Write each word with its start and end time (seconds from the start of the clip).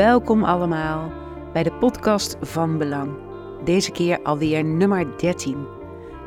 Welkom 0.00 0.44
allemaal 0.44 1.12
bij 1.52 1.62
de 1.62 1.72
podcast 1.72 2.36
van 2.40 2.78
Belang. 2.78 3.10
Deze 3.64 3.90
keer 3.90 4.22
alweer 4.22 4.64
nummer 4.64 5.18
13. 5.18 5.66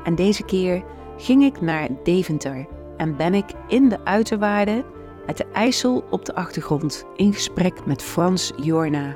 En 0.04 0.16
deze 0.16 0.44
keer 0.44 0.84
ging 1.18 1.44
ik 1.44 1.62
naar 1.62 1.90
Deventer 2.04 2.68
en 2.98 3.18
ben 3.18 3.34
ik 3.34 3.46
in 3.68 3.90
de 3.90 4.06
uiterwaarden 4.06 4.84
met 5.26 5.38
de 5.38 5.46
IJssel 5.54 6.04
op 6.10 6.26
de 6.26 6.36
achtergrond 6.36 7.06
in 7.16 7.34
gesprek 7.34 7.86
met 7.86 8.04
Frans 8.04 8.52
Jorna. 8.56 9.16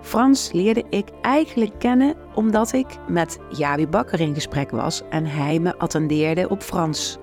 Frans 0.00 0.52
leerde 0.52 0.84
ik 0.88 1.08
eigenlijk 1.22 1.78
kennen 1.78 2.14
omdat 2.34 2.72
ik 2.72 2.86
met 3.08 3.38
Javi 3.50 3.86
Bakker 3.86 4.20
in 4.20 4.34
gesprek 4.34 4.70
was 4.70 5.02
en 5.10 5.26
hij 5.26 5.58
me 5.58 5.78
attendeerde 5.78 6.48
op 6.48 6.62
Frans. 6.62 7.18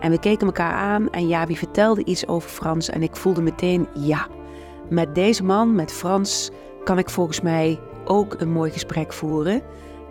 En 0.00 0.10
we 0.10 0.18
keken 0.18 0.46
elkaar 0.46 0.72
aan 0.72 1.10
en 1.10 1.28
Javi 1.28 1.56
vertelde 1.56 2.04
iets 2.04 2.26
over 2.26 2.50
Frans 2.50 2.88
en 2.88 3.02
ik 3.02 3.16
voelde 3.16 3.42
meteen 3.42 3.88
ja. 3.94 4.35
Met 4.88 5.14
deze 5.14 5.44
man, 5.44 5.74
met 5.74 5.92
Frans, 5.92 6.50
kan 6.84 6.98
ik 6.98 7.10
volgens 7.10 7.40
mij 7.40 7.80
ook 8.04 8.34
een 8.38 8.52
mooi 8.52 8.70
gesprek 8.70 9.12
voeren. 9.12 9.62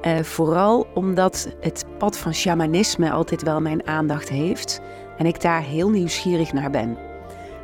Uh, 0.01 0.20
vooral 0.20 0.88
omdat 0.93 1.55
het 1.59 1.85
pad 1.98 2.17
van 2.17 2.34
shamanisme 2.34 3.11
altijd 3.11 3.43
wel 3.43 3.61
mijn 3.61 3.88
aandacht 3.88 4.29
heeft 4.29 4.81
en 5.17 5.25
ik 5.25 5.41
daar 5.41 5.61
heel 5.61 5.89
nieuwsgierig 5.89 6.53
naar 6.53 6.70
ben. 6.70 6.98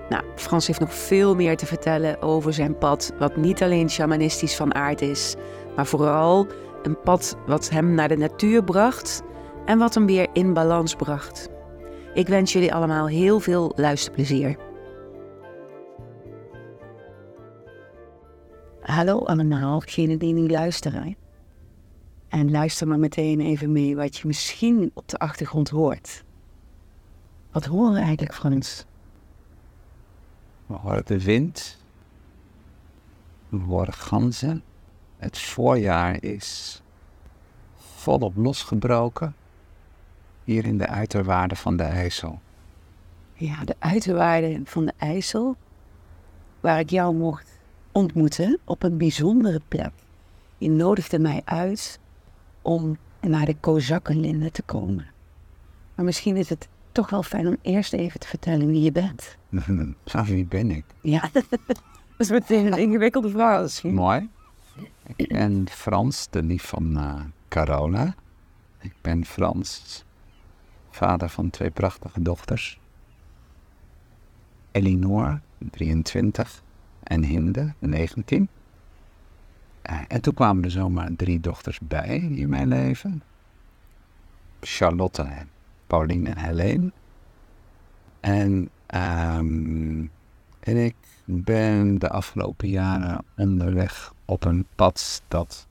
Nou, 0.09 0.23
Frans 0.35 0.67
heeft 0.67 0.79
nog 0.79 0.93
veel 0.93 1.35
meer 1.35 1.57
te 1.57 1.65
vertellen 1.65 2.21
over 2.21 2.53
zijn 2.53 2.77
pad, 2.77 3.13
wat 3.19 3.35
niet 3.35 3.63
alleen 3.63 3.89
shamanistisch 3.89 4.55
van 4.55 4.75
aard 4.75 5.01
is, 5.01 5.35
maar 5.75 5.85
vooral 5.85 6.47
een 6.83 6.99
pad 7.01 7.37
wat 7.45 7.69
hem 7.69 7.93
naar 7.93 8.07
de 8.07 8.17
natuur 8.17 8.63
bracht 8.63 9.21
en 9.65 9.77
wat 9.77 9.93
hem 9.93 10.05
weer 10.05 10.27
in 10.33 10.53
balans 10.53 10.95
bracht. 10.95 11.49
Ik 12.13 12.27
wens 12.27 12.53
jullie 12.53 12.73
allemaal 12.73 13.07
heel 13.07 13.39
veel 13.39 13.71
luisterplezier. 13.75 14.70
Hallo 18.81 19.19
allemaal, 19.25 19.79
degenen 19.79 20.17
die 20.17 20.33
nu 20.33 20.49
luisteren. 20.49 21.15
En 22.27 22.51
luister 22.51 22.87
maar 22.87 22.99
meteen 22.99 23.41
even 23.41 23.71
mee 23.71 23.95
wat 23.95 24.17
je 24.17 24.27
misschien 24.27 24.91
op 24.93 25.07
de 25.07 25.17
achtergrond 25.17 25.69
hoort. 25.69 26.23
Wat 27.51 27.65
horen 27.65 27.93
we 27.93 27.99
eigenlijk, 27.99 28.33
Frans? 28.33 28.85
We 30.65 30.73
horen 30.73 31.05
de 31.05 31.23
wind. 31.23 31.77
We 33.49 33.57
horen 33.57 33.93
ganzen. 33.93 34.63
Het 35.17 35.37
voorjaar 35.37 36.23
is 36.23 36.81
volop 37.75 38.35
losgebroken. 38.35 39.35
Hier 40.43 40.65
in 40.65 40.77
de 40.77 40.87
uiterwaarden 40.87 41.57
van 41.57 41.77
de 41.77 41.83
IJssel. 41.83 42.39
Ja, 43.33 43.63
de 43.63 43.75
uiterwaarden 43.79 44.65
van 44.65 44.85
de 44.85 44.93
IJssel. 44.97 45.55
Waar 46.59 46.79
ik 46.79 46.89
jou 46.89 47.15
mocht 47.15 47.50
ontmoeten 47.91 48.59
op 48.65 48.83
een 48.83 48.97
bijzondere 48.97 49.61
plek. 49.67 49.91
Je 50.57 50.69
nodigde 50.69 51.19
mij 51.19 51.41
uit 51.45 51.99
om 52.61 52.97
naar 53.21 53.45
de 53.45 53.55
Kozakkenlinde 53.59 54.51
te 54.51 54.61
komen. 54.61 55.07
Maar 55.95 56.05
misschien 56.05 56.37
is 56.37 56.49
het 56.49 56.67
toch 56.91 57.09
wel 57.09 57.23
fijn 57.23 57.47
om 57.47 57.57
eerst 57.61 57.93
even 57.93 58.19
te 58.19 58.27
vertellen 58.27 58.67
wie 58.67 58.81
je 58.81 58.91
bent. 58.91 59.37
wie 60.25 60.45
ben 60.45 60.71
ik? 60.71 60.85
Ja, 61.01 61.29
dat 61.33 61.49
is 62.17 62.29
meteen 62.29 62.65
een 62.65 62.79
ingewikkelde 62.79 63.29
vraag 63.29 63.61
misschien. 63.61 63.93
Mooi. 63.93 64.29
Ik 65.15 65.27
ben 65.27 65.69
Frans, 65.69 66.27
de 66.29 66.43
lief 66.43 66.63
van 66.63 66.97
uh, 66.97 67.21
Carola. 67.47 68.15
Ik 68.79 68.93
ben 69.01 69.25
Frans, 69.25 70.03
vader 70.89 71.29
van 71.29 71.49
twee 71.49 71.69
prachtige 71.69 72.21
dochters. 72.21 72.79
Elinor, 74.71 75.39
23, 75.71 76.63
en 77.03 77.23
Hinde, 77.23 77.73
19. 77.79 78.49
Uh, 79.89 79.99
en 80.07 80.21
toen 80.21 80.33
kwamen 80.33 80.63
er 80.63 80.71
zomaar 80.71 81.09
drie 81.15 81.39
dochters 81.39 81.79
bij 81.79 82.17
in 82.17 82.49
mijn 82.49 82.67
leven. 82.67 83.21
Charlotte, 84.59 85.27
Pauline 85.87 86.29
en 86.29 86.37
Helene. 86.37 86.91
En, 88.19 88.69
um, 88.95 90.11
en 90.59 90.77
ik 90.77 90.95
ben 91.25 91.99
de 91.99 92.09
afgelopen 92.09 92.69
jaren 92.69 93.23
onderweg 93.35 94.13
op 94.25 94.45
een 94.45 94.65
pad 94.75 95.21
dat 95.27 95.67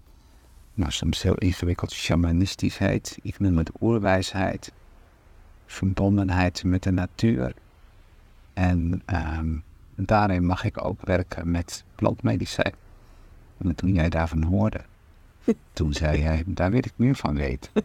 nou, 0.74 0.92
soms 0.92 1.22
heel 1.22 1.34
ingewikkeld 1.34 1.92
shamanistisch 1.92 2.78
heet. 2.78 3.18
Ik 3.22 3.38
noem 3.38 3.58
het 3.58 3.70
oerwijsheid, 3.80 4.72
verbondenheid 5.66 6.64
met 6.64 6.82
de 6.82 6.90
natuur. 6.90 7.54
En 8.52 9.02
um, 9.06 9.62
daarin 10.06 10.46
mag 10.46 10.64
ik 10.64 10.84
ook 10.84 11.00
werken 11.06 11.50
met 11.50 11.84
plantmedicijn. 11.94 12.74
En 13.58 13.74
toen 13.74 13.92
jij 13.92 14.08
daarvan 14.08 14.42
hoorde, 14.42 14.80
toen 15.72 15.92
zei 15.92 16.20
jij, 16.20 16.42
daar 16.46 16.70
wil 16.70 16.78
ik 16.78 16.92
meer 16.96 17.14
van 17.14 17.34
weten. 17.34 17.70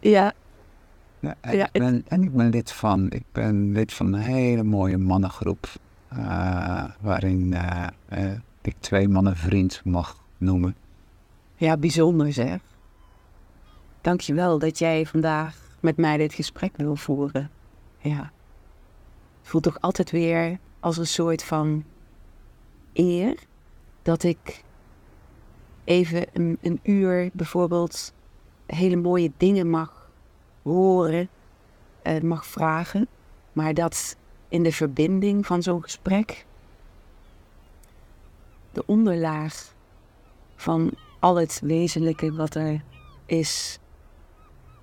ja. 0.00 0.32
en, 1.20 1.36
ik 1.52 1.72
ben, 1.72 2.04
en 2.08 2.22
ik 2.22 2.32
ben 2.32 2.48
lid 2.48 2.72
van, 2.72 3.10
ik 3.10 3.24
ben 3.32 3.72
lid 3.72 3.92
van 3.92 4.12
een 4.12 4.20
hele 4.20 4.62
mooie 4.62 4.98
mannengroep. 4.98 5.68
Uh, 6.12 6.84
waarin 7.00 7.52
uh, 7.52 7.86
uh, 8.12 8.32
ik 8.62 8.74
twee 8.78 9.08
mannen 9.08 9.36
vriend 9.36 9.80
mag 9.84 10.24
noemen. 10.38 10.76
Ja, 11.54 11.76
bijzonder 11.76 12.32
zeg. 12.32 12.58
Dankjewel 14.00 14.58
dat 14.58 14.78
jij 14.78 15.06
vandaag 15.06 15.56
met 15.80 15.96
mij 15.96 16.16
dit 16.16 16.34
gesprek 16.34 16.76
wil 16.76 16.96
voeren. 16.96 17.50
Ja 17.98 18.32
voelt 19.46 19.62
toch 19.62 19.80
altijd 19.80 20.10
weer 20.10 20.58
als 20.80 20.96
een 20.96 21.06
soort 21.06 21.44
van 21.44 21.84
eer 22.92 23.34
dat 24.02 24.22
ik 24.22 24.64
even 25.84 26.26
een, 26.60 26.80
uur 26.82 27.30
bijvoorbeeld 27.32 28.12
hele 28.66 28.96
mooie 28.96 29.32
dingen 29.36 29.70
mag 29.70 30.10
horen, 30.62 31.28
uh, 32.02 32.20
mag 32.20 32.46
vragen, 32.46 33.08
maar 33.52 33.74
dat 33.74 34.16
in 34.48 34.62
de 34.62 34.72
verbinding 34.72 35.46
van 35.46 35.62
zo'n 35.62 35.82
gesprek 35.82 36.46
de 38.72 38.86
onderlaag 38.86 39.74
van 40.56 40.92
al 41.18 41.36
het 41.36 41.60
wezenlijke 41.64 42.32
wat 42.32 42.54
er 42.54 42.82
is, 43.26 43.78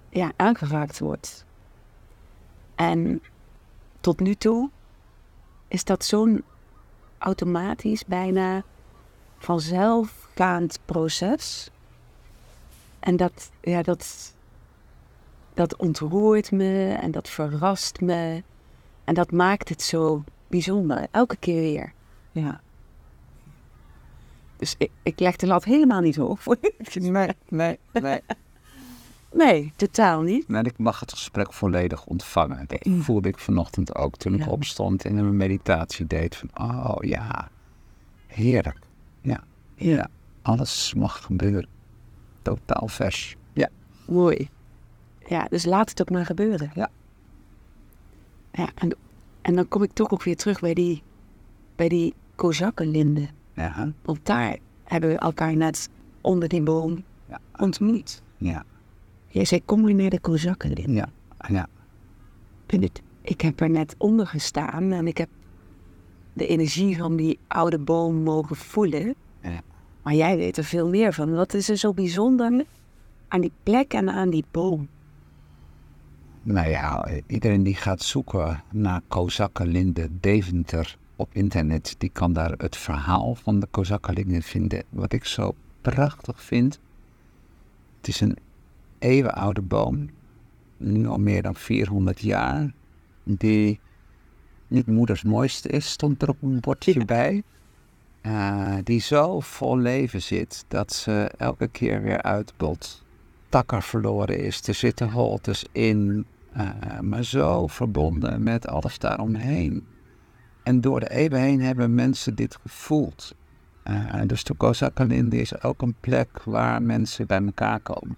ja, 0.09 0.31
aangeraakt 0.35 1.00
wordt. 1.00 1.46
En 2.75 3.22
tot 4.03 4.19
nu 4.19 4.36
toe 4.36 4.69
is 5.68 5.84
dat 5.84 6.06
zo'n 6.06 6.44
automatisch, 7.18 8.06
bijna 8.06 8.64
vanzelfgaand 9.38 10.80
proces. 10.86 11.69
En 13.00 13.16
dat, 13.16 13.52
ja, 13.62 13.81
dat, 13.81 14.34
dat 15.53 15.75
ontroert 15.75 16.52
me 16.52 16.97
en 17.02 17.12
dat 17.12 17.30
verrast 17.30 18.02
me. 18.02 18.44
En 19.03 19.14
dat 19.14 19.31
maakt 19.31 19.69
het 19.69 19.81
zo 19.81 20.24
bijzonder, 20.47 21.08
elke 21.12 21.35
keer 21.35 21.62
weer. 21.62 21.94
Ja. 22.31 22.62
Dus 24.58 24.75
ik, 24.78 24.91
ik 25.03 25.20
leg 25.20 25.35
de 25.35 25.47
lat 25.47 25.64
helemaal 25.64 26.02
niet 26.02 26.16
hoog 26.16 26.44
voor. 26.44 26.58
Nee, 26.94 27.35
nee, 27.50 27.80
nee. 27.91 28.22
Nee, 29.34 29.74
totaal 29.76 30.22
niet. 30.22 30.48
Nee, 30.48 30.64
ik 30.64 30.78
mag 30.78 31.00
het 31.00 31.12
gesprek 31.12 31.54
volledig 31.54 32.06
ontvangen. 32.06 32.66
Dat 32.68 32.88
voelde 33.00 33.28
ik 33.28 33.40
vanochtend 33.40 33.96
ook 33.96 34.18
toen 34.18 34.34
ik 34.34 34.52
opstond 34.52 35.06
en 35.06 35.18
een 35.18 35.38
meditatie 35.38 36.08
deed. 36.08 36.35
Van, 36.35 36.50
oh 36.53 36.96
ja, 37.00 37.50
heerlijk. 38.28 38.80
Ja, 39.22 39.44
ja. 39.76 40.09
alles 40.41 40.94
mag 40.94 41.24
gebeuren. 41.24 41.68
Totaal 42.41 42.88
vers. 42.88 43.35
Ja. 43.53 43.70
Mooi. 44.08 44.50
Ja, 45.28 45.47
dus 45.50 45.66
laat 45.66 45.90
het 45.90 46.02
ook 46.02 46.09
maar 46.09 46.26
gebeuren. 46.26 46.72
Ja. 46.76 46.90
Ja, 48.52 48.70
en, 48.76 48.96
en 49.41 49.56
dan 49.56 49.68
kom 49.68 49.84
ik 49.84 49.91
toch 49.94 50.12
ook 50.12 50.24
weer 50.24 50.38
terug 50.38 50.59
bij 50.59 50.74
die, 50.74 51.03
bij 51.76 51.90
die 51.90 52.14
kozakkenlinde. 52.36 53.28
Ja. 53.53 53.91
Want 54.02 54.26
daar 54.26 54.58
hebben 54.84 55.09
we 55.09 55.18
elkaar 55.18 55.56
net 55.56 55.90
onder 56.22 56.50
die 56.50 56.62
boom 56.62 57.03
ja. 57.29 57.40
ontmoet. 57.58 58.22
Ja. 58.38 58.64
Jij 59.34 59.46
zei, 59.46 59.62
kom 59.66 59.82
maar 59.82 59.94
naar 59.94 60.09
de 60.09 60.20
Kozakken 60.20 60.94
Ja, 60.94 61.09
ja. 61.47 61.68
Ik, 62.68 63.02
ik 63.22 63.41
heb 63.41 63.59
er 63.59 63.70
net 63.70 63.96
onder 63.97 64.28
gestaan 64.28 64.91
en 64.91 65.08
ik 65.08 65.18
heb 65.18 65.30
de 66.34 66.47
energie 66.47 66.97
van 66.97 67.16
die 67.16 67.40
oude 67.47 67.80
boom 67.80 68.16
mogen 68.16 68.56
voelen. 68.56 69.16
Ja. 69.41 69.62
Maar 70.03 70.14
jij 70.14 70.38
weet 70.38 70.58
er 70.58 70.64
veel 70.64 70.90
meer 70.90 71.14
van. 71.14 71.34
Wat 71.34 71.53
is 71.53 71.70
er 71.70 71.78
zo 71.78 71.94
bijzonder 71.94 72.66
aan 73.28 73.41
die 73.41 73.52
plek 73.64 73.94
en 73.94 74.09
aan 74.09 74.30
die 74.30 74.46
boom? 74.52 74.88
Nou 76.44 76.70
ja, 76.70 77.08
iedereen 77.28 77.64
die 77.64 77.76
gaat 77.76 78.02
zoeken 78.02 78.64
naar 78.72 79.02
Kozakkenlinde 79.08 80.09
Deventer 80.20 80.97
op 81.16 81.29
internet, 81.32 81.96
die 81.97 82.09
kan 82.09 82.34
daar 82.34 82.53
het 82.58 82.78
verhaal 82.78 83.36
van 83.36 83.59
de 83.59 83.68
Kozakkenlinde 83.72 84.41
vinden. 84.41 84.84
Wat 84.90 85.14
ik 85.14 85.26
zo 85.26 85.56
prachtig 85.82 86.44
vind, 86.44 86.79
het 87.97 88.08
is 88.08 88.22
een 88.22 88.38
eeuwenoude 89.03 89.61
boom, 89.61 90.09
nu 90.78 91.08
al 91.08 91.17
meer 91.17 91.41
dan 91.41 91.55
400 91.55 92.20
jaar, 92.20 92.73
die 93.23 93.79
niet 94.67 94.88
moeders 94.88 95.23
mooiste 95.23 95.70
is, 95.70 95.91
stond 95.91 96.22
er 96.22 96.29
op 96.29 96.41
een 96.41 96.59
bordje 96.59 97.05
bij. 97.05 97.44
Uh, 98.22 98.76
die 98.84 99.02
zo 99.02 99.40
vol 99.40 99.78
leven 99.78 100.22
zit 100.22 100.66
dat 100.67 100.94
ze 100.94 101.32
elke 101.38 101.67
keer 101.67 102.02
weer 102.02 102.22
uitbot. 102.22 103.03
Takker 103.50 103.84
verloren 103.84 104.40
is, 104.40 104.67
er 104.67 104.73
zitten 104.73 105.11
holtes 105.11 105.66
in, 105.72 106.26
uh, 106.58 107.00
maar 107.00 107.23
zo 107.23 107.67
verbonden 107.67 108.44
met 108.44 108.67
alles 108.67 109.00
daaromheen. 109.00 109.85
En 110.64 110.82
door 110.82 111.00
de 111.00 111.09
eeuwen 111.09 111.40
heen 111.40 111.61
hebben 111.61 111.96
mensen 111.96 112.35
dit 112.35 112.58
gevoeld. 112.61 113.35
Uh, 113.88 114.22
dus 114.28 114.44
de 114.44 114.53
Kozakalinde 114.53 115.38
is 115.38 115.64
ook 115.64 115.82
een 115.82 115.96
plek 116.00 116.44
waar 116.44 116.82
mensen 116.82 117.28
bij 117.28 117.41
elkaar 117.46 117.79
komen. 117.79 118.17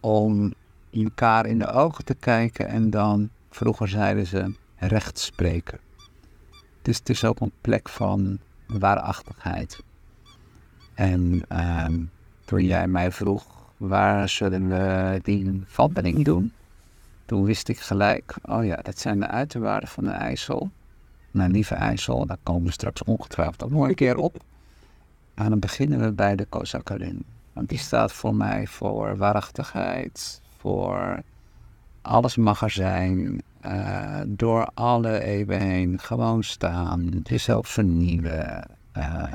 Om 0.00 0.54
elkaar 0.90 1.46
in 1.46 1.58
de 1.58 1.70
ogen 1.70 2.04
te 2.04 2.14
kijken 2.14 2.68
en 2.68 2.90
dan, 2.90 3.28
vroeger 3.50 3.88
zeiden 3.88 4.26
ze, 4.26 4.54
recht 4.76 5.18
spreken. 5.18 5.78
Dus 6.82 6.98
het 6.98 7.08
is 7.08 7.24
ook 7.24 7.40
een 7.40 7.52
plek 7.60 7.88
van 7.88 8.38
waarachtigheid. 8.66 9.82
En 10.94 11.42
uh, 11.52 11.86
toen 12.44 12.64
jij 12.64 12.88
mij 12.88 13.12
vroeg, 13.12 13.44
waar 13.76 14.28
zullen 14.28 14.68
we 14.68 15.20
die 15.22 15.62
wandeling 15.76 16.24
doen? 16.24 16.52
Toen 17.24 17.44
wist 17.44 17.68
ik 17.68 17.78
gelijk, 17.78 18.34
oh 18.42 18.64
ja, 18.64 18.76
dat 18.76 18.98
zijn 18.98 19.20
de 19.20 19.26
uiterwaarden 19.26 19.88
van 19.88 20.04
de 20.04 20.10
IJssel. 20.10 20.70
Nou, 21.30 21.50
lieve 21.50 21.74
IJssel, 21.74 22.26
daar 22.26 22.38
komen 22.42 22.64
we 22.64 22.72
straks 22.72 23.02
ongetwijfeld 23.02 23.62
ook 23.62 23.70
nog 23.70 23.88
een 23.88 23.94
keer 23.94 24.16
op. 24.16 24.44
En 25.34 25.48
dan 25.48 25.58
beginnen 25.58 26.00
we 26.00 26.12
bij 26.12 26.36
de 26.36 26.44
Kozakarin. 26.44 27.24
Die 27.66 27.78
staat 27.78 28.12
voor 28.12 28.34
mij 28.34 28.66
voor 28.66 29.16
waarachtigheid, 29.16 30.42
voor 30.56 31.22
alles 32.02 32.36
mag 32.36 32.62
er 32.62 32.70
zijn, 32.70 33.42
uh, 33.66 34.20
door 34.26 34.70
alle 34.74 35.22
eeuwen 35.22 35.60
heen 35.60 35.98
gewoon 35.98 36.42
staan, 36.42 37.20
jezelf 37.22 37.68
vernieuwen. 37.68 38.70
Uh, 38.96 39.34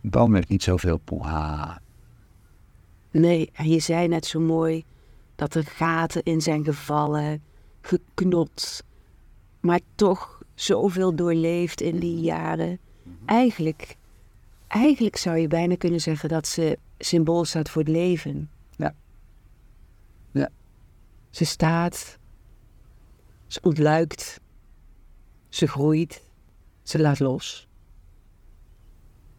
boom 0.00 0.34
heeft 0.34 0.48
niet 0.48 0.62
zoveel 0.62 0.98
poeha. 0.98 1.80
Nee, 3.10 3.50
en 3.52 3.68
je 3.68 3.80
zei 3.80 4.08
net 4.08 4.26
zo 4.26 4.40
mooi 4.40 4.84
dat 5.34 5.54
er 5.54 5.64
gaten 5.64 6.22
in 6.22 6.40
zijn 6.40 6.64
gevallen, 6.64 7.42
geknot, 7.80 8.84
maar 9.60 9.80
toch 9.94 10.42
zoveel 10.54 11.14
doorleefd 11.14 11.80
in 11.80 11.98
die 11.98 12.20
jaren. 12.20 12.78
Eigenlijk, 13.24 13.96
eigenlijk 14.70 15.16
zou 15.16 15.38
je 15.38 15.48
bijna 15.48 15.76
kunnen 15.76 16.00
zeggen 16.00 16.28
dat 16.28 16.46
ze 16.46 16.78
symbool 16.98 17.44
staat 17.44 17.70
voor 17.70 17.82
het 17.82 17.90
leven. 17.90 18.50
Ja. 18.76 18.94
Ja. 20.32 20.48
Ze 21.30 21.44
staat, 21.44 22.18
ze 23.46 23.60
ontluikt, 23.62 24.40
ze 25.48 25.66
groeit, 25.66 26.22
ze 26.82 27.00
laat 27.00 27.18
los. 27.18 27.68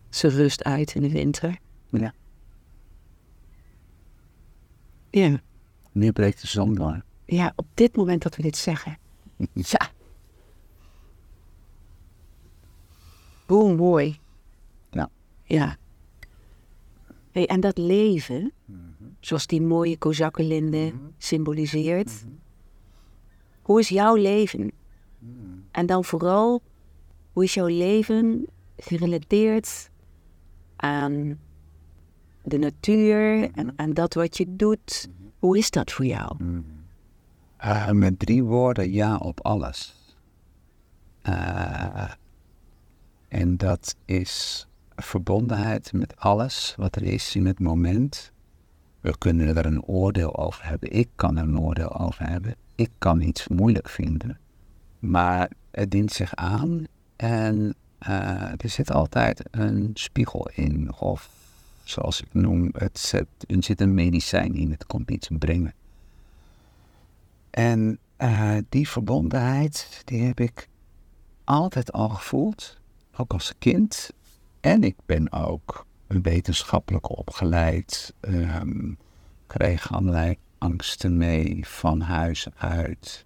Ze 0.09 0.27
rust 0.27 0.63
uit 0.63 0.95
in 0.95 1.01
de 1.01 1.11
winter. 1.11 1.57
Ja. 1.89 2.13
Ja. 5.09 5.41
Nu 5.91 6.11
breekt 6.11 6.41
de 6.41 6.47
zon 6.47 6.73
door. 6.73 7.03
Ja, 7.25 7.53
op 7.55 7.67
dit 7.73 7.95
moment 7.95 8.21
dat 8.21 8.35
we 8.35 8.41
dit 8.41 8.57
zeggen. 8.57 8.97
Ja. 9.53 9.89
Hoe 13.45 13.75
mooi. 13.75 14.19
Ja. 15.51 15.77
Hey, 17.31 17.47
en 17.47 17.59
dat 17.59 17.77
leven, 17.77 18.53
zoals 19.19 19.47
die 19.47 19.61
mooie 19.61 19.97
kozakkenlinde 19.97 20.93
symboliseert. 21.17 22.25
Hoe 23.61 23.79
is 23.79 23.89
jouw 23.89 24.15
leven? 24.15 24.71
En 25.71 25.85
dan 25.85 26.03
vooral, 26.03 26.61
hoe 27.33 27.43
is 27.43 27.53
jouw 27.53 27.67
leven 27.67 28.47
gerelateerd 28.77 29.89
aan 30.75 31.39
de 32.43 32.57
natuur 32.57 33.51
en 33.51 33.73
aan 33.75 33.93
dat 33.93 34.13
wat 34.13 34.37
je 34.37 34.55
doet? 34.55 35.09
Hoe 35.39 35.57
is 35.57 35.71
dat 35.71 35.91
voor 35.91 36.05
jou? 36.05 36.37
Uh, 37.63 37.89
met 37.89 38.19
drie 38.19 38.43
woorden 38.43 38.91
ja 38.91 39.17
op 39.17 39.39
alles. 39.41 39.95
Uh, 41.25 42.11
en 43.27 43.57
dat 43.57 43.95
is 44.05 44.65
verbondenheid 45.01 45.93
met 45.93 46.15
alles 46.17 46.73
wat 46.77 46.95
er 46.95 47.03
is 47.03 47.35
in 47.35 47.45
het 47.45 47.59
moment. 47.59 48.31
We 48.99 49.17
kunnen 49.17 49.57
er 49.57 49.65
een 49.65 49.83
oordeel 49.83 50.37
over 50.37 50.65
hebben. 50.65 50.91
Ik 50.91 51.09
kan 51.15 51.37
er 51.37 51.43
een 51.43 51.59
oordeel 51.59 51.99
over 51.99 52.27
hebben. 52.27 52.55
Ik 52.75 52.89
kan 52.97 53.21
iets 53.21 53.47
moeilijk 53.47 53.89
vinden. 53.89 54.39
Maar 54.99 55.51
het 55.71 55.91
dient 55.91 56.11
zich 56.11 56.35
aan 56.35 56.85
en 57.15 57.75
uh, 58.07 58.51
er 58.51 58.69
zit 58.69 58.91
altijd 58.91 59.43
een 59.51 59.91
spiegel 59.93 60.49
in. 60.53 60.93
Of 60.99 61.29
zoals 61.83 62.21
ik 62.21 62.33
noem, 62.33 62.69
het 62.73 62.99
zit, 62.99 63.27
er 63.47 63.63
zit 63.63 63.81
een 63.81 63.93
medicijn 63.93 64.55
in. 64.55 64.71
Het 64.71 64.85
komt 64.85 65.11
iets 65.11 65.29
brengen. 65.39 65.73
En 67.49 67.99
uh, 68.17 68.57
die 68.69 68.89
verbondenheid, 68.89 70.01
die 70.05 70.21
heb 70.21 70.39
ik 70.39 70.67
altijd 71.43 71.91
al 71.91 72.09
gevoeld. 72.09 72.79
Ook 73.17 73.33
als 73.33 73.53
kind. 73.59 74.13
En 74.61 74.83
ik 74.83 74.95
ben 75.05 75.31
ook 75.31 75.85
wetenschappelijk 76.07 77.17
opgeleid. 77.17 78.13
Um, 78.21 78.97
kreeg 79.47 79.93
allerlei 79.93 80.37
angsten 80.57 81.17
mee 81.17 81.67
van 81.67 82.01
huis 82.01 82.47
uit. 82.55 83.25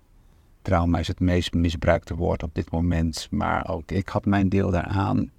Trauma 0.62 1.00
is 1.00 1.08
het 1.08 1.20
meest 1.20 1.54
misbruikte 1.54 2.16
woord 2.16 2.44
op 2.44 2.56
dit 2.56 2.72
moment, 2.72 3.28
maar 3.32 3.70
ook 3.70 3.92
ik 3.92 4.10
had 4.10 4.26
mijn 4.26 4.50
deel 4.50 4.72
daaraan. 4.72 5.32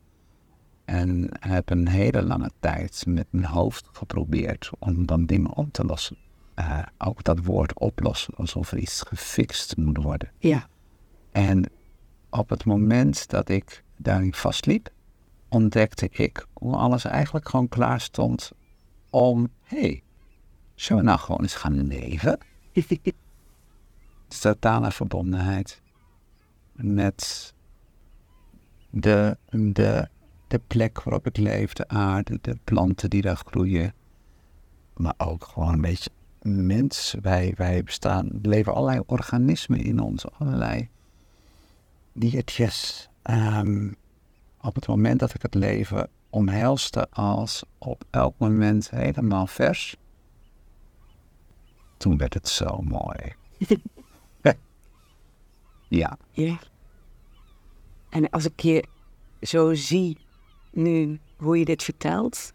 En 0.84 1.28
heb 1.40 1.70
een 1.70 1.88
hele 1.88 2.22
lange 2.22 2.50
tijd 2.60 3.04
met 3.06 3.26
mijn 3.30 3.44
hoofd 3.44 3.88
geprobeerd 3.92 4.70
om 4.78 5.06
dan 5.06 5.26
dingen 5.26 5.54
op 5.54 5.72
te 5.72 5.84
lossen. 5.84 6.16
Uh, 6.56 6.78
ook 6.98 7.24
dat 7.24 7.44
woord 7.44 7.78
oplossen, 7.78 8.34
alsof 8.34 8.72
er 8.72 8.78
iets 8.78 9.02
gefixt 9.02 9.76
moet 9.76 10.02
worden. 10.02 10.30
Ja. 10.38 10.68
En 11.32 11.64
op 12.30 12.48
het 12.48 12.64
moment 12.64 13.30
dat 13.30 13.48
ik 13.48 13.84
daarin 13.96 14.34
vastliep, 14.34 14.90
ontdekte 15.48 16.08
ik 16.12 16.46
hoe 16.52 16.76
alles 16.76 17.04
eigenlijk 17.04 17.48
gewoon 17.48 17.68
klaar 17.68 18.00
stond 18.00 18.52
om, 19.10 19.48
hé, 19.62 19.80
hey, 19.80 20.02
zullen 20.74 21.02
we 21.02 21.08
nou 21.08 21.20
gewoon 21.20 21.40
eens 21.40 21.54
gaan 21.54 21.86
leven? 21.86 22.38
totale 24.40 24.92
verbondenheid 24.92 25.82
met 26.72 27.54
de, 28.90 29.36
de, 29.50 30.08
de 30.48 30.60
plek 30.66 31.02
waarop 31.02 31.26
ik 31.26 31.36
leef, 31.36 31.72
de 31.72 31.88
aarde, 31.88 32.38
de 32.40 32.58
planten 32.64 33.10
die 33.10 33.22
daar 33.22 33.42
groeien. 33.46 33.94
Maar 34.96 35.14
ook 35.16 35.44
gewoon 35.44 35.72
een 35.72 35.80
beetje 35.80 36.10
mens. 36.42 37.16
Wij, 37.22 37.54
wij 37.56 37.82
bestaan, 37.82 38.26
er 38.26 38.48
leven 38.48 38.74
allerlei 38.74 39.02
organismen 39.06 39.80
in 39.80 40.00
ons, 40.00 40.30
allerlei 40.30 40.88
diertjes. 42.12 43.08
Um, 43.30 43.96
op 44.60 44.74
het 44.74 44.86
moment 44.86 45.20
dat 45.20 45.34
ik 45.34 45.42
het 45.42 45.54
leven 45.54 46.08
omhelste 46.30 47.10
als 47.10 47.64
op 47.78 48.04
elk 48.10 48.34
moment 48.38 48.90
helemaal 48.90 49.46
vers, 49.46 49.96
toen 51.96 52.16
werd 52.16 52.34
het 52.34 52.48
zo 52.48 52.80
mooi. 52.82 53.34
ja. 55.88 56.18
Ja. 56.30 56.58
En 58.08 58.30
als 58.30 58.44
ik 58.44 58.60
je 58.60 58.84
zo 59.40 59.74
zie 59.74 60.18
nu 60.70 61.20
hoe 61.36 61.58
je 61.58 61.64
dit 61.64 61.82
vertelt, 61.82 62.52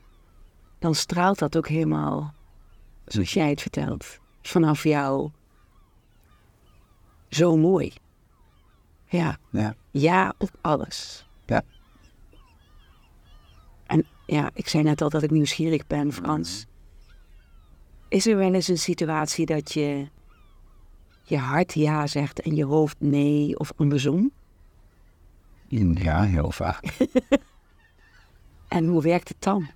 dan 0.79 0.95
straalt 0.95 1.39
dat 1.39 1.57
ook 1.57 1.67
helemaal 1.67 2.33
zoals 3.05 3.33
jij 3.33 3.49
het 3.49 3.61
vertelt. 3.61 4.19
Vanaf 4.41 4.83
jou. 4.83 5.29
Zo 7.29 7.57
mooi. 7.57 7.93
Ja. 9.05 9.37
Ja. 9.49 9.75
Ja 9.91 10.33
op 10.37 10.49
alles. 10.61 11.25
Ja. 11.45 11.63
Ja, 14.31 14.49
ik 14.53 14.67
zei 14.67 14.83
net 14.83 15.01
al 15.01 15.09
dat 15.09 15.23
ik 15.23 15.31
nieuwsgierig 15.31 15.87
ben, 15.87 16.13
Frans. 16.13 16.65
Is 18.07 18.27
er 18.27 18.37
wel 18.37 18.53
eens 18.53 18.67
een 18.67 18.77
situatie 18.77 19.45
dat 19.45 19.71
je 19.71 20.07
je 21.23 21.37
hart 21.37 21.73
ja 21.73 22.07
zegt 22.07 22.41
en 22.41 22.55
je 22.55 22.65
hoofd 22.65 22.95
nee 22.99 23.59
of 23.59 23.71
andersom? 23.75 24.31
Ja, 25.67 26.23
heel 26.23 26.51
vaak. 26.51 26.97
en 28.77 28.85
hoe 28.85 29.01
werkt 29.01 29.27
het 29.27 29.41
dan? 29.41 29.69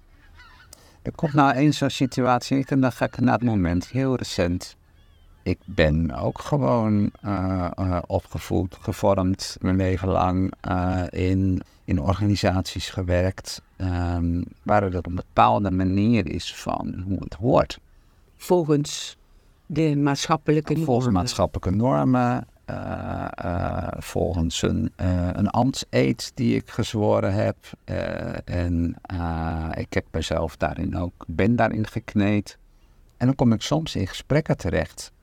Er 1.01 1.12
komt 1.12 1.33
nou 1.33 1.53
eens 1.53 1.77
zo'n 1.77 1.89
situatie 1.89 2.65
en 2.65 2.81
dan 2.81 2.91
ga 2.91 3.05
ik 3.05 3.19
naar 3.19 3.33
het 3.33 3.43
moment, 3.43 3.88
heel 3.88 4.15
recent. 4.15 4.75
Ik 5.46 5.60
ben 5.66 6.12
ook 6.12 6.40
gewoon 6.40 7.12
uh, 7.25 7.68
uh, 7.80 7.98
opgevoed, 8.08 8.78
gevormd, 8.82 9.58
mijn 9.62 9.75
leven 9.75 10.08
lang 10.08 10.54
uh, 10.68 11.04
in, 11.10 11.62
in 11.84 12.02
organisaties 12.02 12.90
gewerkt, 12.90 13.62
um, 13.78 14.44
waar 14.64 14.84
er 14.84 14.98
op 14.98 15.06
een 15.06 15.16
bepaalde 15.16 15.72
manier 15.72 16.28
is 16.32 16.56
van 16.56 17.04
hoe 17.08 17.18
het 17.20 17.34
hoort. 17.34 17.80
Volgens 18.38 19.18
de 19.66 19.96
maatschappelijke 19.96 20.78
Volgens 20.78 21.14
maatschappelijke 21.14 21.72
normen. 21.72 22.48
eh, 22.66 23.28
eh, 23.32 23.88
volgens 23.98 24.62
een, 24.62 24.92
een 25.34 25.50
ambtseed 25.50 26.32
die 26.36 26.56
ik 26.56 26.70
gezworen 26.70 27.34
heb. 27.34 27.56
en 28.46 28.96
ik 29.74 29.94
heb 29.94 30.06
mezelf 30.12 30.58
daarin 30.58 30.98
ook, 30.98 31.25
ben 31.28 31.56
daarin 31.56 31.88
gekneed. 31.88 32.58
En 33.18 33.25
dan 33.25 33.36
kom 33.36 33.54
ik 33.54 33.62
soms 33.62 33.96
in 33.96 34.08
gesprekken 34.08 34.58
terecht. 34.58 35.14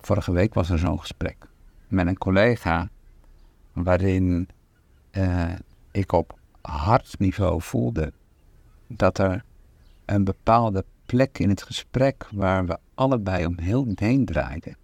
Vorige 0.00 0.32
week 0.32 0.54
was 0.54 0.70
er 0.70 0.78
zo'n 0.78 1.00
gesprek 1.00 1.36
met 1.88 2.06
een 2.06 2.18
collega 2.18 2.88
waarin 3.72 4.48
ik 5.90 6.12
op 6.12 6.38
hartniveau 6.60 7.62
voelde 7.62 8.12
dat 8.86 9.18
er 9.18 9.44
een 10.04 10.24
bepaalde 10.24 10.84
plek 11.06 11.38
in 11.38 11.48
het 11.48 11.62
gesprek 11.62 12.28
waar 12.32 12.66
we 12.66 12.78
allebei 12.94 13.46
om 13.46 13.58
heel 13.58 13.86
heen 13.94 14.24
draaiden. 14.24 14.76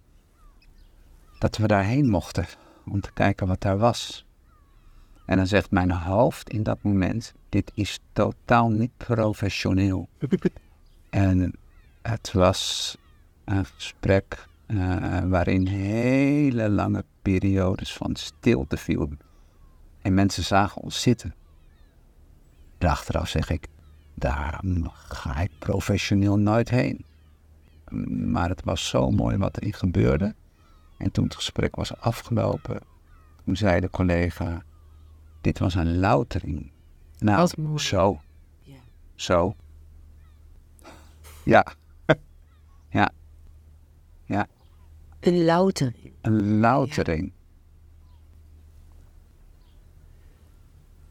Dat 1.39 1.57
we 1.57 1.67
daarheen 1.67 2.09
mochten 2.09 2.45
om 2.85 3.01
te 3.01 3.13
kijken 3.13 3.47
wat 3.47 3.61
daar 3.61 3.77
was. 3.77 4.25
En 5.25 5.37
dan 5.37 5.47
zegt 5.47 5.71
mijn 5.71 5.91
hoofd 5.91 6.49
in 6.49 6.63
dat 6.63 6.83
moment: 6.83 7.33
Dit 7.49 7.71
is 7.73 7.99
totaal 8.13 8.69
niet 8.69 8.91
professioneel. 8.97 10.09
en 11.09 11.53
het 12.01 12.31
was 12.31 12.97
een 13.45 13.65
gesprek 13.65 14.47
uh, 14.67 15.19
waarin 15.19 15.67
hele 15.67 16.69
lange 16.69 17.05
periodes 17.21 17.93
van 17.93 18.15
stilte 18.15 18.77
vielen. 18.77 19.19
En 20.01 20.13
mensen 20.13 20.43
zagen 20.43 20.81
ons 20.81 21.01
zitten. 21.01 21.35
Achteraf 22.79 23.29
zeg 23.29 23.49
ik: 23.49 23.67
daar 24.13 24.59
ga 24.93 25.39
ik 25.39 25.51
professioneel 25.59 26.37
nooit 26.37 26.69
heen. 26.69 27.05
Maar 28.31 28.49
het 28.49 28.63
was 28.63 28.87
zo 28.87 29.11
mooi 29.11 29.37
wat 29.37 29.57
erin 29.57 29.73
gebeurde. 29.73 30.35
En 30.97 31.11
toen 31.11 31.23
het 31.23 31.35
gesprek 31.35 31.75
was 31.75 31.97
afgelopen, 31.97 32.79
toen 33.45 33.55
zei 33.55 33.79
de 33.79 33.89
collega: 33.89 34.63
Dit 35.41 35.59
was 35.59 35.75
een 35.75 35.99
loutering. 35.99 36.71
Nou, 37.19 37.49
zo. 37.79 38.19
Ja. 38.61 38.79
Zo. 39.15 39.55
Ja. 41.43 41.65
ja. 42.05 42.15
Ja. 42.89 43.11
Een 45.19 45.45
loutering. 45.45 46.13
Een 46.21 46.59
loutering. 46.59 47.31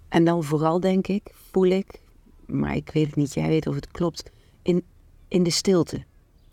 En 0.08 0.24
dan 0.24 0.44
vooral 0.44 0.80
denk 0.80 1.06
ik, 1.06 1.30
voel 1.32 1.66
ik, 1.66 2.00
maar 2.46 2.76
ik 2.76 2.90
weet 2.90 3.06
het 3.06 3.16
niet, 3.16 3.34
jij 3.34 3.48
weet 3.48 3.66
of 3.66 3.74
het 3.74 3.90
klopt, 3.90 4.30
in, 4.62 4.84
in 5.28 5.42
de 5.42 5.50
stilte, 5.50 6.04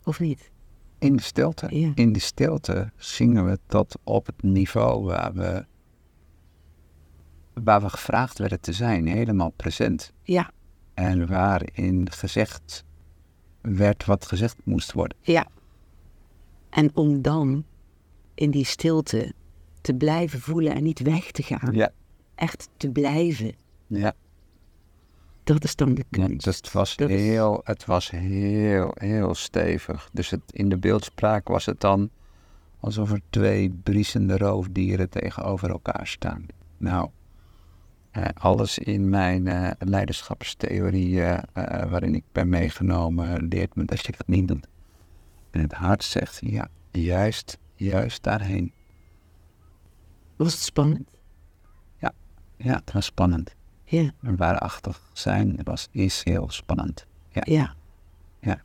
of 0.04 0.20
niet? 0.20 0.50
In 0.98 1.16
de 1.16 1.22
stilte? 1.22 1.66
Ja. 1.76 1.92
In 1.94 2.12
de 2.12 2.18
stilte 2.18 2.92
zingen 2.96 3.44
we 3.44 3.58
tot 3.66 3.96
op 4.04 4.26
het 4.26 4.42
niveau 4.42 5.04
waar 5.04 5.32
we, 5.32 5.64
waar 7.62 7.80
we 7.80 7.88
gevraagd 7.88 8.38
werden 8.38 8.60
te 8.60 8.72
zijn, 8.72 9.06
helemaal 9.06 9.50
present. 9.50 10.12
Ja. 10.22 10.50
En 10.94 11.26
waarin 11.26 12.10
gezegd 12.10 12.84
werd 13.60 14.04
wat 14.04 14.26
gezegd 14.26 14.56
moest 14.64 14.92
worden. 14.92 15.16
Ja. 15.20 15.46
En 16.74 16.90
om 16.94 17.22
dan 17.22 17.64
in 18.34 18.50
die 18.50 18.64
stilte 18.64 19.32
te 19.80 19.94
blijven 19.94 20.40
voelen 20.40 20.74
en 20.74 20.82
niet 20.82 21.00
weg 21.00 21.30
te 21.30 21.42
gaan. 21.42 21.72
Ja. 21.72 21.90
Echt 22.34 22.68
te 22.76 22.90
blijven. 22.90 23.52
Ja. 23.86 24.14
Dat 25.44 25.64
is 25.64 25.76
dan 25.76 25.94
de 25.94 26.04
kunst. 26.10 26.44
het 26.44 26.72
was, 26.72 26.96
heel, 26.96 27.60
het 27.64 27.84
was 27.84 28.10
heel, 28.10 28.90
heel 28.94 29.34
stevig. 29.34 30.08
Dus 30.12 30.30
het, 30.30 30.40
in 30.50 30.68
de 30.68 30.76
beeldspraak 30.76 31.48
was 31.48 31.66
het 31.66 31.80
dan 31.80 32.10
alsof 32.80 33.12
er 33.12 33.20
twee 33.30 33.70
briesende 33.82 34.38
roofdieren 34.38 35.10
tegenover 35.10 35.70
elkaar 35.70 36.06
staan. 36.06 36.46
Nou, 36.76 37.08
eh, 38.10 38.24
alles 38.34 38.78
in 38.78 39.08
mijn 39.08 39.46
uh, 39.46 39.70
leiderschapstheorie 39.78 41.14
uh, 41.14 41.38
waarin 41.52 42.14
ik 42.14 42.24
ben 42.32 42.48
meegenomen 42.48 43.48
leert 43.48 43.74
me 43.74 43.84
dat 43.84 44.06
je 44.06 44.12
dat 44.12 44.26
niet 44.26 44.48
doet. 44.48 44.66
En 45.54 45.60
het 45.60 45.72
hart 45.72 46.04
zegt, 46.04 46.38
ja, 46.40 46.68
juist, 46.90 47.58
juist 47.74 48.22
daarheen. 48.22 48.72
Was 50.36 50.52
het 50.52 50.62
spannend? 50.62 51.08
Ja, 51.96 52.12
ja 52.56 52.74
het 52.74 52.92
was 52.92 53.04
spannend. 53.04 53.54
Ja. 53.84 54.10
En 54.22 54.36
waarachtig 54.36 55.10
zijn 55.12 55.60
was, 55.64 55.88
is 55.90 56.24
heel 56.24 56.50
spannend. 56.50 57.06
Ja. 57.28 57.42
ja. 57.44 57.74
ja. 58.40 58.62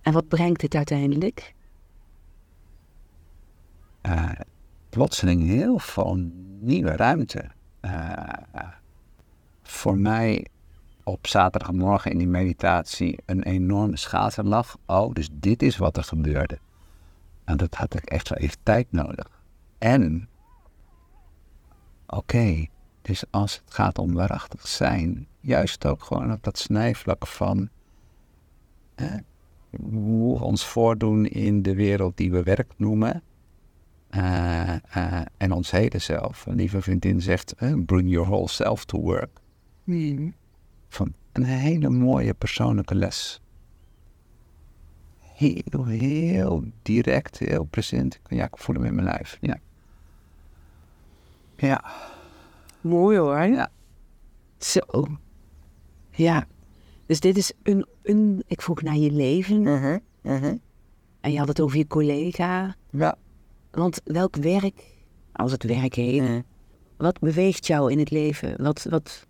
En 0.00 0.12
wat 0.12 0.28
brengt 0.28 0.62
het 0.62 0.74
uiteindelijk? 0.74 1.54
Uh, 4.02 4.30
plotseling 4.88 5.46
heel 5.46 5.78
veel 5.78 6.14
nieuwe 6.60 6.96
ruimte. 6.96 7.50
Uh, 7.80 8.22
voor 9.62 9.98
mij 9.98 10.46
op 11.04 11.26
zaterdagmorgen 11.26 12.10
in 12.10 12.18
die 12.18 12.28
meditatie 12.28 13.18
een 13.26 13.42
enorme 13.42 13.96
schaterlach. 13.96 14.76
Oh, 14.86 15.12
dus 15.12 15.28
dit 15.32 15.62
is 15.62 15.76
wat 15.76 15.96
er 15.96 16.04
gebeurde. 16.04 16.58
En 17.44 17.56
dat 17.56 17.74
had 17.74 17.94
ik 17.94 18.04
echt 18.04 18.28
wel 18.28 18.38
even 18.38 18.58
tijd 18.62 18.86
nodig. 18.90 19.40
En, 19.78 20.28
oké, 22.06 22.66
dus 23.02 23.24
als 23.30 23.62
het 23.64 23.74
gaat 23.74 23.98
om 23.98 24.12
waarachtig 24.12 24.68
zijn, 24.68 25.26
juist 25.40 25.86
ook 25.86 26.04
gewoon 26.04 26.32
op 26.32 26.42
dat 26.42 26.58
snijvlak 26.58 27.26
van 27.26 27.68
hoe 29.70 30.38
we 30.38 30.44
ons 30.44 30.66
voordoen 30.66 31.26
in 31.26 31.62
de 31.62 31.74
wereld 31.74 32.16
die 32.16 32.30
we 32.30 32.42
werk 32.42 32.72
noemen. 32.76 33.22
Uh, 34.10 34.74
uh, 34.96 35.20
en 35.36 35.52
ons 35.52 35.70
hele 35.70 35.98
zelf. 35.98 36.46
Een 36.46 36.54
lieve 36.54 36.82
vriendin 36.82 37.20
zegt, 37.20 37.54
bring 37.86 38.10
your 38.10 38.28
whole 38.28 38.48
self 38.48 38.84
to 38.84 39.00
work. 39.00 39.40
Mm. 39.84 40.34
Van 40.92 41.12
een 41.32 41.44
hele 41.44 41.88
mooie 41.88 42.34
persoonlijke 42.34 42.94
les. 42.94 43.40
Heel, 45.18 45.84
heel 45.86 46.64
direct, 46.82 47.38
heel 47.38 47.64
present. 47.64 48.20
Ja, 48.28 48.44
ik 48.44 48.56
voel 48.56 48.74
hem 48.74 48.84
in 48.84 48.94
mijn 48.94 49.06
lijf. 49.06 49.38
Ja. 49.40 49.58
Ja. 51.56 51.84
Mooi 52.80 53.18
hoor. 53.18 53.42
Ja. 53.42 53.70
Zo. 54.58 54.80
Ja. 56.10 56.46
Dus 57.06 57.20
dit 57.20 57.36
is 57.36 57.52
een, 57.62 57.86
een 58.02 58.42
ik 58.46 58.62
vroeg 58.62 58.82
naar 58.82 58.96
je 58.96 59.10
leven. 59.10 59.66
Uh 59.66 59.80
-huh, 59.80 59.98
uh 60.22 60.40
-huh. 60.40 60.58
En 61.20 61.32
je 61.32 61.38
had 61.38 61.48
het 61.48 61.60
over 61.60 61.78
je 61.78 61.86
collega. 61.86 62.76
Ja. 62.90 63.16
Want 63.70 64.00
welk 64.04 64.36
werk, 64.36 64.84
als 65.32 65.52
het 65.52 65.62
werk 65.62 65.94
heet, 65.94 66.22
uh 66.22 66.28
-huh. 66.28 66.42
wat 66.96 67.18
beweegt 67.18 67.66
jou 67.66 67.92
in 67.92 67.98
het 67.98 68.10
leven? 68.10 68.62
Wat, 68.62 68.86
wat, 68.90 69.26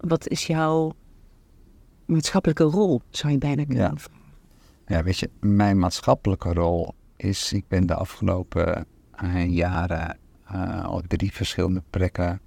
wat 0.00 0.28
is 0.28 0.46
jouw 0.46 0.92
maatschappelijke 2.04 2.64
rol, 2.64 3.02
zou 3.10 3.32
je 3.32 3.38
bijna 3.38 3.64
kunnen 3.64 3.84
ja. 3.84 3.96
vragen? 3.96 4.20
Ja, 4.86 5.02
weet 5.02 5.18
je, 5.18 5.30
mijn 5.40 5.78
maatschappelijke 5.78 6.52
rol 6.52 6.94
is, 7.16 7.52
ik 7.52 7.68
ben 7.68 7.86
de 7.86 7.94
afgelopen 7.94 8.86
uh, 9.24 9.46
jaren 9.46 10.18
uh, 10.52 10.88
op 10.90 11.06
drie 11.06 11.32
verschillende 11.32 11.82
plekken 11.90 12.40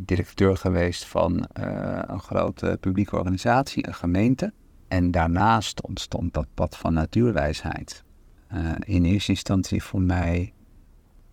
directeur 0.00 0.56
geweest 0.56 1.04
van 1.04 1.46
een 2.06 2.20
grote 2.20 2.76
publieke 2.80 3.16
organisatie, 3.16 3.86
een 3.86 3.94
gemeente. 3.94 4.52
En 4.88 5.10
daarnaast 5.10 5.82
ontstond 5.82 6.34
dat 6.34 6.46
pad 6.54 6.76
van 6.76 6.92
natuurwijsheid. 6.92 8.04
In 8.78 9.04
eerste 9.04 9.30
instantie 9.30 9.82
voor 9.82 10.00
mij 10.00 10.52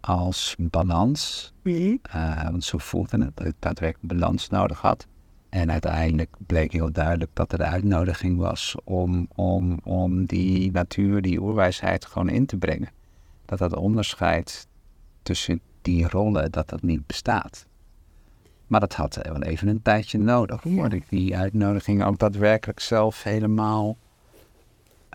als 0.06 0.56
balans. 0.60 1.54
Mm 1.64 2.00
uh, 2.16 2.44
want 2.44 2.64
zo 2.64 2.78
voelde 2.78 3.24
het 3.24 3.38
dat 3.38 3.48
ik 3.48 3.54
daadwerkelijk 3.60 4.14
balans 4.14 4.50
nodig 4.50 4.82
had. 4.82 5.08
En 5.50 5.72
uiteindelijk 5.72 6.36
bleek 6.46 6.72
heel 6.72 6.92
duidelijk 6.92 7.32
dat 7.34 7.52
er 7.52 7.58
de 7.58 7.64
uitnodiging 7.64 8.38
was 8.38 8.76
om, 8.84 9.28
om, 9.36 9.80
om 9.84 10.26
die 10.26 10.72
natuur, 10.72 11.22
die 11.22 11.42
oerwijsheid 11.42 12.06
gewoon 12.06 12.30
in 12.30 12.46
te 12.46 12.58
brengen. 12.58 12.90
Dat 13.46 13.60
dat 13.60 13.76
onderscheid 13.76 14.68
tussen 15.24 15.60
die 15.82 16.08
rollen, 16.08 16.52
dat 16.52 16.70
dat 16.70 16.82
niet 16.82 17.06
bestaat. 17.08 17.68
Maar 18.68 18.80
dat 18.80 18.94
had 18.94 19.20
wel 19.24 19.42
even 19.42 19.68
een 19.68 19.82
tijdje 19.82 20.18
nodig 20.18 20.62
voordat 20.62 20.94
ik 20.94 21.10
die 21.10 21.38
uitnodiging 21.38 22.04
ook 22.04 22.20
daadwerkelijk 22.20 22.80
zelf 22.80 23.24
helemaal 23.24 23.98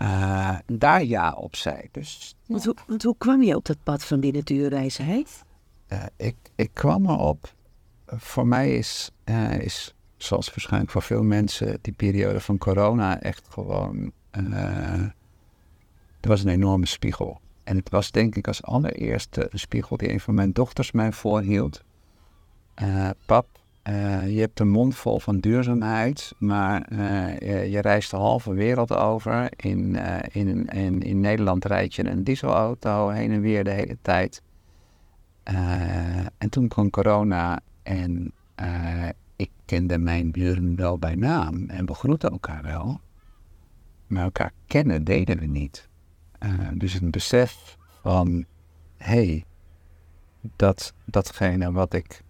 uh, 0.01 0.57
daar 0.65 1.03
ja 1.03 1.31
op 1.31 1.55
zei. 1.55 1.87
Dus, 1.91 2.35
want, 2.45 2.65
hoe, 2.65 2.75
want, 2.87 3.03
hoe, 3.03 3.15
kwam 3.17 3.41
je 3.41 3.55
op 3.55 3.65
dat 3.65 3.83
pad 3.83 4.03
van 4.03 4.19
die 4.19 4.33
natuurwijsheid? 4.33 5.43
Uh, 5.89 6.03
ik, 6.15 6.35
ik 6.55 6.69
kwam 6.73 7.09
erop. 7.09 7.53
Voor 8.05 8.47
mij 8.47 8.77
is, 8.77 9.11
uh, 9.25 9.59
is, 9.59 9.95
zoals 10.17 10.49
waarschijnlijk 10.49 10.91
voor 10.91 11.01
veel 11.01 11.23
mensen, 11.23 11.77
die 11.81 11.93
periode 11.93 12.39
van 12.39 12.57
corona 12.57 13.21
echt 13.21 13.47
gewoon. 13.49 14.11
er 14.31 16.29
was 16.29 16.43
een 16.43 16.49
enorme 16.49 16.85
spiegel. 16.85 17.39
En 17.63 17.77
het 17.77 17.89
was 17.89 18.11
denk 18.11 18.35
ik 18.35 18.47
als 18.47 18.63
allereerste 18.63 19.47
een 19.51 19.59
spiegel 19.59 19.97
die 19.97 20.11
een 20.11 20.19
van 20.19 20.33
mijn 20.33 20.51
dochters 20.51 20.91
mij 20.91 21.11
voorhield. 21.11 21.83
Pap, 23.25 23.47
eh, 23.81 24.29
je 24.29 24.39
hebt 24.39 24.59
een 24.59 24.69
mond 24.69 24.95
vol 24.95 25.19
van 25.19 25.39
duurzaamheid, 25.39 26.33
maar 26.37 26.81
eh, 26.81 27.71
je, 27.71 27.79
reist 27.79 28.11
de 28.11 28.17
halve 28.17 28.53
wereld 28.53 28.93
over. 28.93 29.51
In, 29.55 29.95
eh, 29.95 30.41
in, 30.41 30.65
in, 30.65 31.01
in 31.01 31.19
Nederland 31.19 31.65
rijd 31.65 31.95
je 31.95 32.09
een 32.09 32.23
dieselauto 32.23 33.09
heen 33.09 33.31
en 33.31 33.41
weer 33.41 33.63
de 33.63 33.69
hele 33.69 33.97
tijd. 34.01 34.41
En 36.37 36.49
toen 36.49 36.67
kwam 36.67 36.89
corona 36.89 37.59
en 37.83 38.33
ik 39.35 39.49
kende 39.65 39.97
mijn 39.97 40.31
buren 40.31 40.75
wel 40.75 40.97
bij 40.97 41.15
naam 41.15 41.69
en 41.69 41.85
we 41.85 41.93
groeten 41.93 42.31
elkaar 42.31 42.63
wel. 42.63 42.99
Maar 44.07 44.23
elkaar 44.23 44.51
kennen 44.67 45.03
deden 45.03 45.39
we 45.39 45.45
niet. 45.45 45.89
Dus 46.73 47.01
een 47.01 47.11
besef 47.11 47.77
van, 48.01 48.45
hé, 48.97 49.25
hey, 49.25 49.45
dat, 50.55 50.93
datgene 51.05 51.71
wat 51.71 51.93
ik 51.93 52.23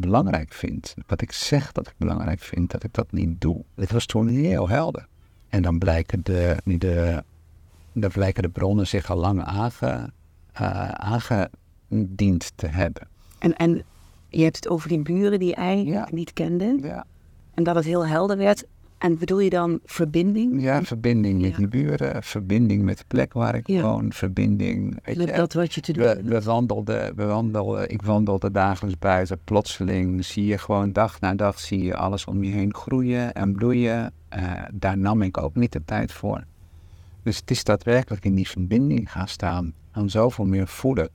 belangrijk 0.00 0.52
vind, 0.52 0.94
wat 1.06 1.20
ik 1.20 1.32
zeg 1.32 1.72
dat 1.72 1.86
ik 1.86 1.94
belangrijk 1.96 2.40
vind, 2.40 2.70
dat 2.70 2.84
ik 2.84 2.92
dat 2.94 3.12
niet 3.12 3.40
doe. 3.40 3.64
Het 3.74 3.92
was 3.92 4.06
toen 4.06 4.28
heel 4.28 4.68
helder. 4.68 5.06
En 5.48 5.62
dan 5.62 5.78
blijken 5.78 6.20
de, 6.22 6.56
de, 6.64 7.22
dan 7.92 8.10
blijken 8.10 8.42
de 8.42 8.48
bronnen 8.48 8.86
zich 8.86 9.10
al 9.10 9.16
lang 9.16 9.42
aange, 9.44 10.10
uh, 10.60 10.88
aangediend 10.88 12.52
te 12.54 12.66
hebben. 12.66 13.08
En, 13.38 13.56
en 13.56 13.82
je 14.28 14.42
hebt 14.42 14.56
het 14.56 14.68
over 14.68 14.88
die 14.88 15.02
buren 15.02 15.38
die 15.38 15.48
je 15.48 15.54
eigenlijk 15.54 16.08
Ja. 16.08 16.14
niet 16.16 16.32
kende. 16.32 16.78
Ja, 16.82 17.04
En 17.54 17.62
dat 17.64 17.74
het 17.74 17.84
heel 17.84 18.06
helder 18.06 18.36
werd. 18.36 18.64
En 18.98 19.18
bedoel 19.18 19.38
je 19.40 19.50
dan 19.50 19.80
verbinding? 19.84 20.62
ja 20.62 20.82
verbinding 20.82 21.40
met 21.40 21.50
Ja. 21.50 21.56
die 21.56 21.68
buren, 21.68 22.22
verbinding 22.22 22.82
met 22.82 22.98
de 22.98 23.04
plek 23.08 23.32
waar 23.32 23.54
ik 23.54 23.66
Ja. 23.66 23.82
woon, 23.82 24.12
verbinding... 24.12 24.98
Weet 25.04 25.16
Met 25.16 25.28
je, 25.28 25.32
dat 25.36 25.52
wat 25.52 25.74
je 25.74 25.80
te 25.80 25.92
doen 25.92 26.04
We, 26.24 26.40
wandelden, 26.42 27.16
we 27.16 27.24
wandelden, 27.24 27.90
ik 27.90 28.02
wandelde 28.02 28.50
dagelijks 28.50 28.98
buiten. 28.98 29.38
Plotseling 29.44 30.24
zie 30.24 30.46
je 30.46 30.58
gewoon 30.58 30.92
dag 30.92 31.20
na 31.20 31.34
dag 31.34 31.58
zie 31.60 31.82
je 31.82 31.96
alles 31.96 32.24
om 32.24 32.44
je 32.44 32.50
heen 32.50 32.74
groeien 32.74 33.32
en 33.34 33.52
bloeien. 33.52 34.12
Eh, 34.28 34.52
daar 34.72 34.98
nam 34.98 35.22
ik 35.22 35.38
ook 35.38 35.54
niet 35.54 35.72
de 35.72 35.82
tijd 35.84 36.12
voor. 36.12 36.44
Dus 37.22 37.36
het 37.36 37.50
is 37.50 37.64
daadwerkelijk 37.64 38.24
in 38.24 38.34
die 38.34 38.48
verbinding 38.48 39.12
gaan 39.12 39.28
staan. 39.28 39.72
En 39.92 40.10
zoveel 40.10 40.44
meer 40.44 40.68
voelen. 40.68 41.08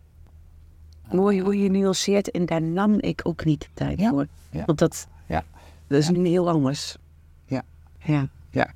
Mooi 1.12 1.42
hoe 1.42 1.58
je 1.64 1.70
nuanceert 1.70 2.32
en 2.32 2.46
daar 2.46 2.62
nam 2.62 3.00
ik 3.00 3.22
ook 3.24 3.46
niet 3.46 3.62
de 3.62 3.68
tijd 3.74 4.00
Ja, 4.00 4.10
voor. 4.10 4.28
Want 4.66 4.80
dat, 4.80 5.08
Ja. 5.28 5.44
dat 5.88 5.98
is 6.00 6.10
nu 6.10 6.28
heel 6.28 6.50
anders. 6.50 6.98
Ja. 8.04 8.28
ja. 8.50 8.72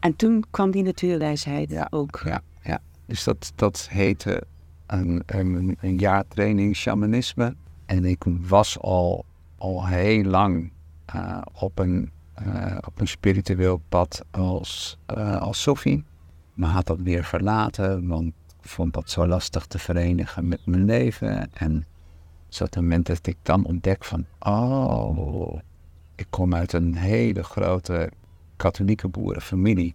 En 0.00 0.16
toen 0.16 0.44
kwam 0.50 0.70
die 0.70 0.82
natuurwijsheid 0.82 1.70
Ja. 1.70 1.86
ook. 1.90 2.20
Ja, 2.24 2.42
ja. 2.62 2.80
Dus 3.06 3.24
dat, 3.24 3.52
dat 3.54 3.88
heette 3.90 4.42
een, 4.86 5.22
een, 5.26 5.76
een 5.80 5.98
jaar 5.98 6.24
training 6.28 6.76
shamanisme. 6.76 7.54
En 7.86 8.04
ik 8.04 8.24
was 8.40 8.78
al, 8.78 9.24
al 9.58 9.86
heel 9.86 10.24
lang 10.24 10.70
eh, 11.04 11.38
op, 11.52 11.78
een, 11.78 12.10
eh, 12.34 12.76
op 12.86 13.00
een 13.00 13.08
spiritueel 13.08 13.80
pad 13.88 14.24
als, 14.30 14.98
eh 15.06 15.40
als 15.40 15.62
Sophie. 15.62 16.04
Maar 16.54 16.70
had 16.70 16.86
dat 16.86 17.00
weer 17.00 17.24
verlaten, 17.24 18.06
want 18.06 18.26
ik 18.62 18.68
vond 18.68 18.94
dat 18.94 19.10
zo 19.10 19.26
lastig 19.26 19.66
te 19.66 19.78
verenigen 19.78 20.48
met 20.48 20.66
mijn 20.66 20.84
leven. 20.84 21.52
En 21.54 21.86
zo 22.48 22.64
het 22.64 22.76
moment 22.76 23.06
dat 23.06 23.26
ik 23.26 23.36
dan 23.42 23.64
ontdek 23.64 24.04
van, 24.04 24.24
oh, 24.38 25.58
ik 26.14 26.26
kom 26.30 26.54
uit 26.54 26.72
een 26.72 26.96
hele 26.96 27.42
grote 27.42 28.10
katholieke 28.66 29.08
boerenfamilie 29.08 29.94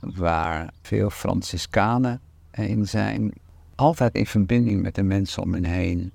waar 0.00 0.72
veel 0.82 1.10
Franciscanen 1.10 2.20
in 2.50 2.86
zijn. 2.88 3.32
Altijd 3.74 4.14
in 4.14 4.26
verbinding 4.26 4.82
met 4.82 4.94
de 4.94 5.02
mensen 5.02 5.42
om 5.42 5.50
me 5.50 5.68
heen. 5.68 6.12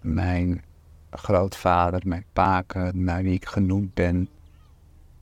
Mijn 0.00 0.62
grootvader, 1.10 2.02
mijn 2.04 2.24
paken, 2.32 3.04
naar 3.04 3.22
wie 3.22 3.32
ik 3.32 3.46
genoemd 3.46 3.94
ben, 3.94 4.28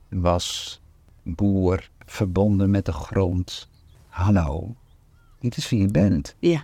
was 0.09 0.81
boer, 1.23 1.89
verbonden 2.05 2.69
met 2.69 2.85
de 2.85 2.91
grond. 2.91 3.69
Hallo, 4.07 4.75
dit 5.39 5.57
is 5.57 5.69
wie 5.69 5.79
je 5.81 5.87
bent. 5.91 6.35
Ja. 6.39 6.63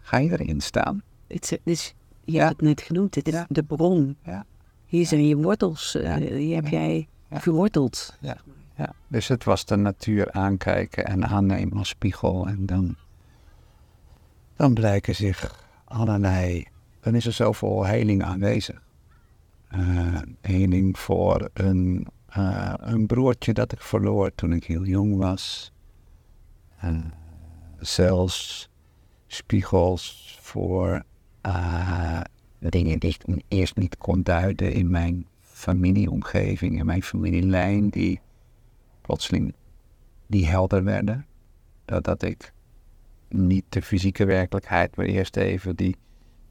Ga 0.00 0.16
je 0.18 0.30
erin 0.40 0.60
staan? 0.60 1.02
Het 1.28 1.42
is, 1.42 1.50
het 1.50 1.60
is- 1.64 1.94
je 2.24 2.32
Ja. 2.32 2.38
hebt 2.46 2.56
het 2.56 2.68
net 2.68 2.80
genoemd, 2.80 3.14
het 3.14 3.26
is 3.28 3.34
Ja. 3.34 3.46
de 3.48 3.62
bron. 3.62 4.16
Ja. 4.22 4.44
Hier 4.86 5.06
zijn 5.06 5.26
je 5.26 5.36
wortels, 5.36 5.94
eh, 5.94 6.02
Ja. 6.02 6.16
die 6.36 6.54
heb 6.54 6.66
jij. 6.68 7.08
Verworteld. 7.30 8.16
Ja. 8.20 8.36
Dus 9.08 9.28
het 9.28 9.44
was 9.44 9.64
de 9.64 9.76
natuur 9.76 10.32
aankijken 10.32 11.06
en 11.06 11.26
aannemen 11.26 11.78
als 11.78 11.88
spiegel. 11.88 12.46
En 12.46 12.66
dan, 12.66 12.96
dan 14.56 14.74
blijken 14.74 15.14
zich 15.14 15.66
allerlei. 15.84 16.66
Dan 17.00 17.14
is 17.14 17.26
er 17.26 17.32
zoveel 17.32 17.84
heling 17.84 18.22
aanwezig. 18.22 18.82
Eh, 19.68 20.16
heling 20.40 20.98
voor 20.98 21.50
een, 21.52 22.06
eh, 22.28 22.74
een 22.76 23.06
broertje 23.06 23.52
dat 23.52 23.72
ik 23.72 23.80
verloor 23.80 24.34
toen 24.34 24.52
ik 24.52 24.64
heel 24.64 24.84
jong 24.84 25.16
was. 25.16 25.72
Eh, 26.78 26.96
zelfs 27.78 28.68
spiegels 29.26 30.36
voor 30.40 31.02
eh, 31.40 32.20
dingen 32.58 32.98
die 32.98 33.16
ik 33.24 33.42
eerst 33.48 33.76
niet 33.76 33.98
kon 33.98 34.22
duiden 34.22 34.72
in 34.72 34.90
mijn 34.90 35.26
familieomgeving, 35.58 36.78
in 36.78 36.86
mijn 36.86 37.02
familielijn, 37.02 37.88
die 37.88 38.20
plotseling 39.00 39.54
die 40.26 40.46
helder 40.46 40.84
werden. 40.84 41.26
Dat, 41.84 42.04
dat 42.04 42.22
ik 42.22 42.52
niet 43.28 43.64
de 43.68 43.82
fysieke 43.82 44.24
werkelijkheid, 44.24 44.96
maar 44.96 45.06
eerst 45.06 45.36
even 45.36 45.76
die, 45.76 45.96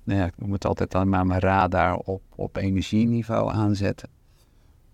nou 0.03 0.19
ja, 0.19 0.25
ik 0.25 0.37
noem 0.37 0.51
het 0.51 0.65
altijd 0.65 1.05
maar 1.05 1.25
mijn 1.25 1.39
radar 1.39 1.95
op, 1.95 2.21
op 2.35 2.55
energieniveau 2.55 3.51
aanzetten. 3.51 4.09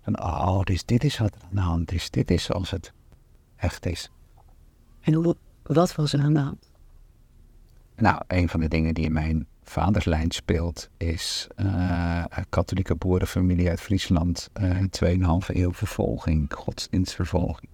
Van, 0.01 0.21
oh, 0.21 0.61
dus 0.61 0.85
dit 0.85 1.03
is 1.03 1.17
wat 1.17 1.35
er 1.35 1.41
aan 1.41 1.55
de 1.55 1.61
hand 1.61 1.91
is. 1.91 2.09
Dit 2.09 2.31
is 2.31 2.43
zoals 2.43 2.71
het 2.71 2.93
echt 3.55 3.85
is. 3.85 4.11
En 5.01 5.35
wat 5.63 5.95
was 5.95 6.13
er 6.13 6.19
aan 6.19 6.33
de 6.33 6.39
hand? 6.39 6.71
Nou, 7.95 8.21
een 8.27 8.49
van 8.49 8.59
de 8.59 8.67
dingen 8.67 8.93
die 8.93 9.05
in 9.05 9.13
mijn 9.13 9.47
vaderslijn 9.63 10.31
speelt 10.31 10.89
is 10.97 11.47
eh, 11.55 12.23
een 12.29 12.45
katholieke 12.49 12.95
boerenfamilie 12.95 13.69
uit 13.69 13.81
Friesland. 13.81 14.49
eh 14.53 14.77
2,5 14.79 15.47
eeuw 15.47 15.73
vervolging, 15.73 16.53
godsdienstvervolging. 16.53 17.69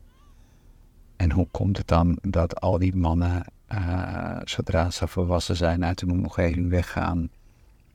En 1.16 1.32
hoe 1.32 1.48
komt 1.52 1.78
het 1.78 1.88
dan 1.88 2.18
dat 2.22 2.62
al 2.62 2.78
die 2.78 2.96
mannen, 2.96 3.44
eh, 3.68 4.38
zodra 4.44 4.90
ze 4.90 5.08
volwassen 5.08 5.56
zijn, 5.56 5.86
uit 5.86 6.00
hun 6.00 6.12
omgeving 6.12 6.70
weggaan, 6.70 7.30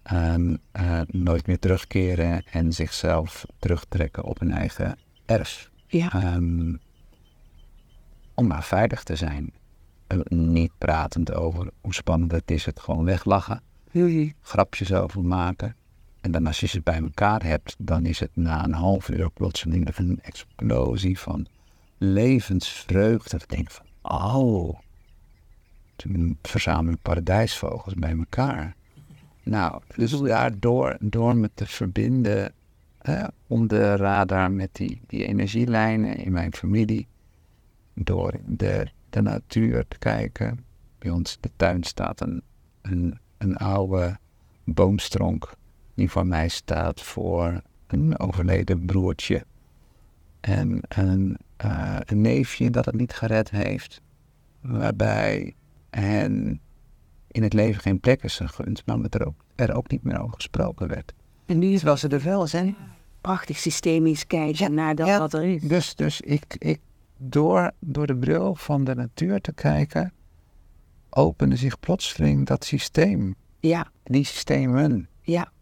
en 0.04 0.60
eh, 0.72 1.00
nooit 1.06 1.46
meer 1.46 1.58
terugkeren 1.58 2.44
en 2.50 2.72
zichzelf 2.72 3.44
terugtrekken 3.58 4.24
op 4.24 4.38
hun 4.38 4.52
eigen 4.52 4.98
erf? 5.26 5.70
Ja. 5.86 6.12
Ehm, 6.12 6.74
om 8.34 8.46
maar 8.46 8.64
veilig 8.64 9.02
te 9.02 9.16
zijn. 9.16 9.52
Niet 10.28 10.72
pratend 10.78 11.34
over 11.34 11.70
hoe 11.80 11.94
spannend 11.94 12.32
het 12.32 12.50
is, 12.50 12.64
het 12.64 12.80
gewoon 12.80 13.04
weglachen. 13.04 13.62
Grapjes 14.40 14.92
over 14.92 15.24
maken. 15.24 15.74
En 16.20 16.30
dan 16.30 16.46
als 16.46 16.60
je 16.60 16.66
ze 16.66 16.80
bij 16.80 17.00
elkaar 17.00 17.42
hebt, 17.42 17.74
dan 17.78 18.06
is 18.06 18.20
het 18.20 18.30
na 18.36 18.64
een 18.64 18.72
half 18.72 19.08
uur 19.08 19.30
plotseling 19.30 19.96
een 19.96 20.20
explosie 20.22 21.18
van 21.18 21.46
levensvreugde. 21.98 23.36
Ik 23.36 23.48
denk 23.48 23.70
van, 23.70 23.86
oh, 24.02 24.78
toen 25.96 26.38
verzamel 26.42 26.92
ik 26.92 27.02
paradijsvogels 27.02 27.94
bij 27.94 28.16
elkaar. 28.18 28.74
Nou, 29.42 29.80
dus 29.96 30.10
daardoor 30.10 30.96
door 31.00 31.36
me 31.36 31.50
te 31.54 31.66
verbinden 31.66 32.52
eh, 32.98 33.24
om 33.46 33.66
de 33.66 33.96
radar 33.96 34.50
met 34.50 34.68
die, 34.72 35.00
die 35.06 35.26
energielijnen 35.26 36.16
in 36.16 36.32
mijn 36.32 36.54
familie. 36.54 37.06
Door 37.94 38.34
de, 38.46 38.86
de 39.10 39.22
natuur 39.22 39.84
te 39.88 39.98
kijken. 39.98 40.64
Bij 40.98 41.10
ons 41.10 41.38
de 41.40 41.50
tuin 41.56 41.82
staat 41.82 42.20
een, 42.20 42.42
een, 42.82 43.18
een 43.44 43.56
oude 43.56 44.18
boomstronk. 44.64 45.52
Die 45.94 46.10
voor 46.10 46.26
mij 46.26 46.48
staat 46.48 47.02
voor 47.02 47.62
een 47.86 48.18
overleden 48.18 48.84
broertje. 48.84 49.44
En 50.40 50.80
een, 50.88 51.36
eh, 51.56 51.96
een 52.04 52.20
neefje 52.20 52.70
dat 52.70 52.84
het 52.84 52.94
niet 52.94 53.12
gered 53.12 53.50
heeft. 53.50 54.00
Waarbij 54.60 55.54
hen 55.90 56.60
in 57.30 57.42
het 57.42 57.52
leven 57.52 57.80
geen 57.80 58.00
plek 58.00 58.22
is 58.22 58.36
gegund. 58.36 58.86
Maar 58.86 58.98
met 58.98 59.14
er 59.14 59.26
ook, 59.26 59.44
er 59.54 59.74
ook 59.74 59.90
niet 59.90 60.02
meer 60.02 60.20
over 60.20 60.34
gesproken 60.34 60.88
werd. 60.88 61.12
En 61.46 61.58
nu 61.58 61.66
is 61.66 61.76
Terwijl 61.76 61.96
ze 61.96 62.08
er 62.08 62.22
wel 62.22 62.46
zijn. 62.46 62.76
prachtig 63.20 63.58
systemisch 63.58 64.26
kijken 64.26 64.74
naar 64.74 64.94
dat 64.94 65.06
ja. 65.06 65.18
wat 65.18 65.32
er 65.32 65.42
is. 65.42 65.62
Dus, 65.62 65.94
dus 65.94 66.20
ik, 66.20 66.56
ik, 66.58 66.80
door, 67.16 67.72
door 67.78 68.06
de 68.06 68.16
bril 68.16 68.54
van 68.54 68.84
de 68.84 68.94
natuur 68.94 69.40
te 69.40 69.52
kijken, 69.52 70.12
opende 71.16 71.56
zich 71.56 71.80
plotseling 71.80 72.46
dat 72.46 72.64
systeem. 72.64 73.34
Ja, 73.60 73.90
Die 74.04 74.24
systemen. 74.24 75.08
ja. 75.22 75.52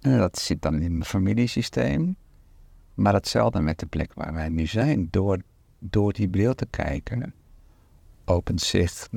En 0.00 0.18
dat 0.18 0.38
zit 0.38 0.62
dan 0.62 0.74
in 0.74 0.92
mijn 0.92 1.04
familiesysteem. 1.04 2.16
Maar 2.94 3.14
hetzelfde 3.14 3.60
met 3.60 3.78
de 3.78 3.86
plek 3.86 4.14
waar 4.14 4.32
wij 4.34 4.48
nu 4.48 4.66
zijn. 4.66 5.08
Door, 5.10 5.38
door 5.78 6.12
die 6.12 6.28
bril 6.28 6.54
te 6.54 6.66
kijken, 6.66 7.34
opent 8.24 8.60
zich 8.60 9.08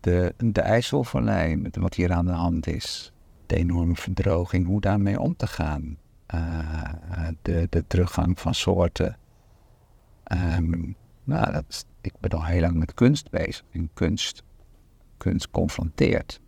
de, 0.00 0.34
de 0.38 0.60
IJsselvallei, 0.60 1.56
met 1.56 1.76
wat 1.76 1.94
hier 1.94 2.12
aan 2.12 2.26
de 2.26 2.32
hand 2.32 2.66
is. 2.66 3.12
De 3.46 3.56
enorme 3.56 3.94
verdroging, 3.96 4.66
hoe 4.66 4.80
daarmee 4.80 5.20
om 5.20 5.36
te 5.36 5.46
gaan. 5.46 5.96
eh, 6.26 7.28
de, 7.42 7.66
de 7.70 7.84
teruggang 7.86 8.40
van 8.40 8.54
soorten. 8.54 9.16
Ehm, 10.24 10.70
nou, 11.24 11.52
dat 11.52 11.64
is, 11.68 11.84
ik 12.00 12.12
ben 12.20 12.30
al 12.30 12.44
heel 12.44 12.60
lang 12.60 12.74
met 12.74 12.94
kunst 12.94 13.30
bezig. 13.30 13.64
En 13.72 13.90
kunst, 13.94 14.42
kunst 15.20 15.50
confronteert. 15.50 16.40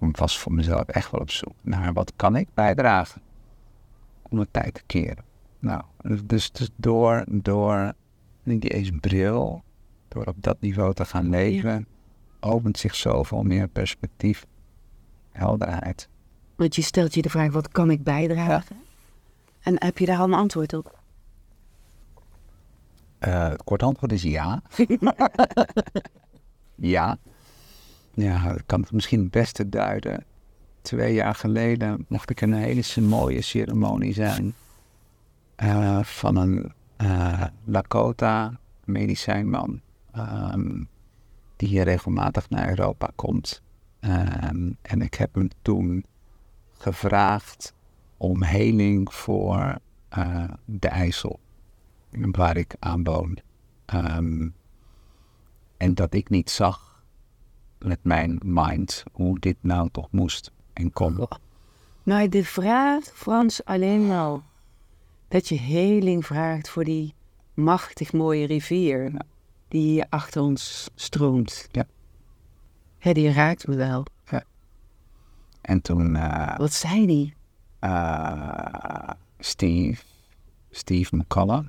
Ik 0.00 0.16
was 0.16 0.38
voor 0.38 0.52
mezelf 0.52 0.82
echt 0.82 1.10
wel 1.10 1.20
op 1.20 1.30
zoek 1.30 1.54
naar 1.60 1.92
wat 1.92 2.12
kan 2.16 2.36
ik 2.36 2.48
bijdragen 2.54 3.22
om 4.22 4.38
de 4.38 4.48
tijd 4.50 4.74
te 4.74 4.82
keren. 4.86 5.24
Nou, 5.58 5.82
dus, 6.24 6.52
dus 6.52 6.70
door, 6.76 7.24
door 7.28 7.92
die 8.42 8.70
eens 8.70 8.90
bril, 9.00 9.62
door 10.08 10.24
op 10.24 10.36
dat 10.42 10.60
niveau 10.60 10.94
te 10.94 11.04
gaan 11.04 11.28
leven, 11.28 11.86
opent 12.40 12.78
zich 12.78 12.94
zoveel 12.94 13.42
meer 13.42 13.68
perspectief, 13.68 14.46
helderheid. 15.32 16.08
Want 16.56 16.74
je 16.74 16.82
stelt 16.82 17.14
je 17.14 17.22
de 17.22 17.30
vraag, 17.30 17.52
wat 17.52 17.68
kan 17.68 17.90
ik 17.90 18.02
bijdragen? 18.02 18.76
En 19.60 19.84
heb 19.84 19.98
je 19.98 20.06
daar 20.06 20.18
al 20.18 20.24
een 20.24 20.34
antwoord 20.34 20.72
op? 20.72 20.98
Uh, 23.20 23.48
het 23.48 23.64
kort 23.64 23.82
antwoord 23.82 24.12
is 24.12 24.22
ja. 24.22 24.62
ja. 26.74 27.18
Ja, 28.14 28.54
ik 28.54 28.62
kan 28.66 28.80
het 28.80 28.92
misschien 28.92 29.20
het 29.20 29.30
beste 29.30 29.68
duiden. 29.68 30.24
Twee 30.82 31.14
jaar 31.14 31.34
geleden 31.34 32.04
mocht 32.08 32.30
ik 32.30 32.40
een 32.40 32.52
hele 32.52 33.00
mooie 33.00 33.42
ceremonie 33.42 34.12
zijn 34.12 34.54
uh, 35.62 36.02
van 36.02 36.36
een 36.36 36.72
uh, 36.98 37.44
Lakota 37.64 38.58
medicijnman. 38.84 39.80
Um, 40.16 40.88
die 41.56 41.68
hier 41.68 41.84
regelmatig 41.84 42.50
naar 42.50 42.68
Europa 42.68 43.10
komt. 43.14 43.62
Um, 44.00 44.76
en 44.82 45.02
ik 45.02 45.14
heb 45.14 45.34
hem 45.34 45.48
toen 45.62 46.04
gevraagd 46.72 47.74
om 48.16 48.42
heling 48.42 49.14
voor 49.14 49.78
uh, 50.18 50.44
de 50.64 50.88
IJssel, 50.88 51.40
waar 52.10 52.56
ik 52.56 52.76
aan 52.78 53.04
woon. 53.04 53.38
Um, 53.94 54.54
en 55.76 55.94
dat 55.94 56.14
ik 56.14 56.28
niet 56.28 56.50
zag 56.50 56.93
met 57.84 57.98
mijn 58.02 58.40
mind 58.42 59.04
hoe 59.12 59.38
dit 59.38 59.56
nou 59.60 59.88
toch 59.92 60.10
moest 60.10 60.50
en 60.72 60.92
kon. 60.92 61.26
Nou, 62.02 62.28
de 62.28 62.44
vraag, 62.44 63.04
Frans, 63.04 63.64
alleen 63.64 64.10
al 64.10 64.42
dat 65.28 65.48
je 65.48 65.58
heling 65.58 66.26
vraagt 66.26 66.68
voor 66.68 66.84
die 66.84 67.14
machtig 67.54 68.12
mooie 68.12 68.46
rivier 68.46 69.12
die 69.68 69.82
hier 69.82 70.06
achter 70.08 70.42
ons 70.42 70.90
stroomt. 70.94 71.68
Ja. 71.70 71.86
Hè, 72.98 73.12
die 73.12 73.32
raakt 73.32 73.66
me 73.66 73.76
wel. 73.76 74.04
Ja. 74.30 74.44
En 75.60 75.80
toen... 75.80 76.14
Uh, 76.14 76.56
Wat 76.56 76.72
zei 76.72 77.06
die? 77.06 77.34
Uh, 77.80 79.10
Steve, 79.38 80.02
Steve 80.70 81.16
McCullough. 81.16 81.66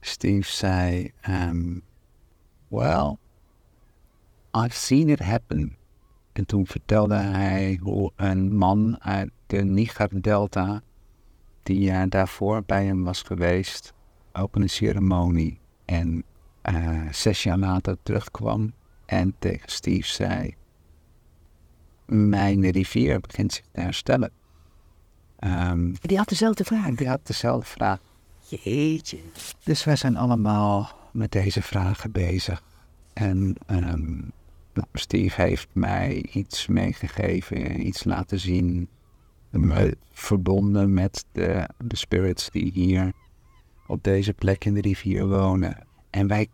Steve 0.00 0.50
zei, 0.50 1.12
um, 1.28 1.82
well, 2.68 3.18
I've 4.56 4.76
seen 4.76 5.08
it 5.08 5.18
happen. 5.18 5.76
En 6.32 6.46
toen 6.46 6.66
vertelde 6.66 7.14
hij 7.14 7.78
hoe 7.82 8.12
een 8.16 8.56
man 8.56 9.00
uit 9.00 9.30
de 9.46 9.64
Niger-delta, 9.64 10.82
die 11.62 11.78
jaar 11.78 12.08
daarvoor 12.08 12.62
bij 12.66 12.84
hem 12.84 13.04
was 13.04 13.22
geweest, 13.22 13.92
op 14.32 14.54
een 14.54 14.68
ceremonie. 14.70 15.58
En 15.84 16.24
uh, 16.70 17.00
zes 17.10 17.42
jaar 17.42 17.58
later 17.58 17.96
terugkwam 18.02 18.72
en 19.06 19.34
tegen 19.38 19.70
Steve 19.70 20.08
zei: 20.08 20.54
Mijn 22.06 22.70
rivier 22.70 23.20
begint 23.20 23.52
zich 23.52 23.64
te 23.72 23.80
herstellen. 23.80 24.30
Um, 25.38 25.94
die 26.00 26.16
had 26.16 26.28
dezelfde 26.28 26.64
vraag. 26.64 26.94
Die 26.94 27.08
had 27.08 27.26
dezelfde 27.26 27.66
vraag. 27.66 27.98
Jeetje. 28.48 29.18
Dus 29.64 29.84
wij 29.84 29.96
zijn 29.96 30.16
allemaal 30.16 30.90
met 31.12 31.32
deze 31.32 31.62
vragen 31.62 32.12
bezig. 32.12 32.62
En 33.12 33.56
um, 33.66 34.32
Steve 34.92 35.42
heeft 35.42 35.68
mij 35.72 36.24
iets 36.32 36.66
meegegeven, 36.66 37.86
iets 37.86 38.04
laten 38.04 38.40
zien. 38.40 38.88
Verbonden 40.12 40.94
met 40.94 41.24
de, 41.32 41.68
de 41.84 41.96
spirits 41.96 42.50
die 42.50 42.70
hier 42.72 43.12
op 43.86 44.02
deze 44.02 44.32
plek 44.32 44.64
in 44.64 44.74
de 44.74 44.80
rivier 44.80 45.28
wonen. 45.28 45.86
En 46.10 46.26
wij, 46.26 46.48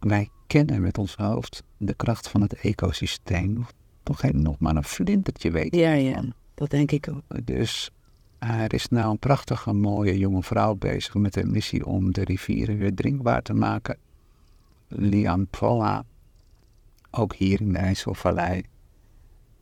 wij 0.00 0.28
kennen 0.46 0.82
met 0.82 0.98
ons 0.98 1.14
hoofd 1.16 1.62
de 1.76 1.94
kracht 1.94 2.28
van 2.28 2.40
het 2.40 2.54
ecosysteem. 2.54 3.66
Toch 4.02 4.20
geen 4.20 4.42
nog 4.42 4.58
maar 4.58 4.76
een 4.76 4.84
flintertje 4.84 5.50
weten. 5.50 5.78
Ja, 5.78 5.92
ja, 5.92 6.24
dat 6.54 6.70
denk 6.70 6.90
ik 6.90 7.08
ook. 7.08 7.46
Dus 7.46 7.90
er 8.38 8.74
is 8.74 8.88
nou 8.88 9.10
een 9.10 9.18
prachtige, 9.18 9.72
mooie 9.72 10.18
jonge 10.18 10.42
vrouw 10.42 10.74
bezig 10.74 11.14
met 11.14 11.32
de 11.32 11.44
missie 11.44 11.86
om 11.86 12.12
de 12.12 12.24
rivieren 12.24 12.78
weer 12.78 12.94
drinkbaar 12.94 13.42
te 13.42 13.54
maken. 13.54 13.96
Lian 14.88 15.46
Polla, 15.46 16.04
ook 17.16 17.34
hier 17.34 17.60
in 17.60 17.72
de 17.72 17.78
IJsselvallei. 17.78 18.62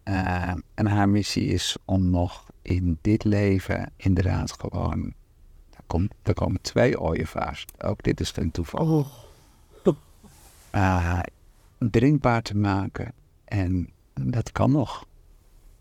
Uh, 0.04 0.52
en 0.74 0.86
haar 0.86 1.08
missie 1.08 1.46
is 1.46 1.76
om 1.84 2.10
nog 2.10 2.50
in 2.62 2.98
dit 3.00 3.24
leven 3.24 3.92
inderdaad 3.96 4.52
gewoon 4.52 5.14
komt, 5.92 6.14
er 6.22 6.34
komen 6.34 6.60
twee 6.60 7.00
ooievaars. 7.00 7.64
Ook 7.78 8.02
dit 8.02 8.20
is 8.20 8.30
geen 8.30 8.50
toeval. 8.50 8.86
Oh. 8.86 9.06
Uh, 10.74 11.20
drinkbaar 11.78 12.42
te 12.42 12.56
maken. 12.56 13.12
En 13.44 13.90
dat 14.14 14.52
kan 14.52 14.70
nog. 14.70 15.06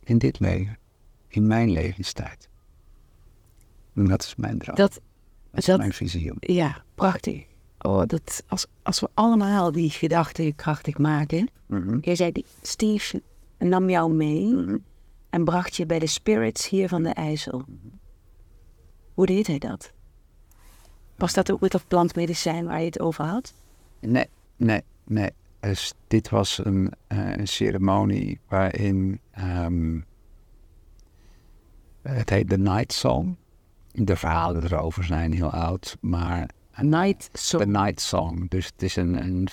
In 0.03 0.17
dit 0.17 0.39
leven. 0.39 0.77
In 1.27 1.47
mijn 1.47 1.71
levenstijd. 1.71 2.49
En 3.93 4.05
dat 4.05 4.23
is 4.23 4.35
mijn 4.35 4.57
droom. 4.57 4.75
Dat, 4.75 5.01
dat 5.51 5.67
is 5.67 5.77
mijn 5.77 5.93
visie. 5.93 6.33
Ja, 6.39 6.83
prachtig. 6.95 7.45
Oh, 7.81 8.01
dat, 8.05 8.43
als, 8.47 8.65
als 8.83 8.99
we 8.99 9.09
allemaal 9.13 9.71
die 9.71 9.89
gedachten 9.89 10.55
krachtig 10.55 10.97
maken. 10.97 11.49
Mm 11.67 11.81
-hmm. 11.81 11.99
Jij 12.01 12.15
zei, 12.15 12.31
Steve 12.61 13.21
nam 13.57 13.89
jou 13.89 14.13
mee 14.13 14.45
mm 14.45 14.65
-hmm. 14.67 14.83
en 15.29 15.43
bracht 15.43 15.75
je 15.75 15.85
bij 15.85 15.99
de 15.99 16.07
spirits 16.07 16.69
hier 16.69 16.87
van 16.89 17.03
de 17.03 17.09
IJssel. 17.09 17.57
Mm 17.57 17.79
-hmm. 17.81 17.99
Hoe 19.13 19.25
deed 19.25 19.47
hij 19.47 19.57
dat? 19.57 19.91
Was 21.15 21.33
dat 21.33 21.51
ook 21.51 21.59
met 21.59 21.71
dat 21.71 21.87
plantmedicijn 21.87 22.65
waar 22.65 22.79
je 22.79 22.85
het 22.85 22.99
over 22.99 23.25
had? 23.25 23.53
Nee, 23.99 24.25
nee, 24.55 24.81
nee. 25.03 25.29
Dus 25.59 25.93
dit 26.07 26.29
was 26.29 26.65
een, 26.65 26.91
uh, 27.07 27.37
een 27.37 27.47
ceremonie 27.47 28.39
waarin 28.47 29.19
um, 29.39 30.05
het 32.01 32.29
heet 32.29 32.49
The 32.49 32.57
Night 32.57 32.93
Song. 32.93 33.37
De 33.91 34.15
verhalen 34.15 34.63
erover 34.63 35.03
zijn 35.03 35.33
heel 35.33 35.51
oud, 35.51 35.97
maar... 35.99 36.49
Night 36.83 37.29
Song. 37.33 37.61
The 37.61 37.69
Night 37.69 38.01
Song. 38.01 38.45
Dus 38.49 38.65
het 38.65 38.81
is 38.81 38.95
een, 38.95 39.23
een 39.23 39.47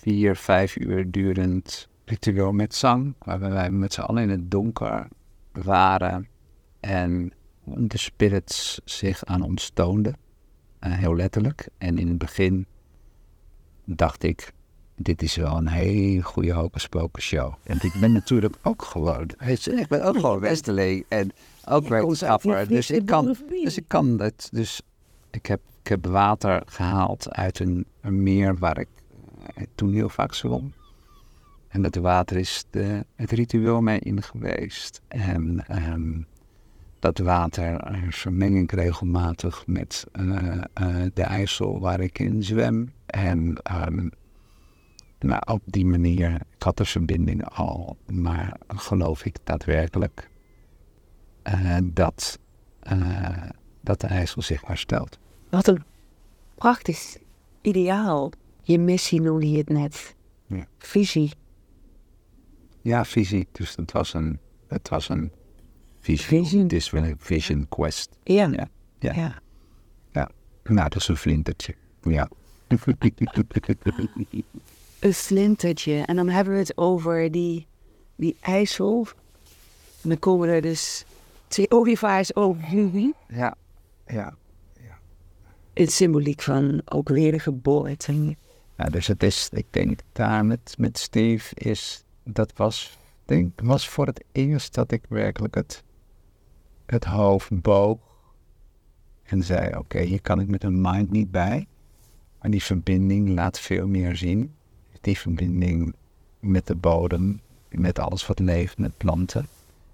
vier, 0.00 0.36
vijf 0.36 0.76
uur 0.76 1.10
durend 1.10 1.88
ritueel 2.04 2.52
met 2.52 2.74
zang, 2.74 3.14
waarbij 3.18 3.50
wij 3.50 3.70
met 3.70 3.92
z'n 3.92 4.00
allen 4.00 4.22
in 4.22 4.30
het 4.30 4.50
donker 4.50 5.08
waren 5.52 6.28
en 6.80 7.32
de 7.64 7.98
spirits 7.98 8.80
zich 8.84 9.24
aan 9.24 9.42
ons 9.42 9.70
toonden. 9.74 10.16
Uh, 10.80 10.92
heel 10.92 11.16
letterlijk. 11.16 11.68
En 11.78 11.98
in 11.98 12.08
het 12.08 12.18
begin 12.18 12.66
dacht 13.84 14.22
ik, 14.22 14.52
dit 14.96 15.22
is 15.22 15.36
wel 15.36 15.56
een 15.56 15.68
hele 15.68 16.22
goede 16.22 16.52
hocus 16.52 16.88
pocus 16.88 17.24
show. 17.24 17.54
En 17.62 17.78
ik 17.82 17.92
ben 18.00 18.12
natuurlijk 18.12 18.56
ook 18.62 18.82
gewoon, 18.82 19.30
ik 19.46 19.86
ben 19.88 20.04
ook 20.04 20.14
gewoon 20.14 20.40
Westerlee 20.40 21.04
en 21.08 21.32
ook 21.64 21.88
wetenschapper. 21.88 22.68
Dus 22.68 22.90
ik 22.90 23.06
kan, 23.06 23.36
dus 23.48 23.76
ik 23.76 23.84
kan 23.86 24.20
het. 24.20 24.48
Dus 24.52 24.82
ik 25.30 25.46
heb, 25.46 25.60
ik 25.84 25.90
heb 25.90 26.06
water 26.06 26.62
gehaald 26.66 27.32
uit 27.32 27.58
een, 27.58 27.86
meer 28.00 28.58
waar 28.58 28.78
ik 28.78 28.88
uh, 29.56 29.64
toen 29.74 29.92
heel 29.92 30.08
vaak 30.08 30.34
zwom. 30.34 30.72
En 31.68 31.82
dat 31.82 31.94
water 31.94 32.36
is 32.36 32.64
de, 32.70 33.06
het 33.14 33.30
ritueel 33.30 33.80
mee 33.80 33.98
in 33.98 34.22
geweest. 34.22 35.02
En 35.08 35.64
um, 35.92 36.26
dat 36.98 37.18
water 37.18 37.96
vermeng 38.10 38.58
ik 38.58 38.72
regelmatig 38.72 39.66
met 39.66 40.06
uh, 40.12 40.62
uh, 40.80 41.06
de 41.14 41.22
IJssel 41.22 41.80
waar 41.80 42.00
ik 42.00 42.18
in 42.18 42.42
zwem. 42.42 42.92
En 43.06 43.56
um, 43.86 44.10
nou, 45.18 45.42
op 45.44 45.62
die 45.64 45.86
manier, 45.86 46.34
ik 46.56 46.62
had 46.62 46.76
de 46.76 46.84
verbinding 46.84 47.48
al, 47.48 47.96
maar 48.06 48.56
geloof 48.66 49.24
ik 49.24 49.36
daadwerkelijk 49.44 50.30
dat, 51.82 52.38
dat 53.80 54.00
de 54.00 54.06
IJssel 54.06 54.42
zich 54.42 54.66
herstelt. 54.66 55.18
Wat 55.54 55.66
een 55.66 55.82
prachtig 56.54 57.16
ideaal. 57.60 58.30
Je 58.62 58.78
missie 58.78 59.20
noemde 59.20 59.50
je 59.50 59.58
het 59.58 59.68
net. 59.68 60.14
Ja. 60.46 60.66
Visie. 60.78 61.32
Ja, 62.80 63.04
visie. 63.04 63.48
Dus 63.52 63.76
het 63.76 63.92
was 63.92 64.14
een, 64.14 64.38
het 64.68 64.88
was 64.88 65.08
een 65.08 65.32
visie. 66.00 66.26
Vision. 66.26 66.62
Het 66.62 66.72
is 66.72 66.90
wel 66.90 67.04
een 67.04 67.16
vision 67.18 67.66
quest. 67.68 68.10
Ja. 68.22 68.46
Ja. 68.46 68.68
Ja. 68.98 69.12
ja. 69.14 69.40
ja. 70.12 70.30
Nou, 70.62 70.88
dat 70.88 70.96
is 71.00 71.08
een 71.08 71.16
flintertje. 71.16 71.74
Ja. 72.02 72.28
een 74.98 75.12
flintertje. 75.12 76.02
En 76.02 76.16
dan 76.16 76.28
hebben 76.28 76.52
we 76.54 76.58
het 76.58 76.76
over 76.76 77.30
die, 77.30 77.66
die 78.16 78.36
IJssel. 78.40 79.06
En 80.02 80.08
dan 80.08 80.18
komen 80.18 80.48
er 80.48 80.60
dus 80.60 81.04
Twee 81.54 81.70
ooievaars 81.70 82.36
ook. 82.36 82.56
Ja, 83.28 83.54
ja. 84.06 84.34
Het 85.74 85.92
symboliek 85.92 86.42
van 86.42 86.82
ook 86.84 87.08
weer 87.08 87.32
de 87.32 87.38
geboorte. 87.38 88.36
Ja, 88.76 88.84
dus 88.84 89.06
het 89.06 89.22
is, 89.22 89.48
ik 89.52 89.66
denk 89.70 90.00
daar 90.12 90.44
met, 90.44 90.74
met 90.78 90.98
Steve 90.98 91.54
is, 91.54 92.04
dat 92.22 92.52
was, 92.56 92.98
denk, 93.24 93.60
was 93.62 93.88
voor 93.88 94.06
het 94.06 94.24
eerst 94.32 94.74
dat 94.74 94.90
ik 94.90 95.02
werkelijk 95.08 95.54
het, 95.54 95.82
het 96.86 97.04
hoofd 97.04 97.62
boog 97.62 97.98
en 99.22 99.42
zei, 99.42 99.76
oké, 99.76 100.00
hier 100.00 100.22
kan 100.22 100.40
ik 100.40 100.48
met 100.48 100.64
een 100.64 100.80
mind 100.80 101.10
niet 101.10 101.30
bij. 101.30 101.66
Maar 102.40 102.50
die 102.50 102.62
verbinding 102.62 103.28
laat 103.28 103.60
veel 103.60 103.86
meer 103.86 104.16
zien. 104.16 104.54
Die 105.00 105.18
verbinding 105.18 105.94
met 106.40 106.66
de 106.66 106.74
bodem, 106.74 107.40
met 107.68 107.98
alles 107.98 108.26
wat 108.26 108.38
leeft, 108.38 108.78
met 108.78 108.96
planten. 108.96 109.46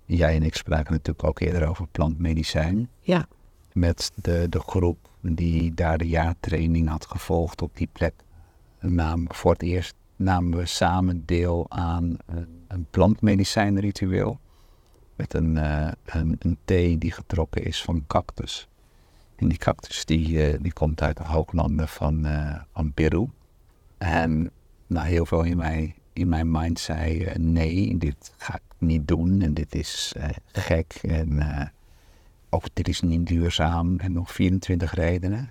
Jij 0.05 0.35
en 0.35 0.43
ik 0.43 0.55
spraken 0.55 0.93
natuurlijk 0.93 1.25
ook 1.29 1.41
eerder 1.41 1.69
over 1.69 1.87
plantmedicijn. 1.87 2.89
Ja. 3.01 3.29
Met 3.73 4.13
de, 4.15 4.47
de 4.49 4.61
groep 4.61 5.10
die 5.21 5.75
daar 5.75 5.99
de 5.99 6.09
jaartraining 6.09 6.89
had 6.89 7.07
gevolgd 7.07 7.63
op 7.63 7.77
die 7.77 7.89
plek. 7.93 8.15
Naam, 8.81 9.25
voor 9.29 9.53
het 9.53 9.63
eerst 9.63 9.95
namen 10.17 10.59
we 10.59 10.67
samen 10.67 11.27
deel 11.27 11.67
aan 11.69 12.17
een, 12.69 12.87
plantmedicijnritueel. 12.91 14.41
Met 15.17 15.35
een, 15.35 15.57
uh, 15.57 15.89
een, 16.05 16.37
een, 16.39 16.59
thee 16.65 16.99
die 16.99 17.13
getrokken 17.13 17.65
is 17.65 17.83
van 17.83 18.05
cactus. 18.07 18.69
En 19.37 19.49
die 19.49 19.59
cactus 19.59 20.05
die, 20.05 20.53
uh, 20.53 20.59
die 20.61 20.73
komt 20.73 21.03
uit 21.03 21.17
de 21.17 21.25
hooglanden 21.25 21.89
van, 21.89 22.27
uh, 22.27 22.61
van 22.73 22.93
Peru. 22.93 23.29
En 23.99 24.51
nou, 24.87 25.07
heel 25.07 25.27
veel 25.27 25.43
in 25.43 25.57
mij 25.57 25.95
in 26.13 26.29
mijn 26.29 26.51
mind 26.51 26.79
zei: 26.79 27.33
nee, 27.39 27.99
dit 27.99 28.33
ga 28.37 28.55
ik 28.55 28.63
niet 28.79 29.09
doen 29.09 29.41
en 29.41 29.55
dit 29.55 29.75
is 29.75 30.15
gek 30.53 30.95
en 31.03 31.39
ook 32.51 32.65
dit 32.73 32.89
is 32.89 33.01
niet 33.01 33.27
duurzaam 33.27 33.99
en 33.99 34.13
nog 34.13 34.33
24 34.33 34.95
redenen. 34.95 35.51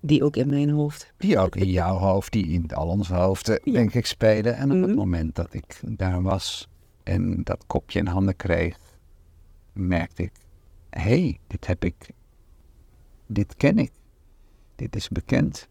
Die 0.00 0.24
ook 0.24 0.36
in 0.36 0.48
mijn 0.48 0.70
hoofd. 0.70 1.12
Die 1.16 1.38
ook 1.38 1.56
in 1.56 1.70
jouw 1.70 1.96
hoofd, 1.96 2.32
die 2.32 2.46
in 2.46 2.70
al 2.70 2.88
onze 2.88 3.14
hoofden, 3.14 3.60
ja. 3.64 3.72
denk 3.72 3.94
ik, 3.94 4.06
spelen. 4.06 4.56
En 4.56 4.70
op 4.70 4.76
mm 4.76 4.80
-hmm. 4.80 4.88
het 4.88 4.96
moment 4.96 5.34
dat 5.34 5.54
ik 5.54 5.80
daar 5.82 6.22
was 6.22 6.68
en 7.02 7.42
dat 7.44 7.64
kopje 7.66 7.98
in 7.98 8.06
handen 8.06 8.36
kreeg, 8.36 8.78
merkte 9.72 10.22
ik: 10.22 10.32
hé, 10.90 11.00
hey, 11.00 11.38
dit 11.46 11.66
heb 11.66 11.84
ik, 11.84 12.10
dit 13.26 13.56
ken 13.56 13.78
ik, 13.78 13.92
dit 14.76 14.96
is 14.96 15.08
bekend. 15.08 15.68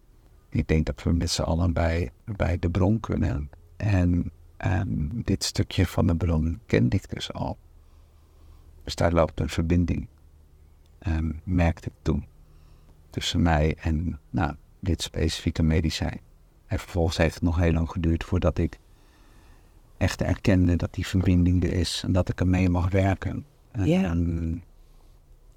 Ik 0.50 0.68
denk 0.68 0.86
dat 0.86 1.04
we 1.04 1.14
met 1.14 1.30
z'n 1.30 1.42
allen 1.42 1.74
bij, 1.74 2.12
bij 2.26 2.60
de 2.60 2.70
bron 2.70 3.00
kunnen. 3.00 3.50
En 3.78 4.32
um, 4.66 5.24
dit 5.24 5.44
stukje 5.44 5.86
van 5.86 6.08
de 6.08 6.16
bron 6.16 6.60
kende 6.66 6.96
ik 6.96 7.10
dus 7.10 7.34
al. 7.34 7.58
Dus 8.84 8.96
daar 8.96 9.14
loopt 9.14 9.40
een 9.40 9.50
verbinding, 9.50 10.08
um, 11.08 11.42
merkte 11.44 11.88
ik 11.88 11.96
toen, 12.02 12.26
tussen 13.10 13.42
mij 13.42 13.76
en 13.80 14.20
nou, 14.30 14.56
dit 14.80 15.02
specifieke 15.02 15.64
medicijn. 15.64 16.20
En 16.66 16.80
vervolgens 16.80 17.18
heeft 17.18 17.34
het 17.34 17.44
nog 17.44 17.58
heel 17.58 17.74
lang 17.74 17.90
geduurd 17.90 18.24
voordat 18.24 18.58
ik 18.58 18.80
echt 19.98 20.22
erkende 20.22 20.76
dat 20.76 20.94
die 20.94 21.08
verbinding 21.08 21.64
er 21.64 21.74
is 21.74 22.02
en 22.06 22.12
dat 22.12 22.30
ik 22.30 22.40
ermee 22.40 22.70
mag 22.70 22.90
werken. 22.90 23.46
En, 23.72 24.64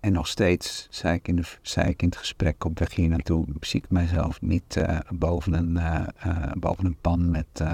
en 0.01 0.13
nog 0.13 0.27
steeds, 0.27 0.87
zei 0.91 1.15
ik, 1.15 1.29
in 1.29 1.37
de, 1.37 1.43
zei 1.63 1.89
ik 1.89 2.03
in 2.03 2.09
het 2.09 2.17
gesprek 2.17 2.65
op 2.65 2.79
weg 2.79 2.95
hier 2.95 3.09
naartoe, 3.09 3.47
zie 3.61 3.81
ik 3.83 3.91
mijzelf 3.91 4.41
niet 4.41 4.77
uh, 4.77 4.99
boven, 5.09 5.53
een, 5.53 5.77
uh, 5.77 6.07
uh, 6.27 6.53
boven 6.53 6.85
een 6.85 6.97
pan 7.01 7.31
met, 7.31 7.65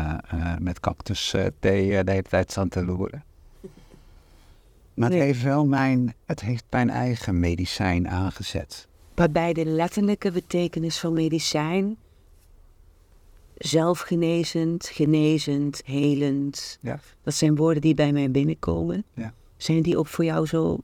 met 0.58 0.80
cactus 0.80 1.30
thee 1.60 2.04
de 2.04 2.10
hele 2.10 2.22
tijd 2.22 2.50
staan 2.50 2.68
te 2.68 2.84
loeren. 2.84 3.24
Maar 4.96 5.08
het, 5.08 5.18
Nee. 5.18 5.26
heeft 5.26 5.42
wel 5.42 5.66
mijn, 5.66 6.14
het 6.24 6.40
heeft 6.40 6.64
mijn 6.70 6.90
eigen 6.90 7.40
medicijn 7.40 8.08
aangezet. 8.08 8.88
Waarbij 9.14 9.52
de 9.52 9.64
letterlijke 9.64 10.30
betekenis 10.32 10.98
van 10.98 11.12
medicijn 11.12 11.96
zelfgenezend, 13.58 14.86
genezend, 14.86 15.80
helend. 15.84 16.78
Ja. 16.80 17.00
Dat 17.22 17.34
zijn 17.34 17.56
woorden 17.56 17.82
die 17.82 17.94
bij 17.94 18.12
mij 18.12 18.30
binnenkomen. 18.30 19.04
Ja. 19.14 19.34
Zijn 19.56 19.82
die 19.82 19.98
ook 19.98 20.06
voor 20.06 20.24
jou 20.24 20.46
zo 20.46 20.78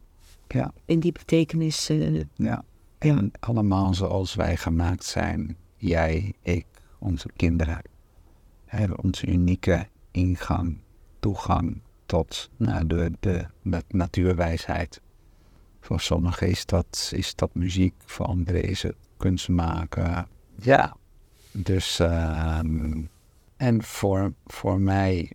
Ja, 0.48 0.72
in 0.84 1.00
die 1.00 1.12
betekenis? 1.12 1.88
eh, 1.88 2.20
ja. 2.34 2.64
En 2.98 3.30
allemaal 3.40 3.94
zoals 3.94 4.34
wij 4.34 4.56
gemaakt 4.56 5.04
zijn, 5.04 5.56
jij, 5.76 6.32
ik, 6.42 6.66
onze 6.98 7.28
kinderen, 7.36 7.82
hebben 8.64 9.02
onze 9.02 9.26
unieke 9.26 9.86
ingang, 10.10 10.78
toegang 11.20 11.80
tot 12.12 12.50
nou, 12.56 12.86
de, 12.86 13.12
de, 13.20 13.46
de 13.62 13.82
natuurwijsheid. 13.88 15.00
Voor 15.80 16.00
sommigen 16.00 16.48
is 16.48 16.66
dat, 16.66 17.10
is 17.14 17.34
dat 17.34 17.54
muziek, 17.54 17.94
voor 18.04 18.26
anderen 18.26 18.62
is 18.62 18.82
het 18.82 18.96
kunst 19.16 19.48
maken. 19.48 20.26
Ja, 20.54 20.96
dus 21.52 21.98
ehm, 21.98 23.02
en 23.56 23.82
voor, 23.82 24.32
voor 24.46 24.80
mij 24.80 25.32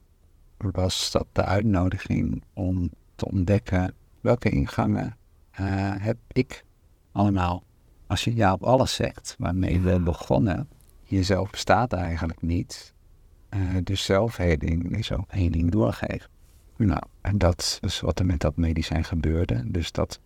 was 0.58 1.12
dat 1.12 1.26
de 1.32 1.44
uitnodiging 1.44 2.44
om 2.54 2.90
te 3.16 3.26
ontdekken 3.26 3.94
welke 4.22 4.50
ingangen 4.50 5.18
eh, 5.52 5.66
heb 5.98 6.18
ik 6.32 6.64
allemaal. 7.12 7.64
Als 8.08 8.24
je 8.24 8.36
ja 8.36 8.54
op 8.54 8.64
alles 8.64 8.96
zegt, 8.96 9.36
waarmee 9.38 9.80
we 9.80 10.00
begonnen, 10.00 10.70
jezelf 11.04 11.50
bestaat 11.50 11.94
eigenlijk 11.94 12.42
niet. 12.42 12.94
Eh, 13.50 13.60
dus 13.84 14.04
zelfheling 14.04 14.98
is 14.98 15.12
ook 15.12 15.26
heling 15.28 15.72
doorgeven. 15.72 16.36
Nou, 16.78 17.02
en 17.22 17.38
dat 17.38 17.80
is 17.82 18.00
wat 18.00 18.20
er 18.20 18.26
met 18.26 18.40
dat 18.40 18.56
medicijn 18.56 19.04
gebeurde. 19.04 19.64
Dus 19.66 19.92
dat, 19.92 20.20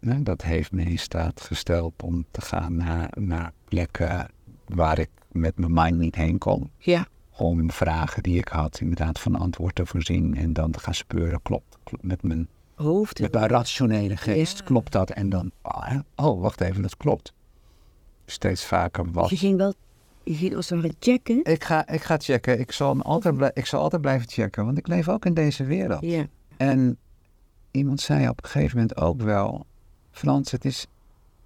hè, 0.00 0.22
dat 0.22 0.42
heeft 0.42 0.72
me 0.72 0.82
in 0.82 0.98
staat 0.98 1.40
gesteld 1.40 2.02
om 2.02 2.24
te 2.30 2.40
gaan 2.40 2.76
naar, 2.76 3.10
naar 3.18 3.52
plekken 3.64 4.28
waar 4.66 4.98
ik 4.98 5.10
met 5.32 5.58
mijn 5.58 5.72
mind 5.72 5.98
niet 5.98 6.14
heen 6.14 6.38
kon. 6.38 6.70
ja. 6.78 7.06
Om 7.36 7.70
vragen 7.70 8.22
die 8.22 8.38
ik 8.38 8.48
had, 8.48 8.80
inderdaad 8.80 9.20
van 9.20 9.34
antwoord 9.36 9.74
te 9.74 9.86
voorzien. 9.86 10.36
En 10.36 10.52
dan 10.52 10.70
te 10.70 10.78
gaan 10.80 10.94
speuren, 10.94 11.42
klopt, 11.42 11.78
klopt 11.84 12.04
met 12.04 12.22
mijn 12.22 12.48
Hoofd. 12.74 13.20
met 13.20 13.32
mijn 13.32 13.48
rationele 13.48 14.16
geest 14.16 14.58
Ja. 14.58 14.64
klopt 14.64 14.92
dat. 14.92 15.10
En 15.10 15.28
dan, 15.28 15.50
oh, 15.62 15.94
oh, 16.16 16.40
wacht 16.40 16.60
even, 16.60 16.82
dat 16.82 16.96
klopt. 16.96 17.32
Steeds 18.26 18.64
vaker 18.64 19.10
wat. 19.12 19.30
Je 19.30 19.36
ging 19.36 19.56
wel, 19.56 19.74
je 20.28 20.56
als 20.56 20.68
het 20.68 20.96
checken. 20.98 21.44
Ik 21.44 21.64
ga, 21.64 21.88
ik 21.88 22.02
ga 22.02 22.16
checken. 22.18 22.60
Ik 22.60 22.72
zal, 22.72 23.02
altijd 23.02 23.50
ik 23.54 23.66
zal 23.66 23.80
altijd 23.80 24.02
blijven 24.02 24.28
checken, 24.28 24.64
want 24.64 24.78
ik 24.78 24.86
leef 24.86 25.08
ook 25.08 25.24
in 25.24 25.34
deze 25.34 25.64
wereld. 25.64 26.00
Ja. 26.04 26.26
En 26.56 26.98
iemand 27.70 28.00
zei 28.00 28.28
op 28.28 28.42
een 28.42 28.48
gegeven 28.50 28.76
moment 28.76 28.96
ook 28.96 29.22
wel: 29.22 29.66
Frans, 30.10 30.50
het 30.50 30.64
is 30.64 30.86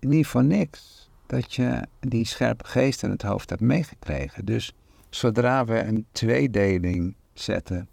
niet 0.01 0.27
voor 0.27 0.45
niks 0.45 1.11
dat 1.27 1.55
je 1.55 1.87
die 2.01 2.25
scherpe 2.27 2.65
geest 2.65 3.03
in 3.03 3.11
het 3.11 3.23
hoofd 3.23 3.51
hebt 3.51 3.63
meegekregen. 3.63 4.45
Dus 4.45 4.73
zodra 5.11 5.65
we 5.65 5.79
een 5.79 6.07
tweedeling 6.13 7.15
zetten 7.33 7.89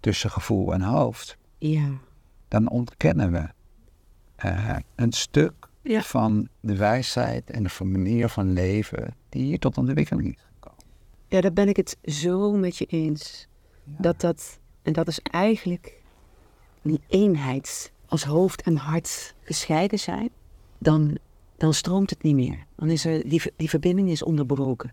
tussen 0.00 0.30
gevoel 0.30 0.72
en 0.72 0.80
hoofd, 0.80 1.36
Ja. 1.58 1.88
dan 2.48 2.68
ontkennen 2.68 3.32
we 3.32 3.48
eh, 4.36 4.76
een 4.94 5.12
stuk 5.12 5.52
Ja. 5.82 6.02
van 6.02 6.48
de 6.60 6.76
wijsheid 6.76 7.50
en 7.50 7.62
de 7.62 7.84
manier 7.84 8.28
van 8.28 8.52
leven 8.52 9.14
die 9.28 9.42
hier 9.42 9.58
tot 9.58 9.78
ontwikkeling 9.78 10.34
is 10.34 10.44
gekomen. 10.54 10.84
Ja, 11.28 11.40
daar 11.40 11.52
ben 11.52 11.68
ik 11.68 11.76
het 11.76 11.96
zo 12.04 12.52
met 12.52 12.76
je 12.76 12.86
eens. 12.86 13.46
Dat 13.84 14.20
dat, 14.20 14.58
en 14.82 14.92
dat 14.92 15.08
is 15.08 15.20
eigenlijk 15.20 16.02
die 16.82 17.00
eenheid 17.08 17.92
als 18.06 18.24
hoofd 18.24 18.62
en 18.62 18.76
hart 18.76 19.34
gescheiden 19.42 19.98
zijn, 19.98 20.30
dan, 20.78 21.18
dan 21.56 21.74
stroomt 21.74 22.10
het 22.10 22.22
niet 22.22 22.34
meer. 22.34 22.64
Dan 22.76 22.90
is 22.90 23.04
er, 23.04 23.28
die, 23.28 23.42
die 23.56 23.68
verbinding 23.68 24.10
is 24.10 24.22
onderbroken. 24.22 24.92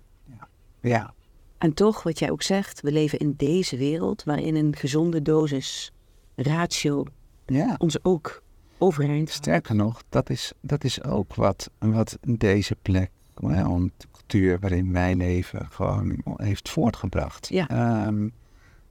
Ja, 0.82 1.14
En 1.58 1.74
toch, 1.74 2.04
wat 2.04 2.20
jij 2.20 2.32
ook 2.32 2.42
zegt, 2.42 2.82
we 2.82 2.92
leven 2.92 3.20
in 3.20 3.34
deze 3.38 3.78
wereld 3.78 4.24
waarin 4.24 4.56
een 4.56 4.76
gezonde 4.76 5.22
dosis 5.22 5.92
ratio 6.36 7.06
ja. 7.46 7.76
ons 7.78 8.04
ook 8.04 8.44
overeind. 8.78 9.30
Sterker 9.30 9.76
nog, 9.76 10.04
dat 10.10 10.30
is, 10.30 10.54
dat 10.62 10.84
is 10.84 11.04
ook 11.04 11.36
wat, 11.36 11.70
wat 11.80 12.18
deze 12.22 12.76
plek, 12.82 13.12
om 13.42 13.92
de 13.98 14.08
cultuur 14.12 14.60
waarin 14.60 14.92
wij 14.92 15.16
leven, 15.16 15.68
gewoon 15.72 16.24
heeft 16.36 16.70
voortgebracht. 16.70 17.48
Ja. 17.48 17.68
Ehm, 17.70 18.30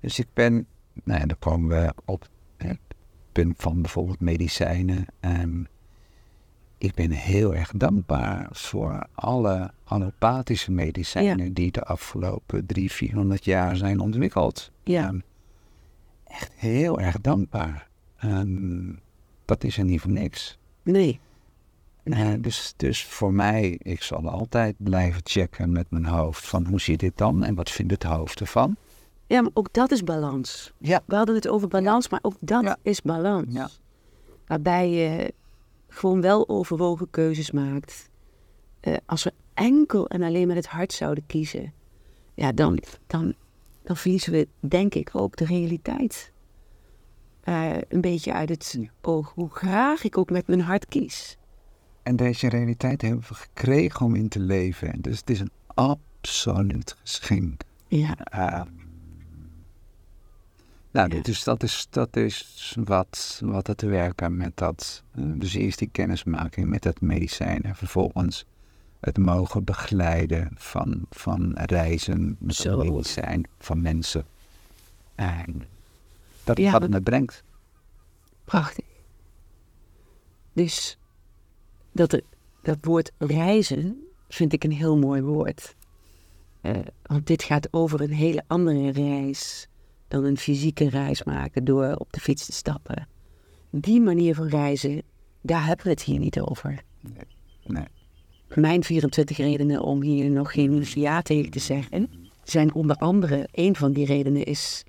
dus 0.01 0.19
ik 0.19 0.27
ben, 0.33 0.67
nou 1.05 1.21
ja, 1.21 1.27
dan 1.27 1.39
komen 1.39 1.69
we 1.69 1.95
op 2.05 2.29
het 2.57 2.79
punt 3.33 3.55
van 3.59 3.83
bijvoorbeeld 3.83 4.21
medicijnen. 4.21 5.07
Ehm, 5.21 5.63
ik 6.79 6.95
ben 6.95 7.11
heel 7.11 7.55
erg 7.55 7.73
dankbaar 7.77 8.49
voor 8.51 9.07
alle 9.15 9.71
allopathische 9.85 10.73
medicijnen 10.73 11.53
die 11.53 11.73
de 11.73 11.85
afgelopen 11.85 12.67
drie, 12.67 12.93
400 12.93 13.45
jaar 13.45 13.77
zijn 13.77 14.01
ontwikkeld. 14.01 14.71
Ja. 14.83 15.07
Ehm, 15.07 15.19
echt 16.25 16.53
heel 16.57 17.01
erg 17.01 17.21
dankbaar. 17.21 17.89
Ehm, 18.17 18.93
dat 19.45 19.65
is 19.65 19.79
er 19.79 19.85
niet 19.85 20.01
voor 20.01 20.11
niks. 20.11 20.59
Nee. 20.83 21.21
Eh, 22.05 22.33
dus, 22.39 22.75
dus 22.77 23.05
voor 23.05 23.33
mij, 23.33 23.79
ik 23.83 24.03
zal 24.03 24.29
altijd 24.29 24.75
blijven 24.79 25.21
checken 25.25 25.73
met 25.73 25.91
mijn 25.91 26.05
hoofd 26.05 26.47
van 26.49 26.67
hoe 26.67 26.81
zit 26.81 27.01
dit 27.01 27.17
dan 27.19 27.45
en 27.45 27.55
wat 27.55 27.71
vindt 27.71 27.93
het 27.93 28.03
hoofd 28.03 28.41
ervan. 28.41 28.77
Ja, 29.27 29.41
maar 29.43 29.51
ook 29.55 29.73
dat 29.73 29.91
is 29.91 30.05
balans. 30.05 30.73
Ja. 30.79 31.03
We 31.07 31.15
hadden 31.15 31.35
het 31.35 31.49
over 31.49 31.69
balans, 31.69 32.09
maar 32.09 32.19
ook 32.23 32.37
dat 32.41 32.63
Ja. 32.63 32.77
is 32.83 33.03
balans. 33.03 33.53
Ja. 33.55 33.69
Waarbij 34.47 34.91
je 34.91 35.35
gewoon 35.89 36.21
wel 36.21 36.49
overwogen 36.49 37.11
keuzes 37.11 37.51
maakt. 37.51 38.11
Eh, 38.81 38.95
als 39.07 39.23
we 39.25 39.33
enkel 39.55 40.09
en 40.09 40.23
alleen 40.23 40.47
met 40.47 40.57
het 40.57 40.67
hart 40.67 40.93
zouden 40.93 41.27
kiezen, 41.27 41.73
ja, 42.35 42.53
dan, 42.53 42.79
dan, 43.07 43.35
dan 43.83 43.97
verliezen 43.97 44.33
we, 44.33 44.49
denk 44.61 44.95
ik, 44.95 45.11
ook 45.13 45.37
de 45.37 45.45
realiteit. 45.45 46.33
eh, 47.41 47.71
een 47.89 48.01
beetje 48.01 48.33
uit 48.33 48.49
het 48.49 48.79
oog. 49.01 49.33
Hoe 49.35 49.51
graag 49.51 50.05
ik 50.05 50.19
ook 50.19 50.31
met 50.31 50.47
mijn 50.47 50.61
hart 50.61 50.87
kies. 50.87 51.37
En 52.05 52.17
deze 52.17 52.49
realiteit 52.49 53.03
hebben 53.03 53.21
we 53.29 53.35
gekregen 53.35 54.07
om 54.07 54.15
in 54.15 54.29
te 54.29 54.41
leven. 54.41 55.01
Dus 55.01 55.19
het 55.19 55.31
is 55.31 55.41
een 55.41 55.51
absoluut 55.75 56.97
geschenk. 57.03 57.61
Ja, 57.89 58.17
Uh, 58.35 58.63
nou, 60.91 61.15
Ja. 61.17 61.23
dus 61.23 61.45
dat 61.45 61.63
is, 61.63 61.87
dat 61.91 62.17
is 62.17 62.77
wat, 62.85 63.41
wat 63.45 63.69
er 63.69 63.75
te 63.77 63.87
werken 63.87 64.37
met 64.37 64.57
dat. 64.57 65.03
eh, 65.15 65.25
dus 65.27 65.55
eerst 65.55 65.79
die 65.79 65.89
kennismaking 65.93 66.69
met 66.69 66.85
het 66.85 67.01
medicijn 67.01 67.63
en 67.63 67.77
vervolgens 67.77 68.45
het 69.01 69.19
mogen 69.19 69.65
begeleiden 69.65 70.51
van, 70.57 71.07
van 71.11 71.53
reizen 71.55 72.37
met 72.39 72.55
Zo. 72.55 72.79
het 72.79 72.89
medicijn 72.91 73.45
van 73.59 73.83
mensen. 73.83 74.25
En 75.15 75.63
dat 76.45 76.59
is 76.59 76.65
Ja, 76.65 76.71
wat 76.73 76.81
dat- 76.81 76.91
het 76.91 76.99
me 76.99 77.05
brengt. 77.11 77.43
prachtig. 78.45 78.85
Dus 80.53 80.99
dat, 81.95 82.21
dat 82.63 82.79
woord 82.81 83.13
reizen 83.19 84.07
vind 84.29 84.53
ik 84.53 84.65
een 84.65 84.73
heel 84.73 84.99
mooi 84.99 85.23
woord. 85.23 85.75
Eh, 86.61 86.73
want 87.03 87.27
dit 87.27 87.43
gaat 87.43 87.69
over 87.71 88.01
een 88.01 88.13
hele 88.13 88.45
andere 88.47 88.91
reis 88.91 89.69
dan 90.09 90.25
een 90.25 90.37
fysieke 90.37 90.89
reis 90.89 91.23
maken 91.23 91.65
door 91.65 91.95
op 91.95 92.13
de 92.13 92.21
fiets 92.21 92.47
te 92.47 92.53
stappen. 92.53 93.09
Die 93.71 94.01
manier 94.01 94.35
van 94.35 94.49
reizen, 94.49 95.03
daar 95.41 95.67
hebben 95.67 95.85
we 95.85 95.91
het 95.91 96.03
hier 96.03 96.19
niet 96.19 96.41
over. 96.41 96.83
Nee. 97.67 97.85
Mijn 98.55 98.85
24 98.85 99.37
redenen 99.37 99.83
om 99.83 100.03
hier 100.03 100.31
nog 100.31 100.53
geen 100.53 100.85
ja 100.95 101.23
tegen 101.23 101.51
te 101.51 101.59
zeggen, 101.59 102.11
zijn 102.43 102.75
onder 102.75 102.97
andere, 102.97 103.49
een 103.53 103.77
van 103.77 103.93
die 103.93 104.07
redenen 104.07 104.45
is, 104.45 104.85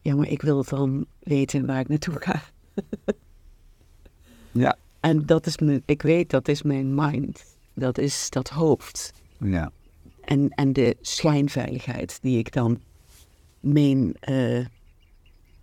ja 0.00 0.14
maar 0.14 0.28
ik 0.28 0.42
wil 0.42 0.64
dan 0.64 1.06
weten 1.18 1.66
waar 1.66 1.80
ik 1.80 1.88
naartoe 1.88 2.14
ga. 2.18 2.42
Ja. 4.54 4.76
En 5.02 5.26
dat 5.26 5.46
is 5.46 5.58
mijn, 5.58 5.82
ik 5.86 6.02
weet 6.02 6.30
dat 6.30 6.48
is 6.48 6.62
mijn 6.62 6.94
mind, 6.94 7.44
dat 7.74 7.98
is 7.98 8.30
dat 8.30 8.48
hoofd. 8.48 9.12
Ja. 9.38 9.72
En, 10.24 10.48
en 10.48 10.72
de 10.72 10.96
schijnveiligheid 11.00 12.18
die 12.22 12.38
ik 12.38 12.52
dan 12.52 12.80
meen 13.60 14.16
eh, 14.20 14.64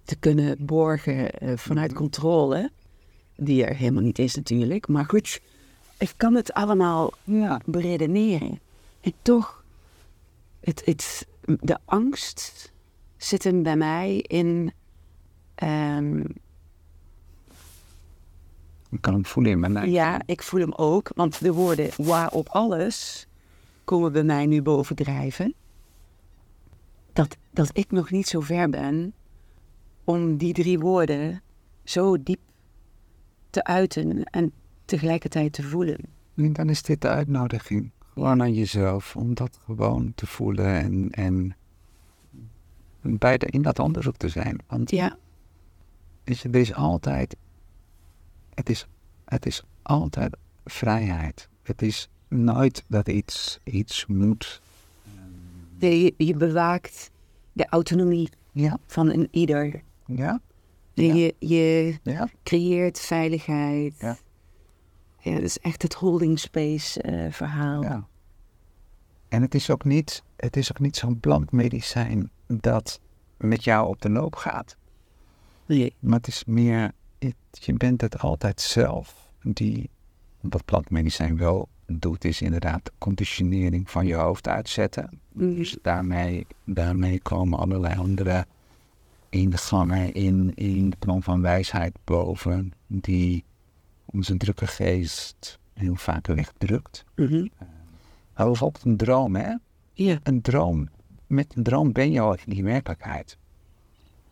te 0.04 0.15
kunnen 0.19 0.65
borgen 0.65 1.32
eh, 1.32 1.58
vanuit 1.58 1.93
controle, 1.93 2.71
die 3.36 3.65
er 3.65 3.75
helemaal 3.75 4.04
niet 4.04 4.19
is 4.19 4.36
natuurlijk. 4.36 4.88
Maar 4.88 5.06
goed, 5.06 5.41
ik 5.97 6.13
kan 6.17 6.36
het 6.36 6.54
allemaal 6.54 7.12
Ja. 7.23 7.62
beredeneren. 7.65 8.60
En 9.02 9.13
toch, 9.21 9.63
het, 10.60 10.82
het, 10.86 11.28
de 11.62 11.78
angst 11.86 12.71
zit 13.17 13.43
hem 13.43 13.63
bij 13.63 13.75
mij 13.78 14.17
in. 14.17 14.71
ehm, 15.56 16.23
Ik 18.91 19.02
kan 19.02 19.13
hem 19.13 19.25
voelen 19.25 19.52
in 19.52 19.60
mijn 19.60 19.71
lijf. 19.71 19.91
ja, 19.91 20.21
ik 20.25 20.41
voel 20.41 20.60
hem 20.60 20.73
ook, 20.73 21.12
want 21.15 21.39
de 21.39 21.54
woorden 21.54 21.89
waar 21.97 22.32
op 22.32 22.49
alles 22.49 23.28
komen 23.84 24.12
bij 24.12 24.23
mij 24.23 24.45
nu 24.45 24.62
bovendrijven. 24.62 25.54
Dat, 27.13 27.38
dat 27.52 27.69
ik 27.73 27.91
nog 27.91 28.12
niet 28.12 28.28
zo 28.28 28.39
ver 28.39 28.69
ben 28.69 29.13
om 30.04 30.38
die 30.38 30.54
drie 30.54 30.80
woorden 30.80 31.41
zo 31.84 32.23
diep 32.23 32.39
te 33.49 33.63
uiten 33.63 34.23
en 34.23 34.52
tegelijkertijd 34.86 35.54
te 35.54 35.63
voelen. 35.63 35.99
En 36.36 36.54
dan 36.54 36.69
is 36.69 36.82
dit 36.82 37.02
de 37.02 37.08
uitnodiging. 37.08 37.91
Gewoon 38.13 38.41
aan 38.41 38.54
jezelf 38.54 39.15
om 39.15 39.34
dat 39.34 39.60
gewoon 39.65 40.12
te 40.15 40.28
voelen 40.28 40.65
en, 40.65 41.10
en 41.12 41.56
bij 43.02 43.38
de, 43.38 43.45
in 43.45 43.62
dat 43.62 43.80
onderzoek 43.80 44.17
te 44.17 44.30
zijn. 44.30 44.58
Want 44.67 44.91
Ja, 44.91 45.17
je, 46.23 46.36
er 46.41 46.56
is 46.56 46.73
altijd, 46.73 47.36
het 48.60 48.69
is, 48.69 48.88
het 49.26 49.45
is 49.45 49.63
altijd 49.82 50.38
vrijheid. 50.65 51.50
Het 51.63 51.82
is 51.82 52.10
nooit 52.28 52.84
dat 52.88 53.08
iets, 53.08 53.60
iets 53.63 54.06
moet. 54.06 54.62
de- 55.78 56.02
je, 56.02 56.13
je 56.17 56.34
bewaakt 56.36 57.12
de 57.54 57.65
autonomie 57.69 58.30
Ja, 58.52 58.78
van 58.86 59.10
een 59.10 59.28
ieder. 59.32 59.82
ja, 60.06 60.39
Ja. 60.93 61.13
Je, 61.13 61.36
je 61.39 62.00
ja. 62.04 62.30
creëert 62.43 63.00
veiligheid. 63.00 63.93
Ja. 64.00 64.17
Ja, 65.19 65.34
dat 65.34 65.41
is 65.43 65.60
echt 65.60 65.82
het 65.82 65.93
holding 65.93 66.39
space 66.39 67.02
eh, 67.02 67.32
verhaal. 67.32 67.84
ja. 67.84 68.08
En 69.28 69.41
het 69.41 69.56
is 69.56 69.69
ook 69.69 69.84
niet, 69.86 70.24
het 70.36 70.58
is 70.58 70.72
ook 70.72 70.80
niet 70.80 70.95
zo'n 70.98 71.19
blank 71.19 71.52
medicijn 71.52 72.30
dat 72.48 73.00
met 73.38 73.63
jou 73.63 73.88
op 73.88 74.02
de 74.02 74.10
loop 74.10 74.36
gaat. 74.36 74.78
Nee. 75.65 75.93
Maar 76.00 76.17
het 76.17 76.28
is 76.28 76.45
meer, 76.45 76.91
het- 77.19 77.36
je 77.65 77.73
bent 77.73 78.01
het 78.01 78.19
altijd 78.19 78.62
zelf 78.62 79.29
die, 79.43 79.89
wat 80.41 80.65
plantmedicijn 80.65 81.38
wel 81.38 81.67
doet, 81.86 82.25
is 82.25 82.41
inderdaad 82.41 82.86
de 82.86 82.91
conditionering 82.97 83.89
van 83.89 84.05
je 84.05 84.15
hoofd 84.15 84.47
uitzetten. 84.47 85.19
Mhm. 85.32 85.55
Dus 85.55 85.77
daarmee, 85.82 86.47
daarmee 86.63 87.19
komen 87.21 87.60
allerlei 87.60 87.95
andere 87.97 88.45
ingangen 89.29 90.13
in, 90.13 90.51
in 90.55 90.89
de 90.89 90.97
plan 90.99 91.23
van 91.23 91.41
wijsheid 91.41 91.97
boven, 92.03 92.73
die 92.88 93.43
onze 94.05 94.38
drukke 94.38 94.67
geest 94.67 95.60
heel 95.73 95.95
vaak 95.95 96.27
wegdrukt. 96.27 97.05
Mhm. 97.15 97.47
Maar 98.36 98.47
bijvoorbeeld 98.47 98.86
een 98.86 98.97
droom, 98.97 99.36
hè? 99.36 99.53
Ja. 99.93 100.19
Een 100.23 100.41
droom. 100.41 100.89
Met 101.27 101.55
een 101.55 101.63
droom 101.63 101.91
ben 101.91 102.12
je 102.12 102.19
al 102.19 102.34
in 102.34 102.39
die 102.45 102.63
werkelijkheid. 102.63 103.38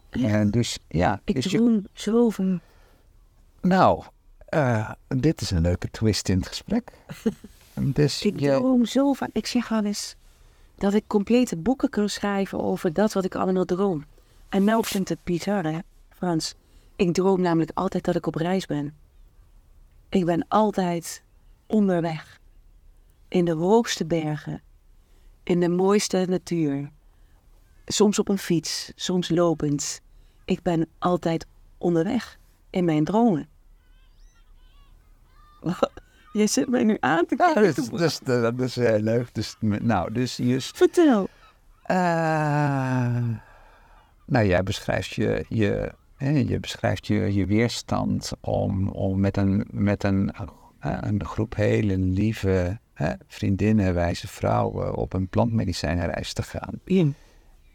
En 0.10 0.52
dus 0.52 0.80
ja, 0.88 1.22
Ik 1.24 1.36
dus 1.36 1.44
je 1.44 1.58
droom 1.58 1.86
zoveel. 1.94 2.60
Nou, 3.68 4.04
eh, 4.46 4.92
dit 5.08 5.42
is 5.42 5.52
een 5.52 5.62
leuke 5.62 5.90
twist 5.92 6.30
in 6.30 6.38
het 6.38 6.48
gesprek. 6.48 6.92
dus 7.74 8.22
Ik 8.22 8.40
je, 8.40 8.50
droom 8.50 8.86
zo 8.86 9.14
vaak. 9.14 9.30
Ik 9.34 9.48
zeg 9.48 9.70
wel 9.70 9.84
eens 9.84 10.16
dat 10.76 10.94
ik 10.94 11.04
complete 11.08 11.58
boeken 11.58 11.90
kan 11.90 12.10
schrijven 12.10 12.60
over 12.60 12.94
dat 12.94 13.14
wat 13.14 13.26
ik 13.26 13.36
allemaal 13.36 13.66
droom. 13.66 14.06
En 14.50 14.64
nou 14.64 14.86
vindt 14.86 15.10
het 15.10 15.24
bizar, 15.24 15.64
hè, 15.64 15.80
Frans. 16.10 16.56
Ik 16.96 17.14
droom 17.14 17.42
namelijk 17.42 17.72
altijd 17.74 18.04
dat 18.04 18.16
ik 18.16 18.26
op 18.26 18.36
reis 18.36 18.66
ben. 18.66 18.96
Ik 20.10 20.26
ben 20.26 20.46
altijd 20.48 21.24
onderweg. 21.66 22.40
In 23.28 23.46
de 23.46 23.54
hoogste 23.54 24.06
bergen. 24.06 24.62
In 25.44 25.60
de 25.60 25.70
mooiste 25.70 26.26
natuur. 26.30 26.92
Soms 27.86 28.20
op 28.20 28.30
een 28.30 28.38
fiets, 28.38 28.92
soms 28.96 29.30
lopend. 29.30 30.02
Ik 30.46 30.62
ben 30.62 30.88
altijd 31.00 31.46
onderweg 31.78 32.40
in 32.70 32.86
mijn 32.86 33.04
dromen. 33.04 33.56
Je 36.34 36.48
zit 36.48 36.70
mij 36.70 36.84
nu 36.84 36.98
aan 37.00 37.26
te 37.26 37.36
ja, 37.38 37.54
kijken. 37.54 37.76
dus, 37.76 37.90
dus, 37.90 38.20
eh, 38.20 38.42
dat 38.42 38.60
is 38.60 38.76
heel 38.76 39.00
leuk. 39.00 39.34
Dus, 39.34 39.56
nou, 39.60 40.14
dus 40.14 40.38
je, 40.38 40.62
Vertel. 40.62 41.28
eh, 41.84 41.98
nou, 44.26 44.46
jij 44.46 44.64
beschrijft 44.64 45.10
je, 45.14 45.46
je, 45.50 45.92
hè, 46.16 46.30
je, 46.30 46.60
beschrijft 46.60 47.08
je, 47.08 47.34
je 47.34 47.46
weerstand 47.46 48.32
om, 48.42 48.88
om 48.90 49.20
met, 49.20 49.38
een, 49.38 49.68
met 49.72 50.04
een, 50.04 50.32
eh, 50.80 50.98
een 51.02 51.26
groep 51.26 51.56
hele 51.56 51.98
lieve 51.98 52.80
hè, 52.94 53.12
vriendinnen, 53.28 53.94
wijze 53.94 54.28
vrouwen 54.28 54.96
op 54.96 55.14
een 55.14 55.28
plantmedicijnreis 55.28 56.34
te 56.34 56.44
gaan. 56.44 56.80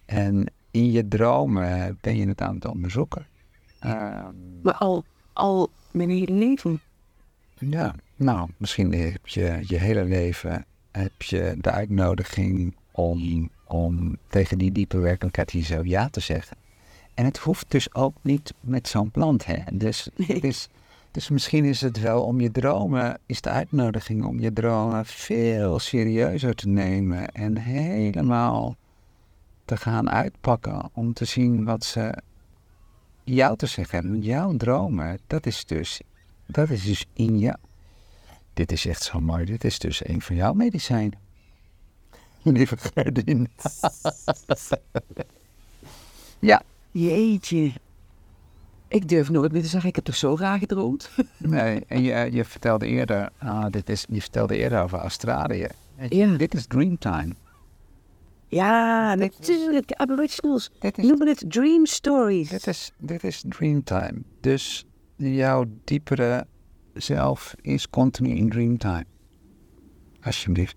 En 0.07 0.53
in 0.71 0.91
je 0.91 1.09
dromen 1.09 1.99
ben 2.01 2.17
je 2.17 2.27
het 2.29 2.41
aan 2.41 2.55
het 2.55 2.67
onderzoeken. 2.67 3.27
Ehm, 3.81 4.33
Maar 4.63 4.75
al, 4.75 5.05
al 5.33 5.71
mijn 5.91 6.11
hele 6.11 6.33
leven. 6.33 6.81
Ja, 7.71 7.95
nou, 8.17 8.49
misschien 8.57 8.93
heb 8.93 9.27
je 9.27 9.63
je 9.67 9.77
hele 9.77 10.05
leven 10.05 10.65
heb 10.91 11.23
je 11.23 11.55
de 11.61 11.71
uitnodiging 11.71 12.77
om, 12.91 13.51
om 13.67 14.17
tegen 14.29 14.59
die 14.59 14.73
diepe 14.73 14.99
werkelijkheid 14.99 15.51
hier 15.51 15.65
zo 15.65 15.81
ja 15.85 16.09
te 16.09 16.21
zeggen. 16.21 16.57
En 17.15 17.25
het 17.25 17.39
hoeft 17.39 17.71
dus 17.71 17.95
ook 17.95 18.15
niet 18.21 18.55
met 18.61 18.89
zo'n 18.89 19.11
plant, 19.11 19.47
hè. 19.47 19.59
Dus, 19.73 20.09
Nee. 20.27 20.41
dus, 20.41 20.69
dus 21.11 21.29
misschien 21.29 21.65
is 21.65 21.81
het 21.81 22.01
wel 22.01 22.23
om 22.25 22.41
je 22.41 22.51
dromen, 22.51 23.19
is 23.27 23.41
de 23.41 23.51
uitnodiging 23.51 24.25
om 24.25 24.41
je 24.41 24.53
dromen 24.53 25.07
veel 25.07 25.79
serieuzer 25.79 26.55
te 26.55 26.69
nemen 26.69 27.33
en 27.33 27.57
helemaal 27.59 28.77
te 29.65 29.77
gaan 29.77 30.11
uitpakken 30.11 30.91
om 30.93 31.13
te 31.13 31.25
zien 31.25 31.65
wat 31.65 31.85
ze 31.85 32.23
jou 33.25 33.57
te 33.57 33.67
zeggen 33.67 33.99
hebben. 33.99 34.21
Jouw 34.21 34.57
dromen, 34.57 35.19
dat 35.27 35.47
is 35.47 35.65
dus, 35.65 36.01
dat 36.47 36.71
is 36.71 36.85
dus 36.85 37.07
in 37.13 37.39
jou. 37.39 37.57
Dit 38.55 38.73
is 38.73 38.87
echt 38.87 39.03
zo 39.03 39.21
mooi. 39.21 39.45
Dit 39.45 39.65
is 39.65 39.79
dus 39.79 40.09
een 40.09 40.23
van 40.23 40.37
jouw 40.37 40.53
medicijnen. 40.53 41.19
Lieve 42.43 42.77
Gerdien. 42.77 43.49
ja, 46.39 46.63
Jeetje. 46.91 47.73
Ik 48.89 49.09
durf 49.09 49.31
nooit 49.31 49.53
meer 49.53 49.63
te 49.63 49.69
zeggen, 49.69 49.89
ik 49.89 49.97
heb 49.97 50.05
toch 50.05 50.17
zo 50.17 50.37
raar 50.39 50.59
gedroomd. 50.59 51.11
Nee, 51.39 51.85
en 51.87 52.03
je, 52.03 52.29
je 52.33 52.45
vertelde 52.45 52.87
eerder, 52.87 53.31
ah, 53.39 53.67
dit 53.71 53.89
is, 53.89 54.05
je 54.09 54.21
vertelde 54.21 54.57
eerder 54.57 54.83
over 54.83 54.99
Australië. 54.99 55.67
Ja. 56.09 56.37
Dit 56.37 56.55
is 56.55 56.67
Dreamtime. 56.67 57.35
Ja, 58.49 59.15
natuurlijk. 59.15 59.93
Aboriginals 59.93 60.71
noemen 60.97 61.29
het 61.29 61.45
dream 61.49 61.87
stories. 61.87 62.49
dit 62.49 62.67
is, 62.67 62.93
dit 62.97 63.25
is 63.25 63.45
Dreamtime. 63.49 64.23
Dus 64.41 64.87
jouw 65.31 65.65
diepere 65.85 66.47
zelf 66.95 67.55
is 67.61 67.91
continu 67.91 68.31
in 68.31 68.49
Dreamtime. 68.51 69.05
Alsjeblieft. 70.21 70.77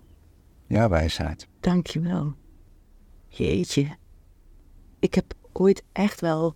Jouw 0.66 0.88
wijsheid. 0.88 1.48
Dankjewel. 1.60 2.34
Jeetje. 3.28 3.96
Ik 4.98 5.14
heb 5.14 5.34
ooit 5.52 5.82
echt 5.92 6.20
wel 6.20 6.54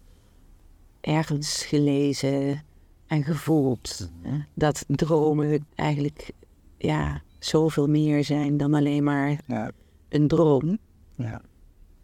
ergens 1.00 1.64
gelezen 1.64 2.62
en 3.06 3.24
gevoeld 3.24 4.10
hè, 4.22 4.38
dat 4.54 4.84
dromen 4.88 5.66
eigenlijk 5.74 6.30
ja, 6.78 7.22
zoveel 7.38 7.86
meer 7.88 8.24
zijn 8.24 8.56
dan 8.56 8.74
alleen 8.74 9.04
maar 9.04 9.40
Ja. 9.46 9.70
een 10.08 10.28
droom. 10.28 10.78
ja. 11.16 11.42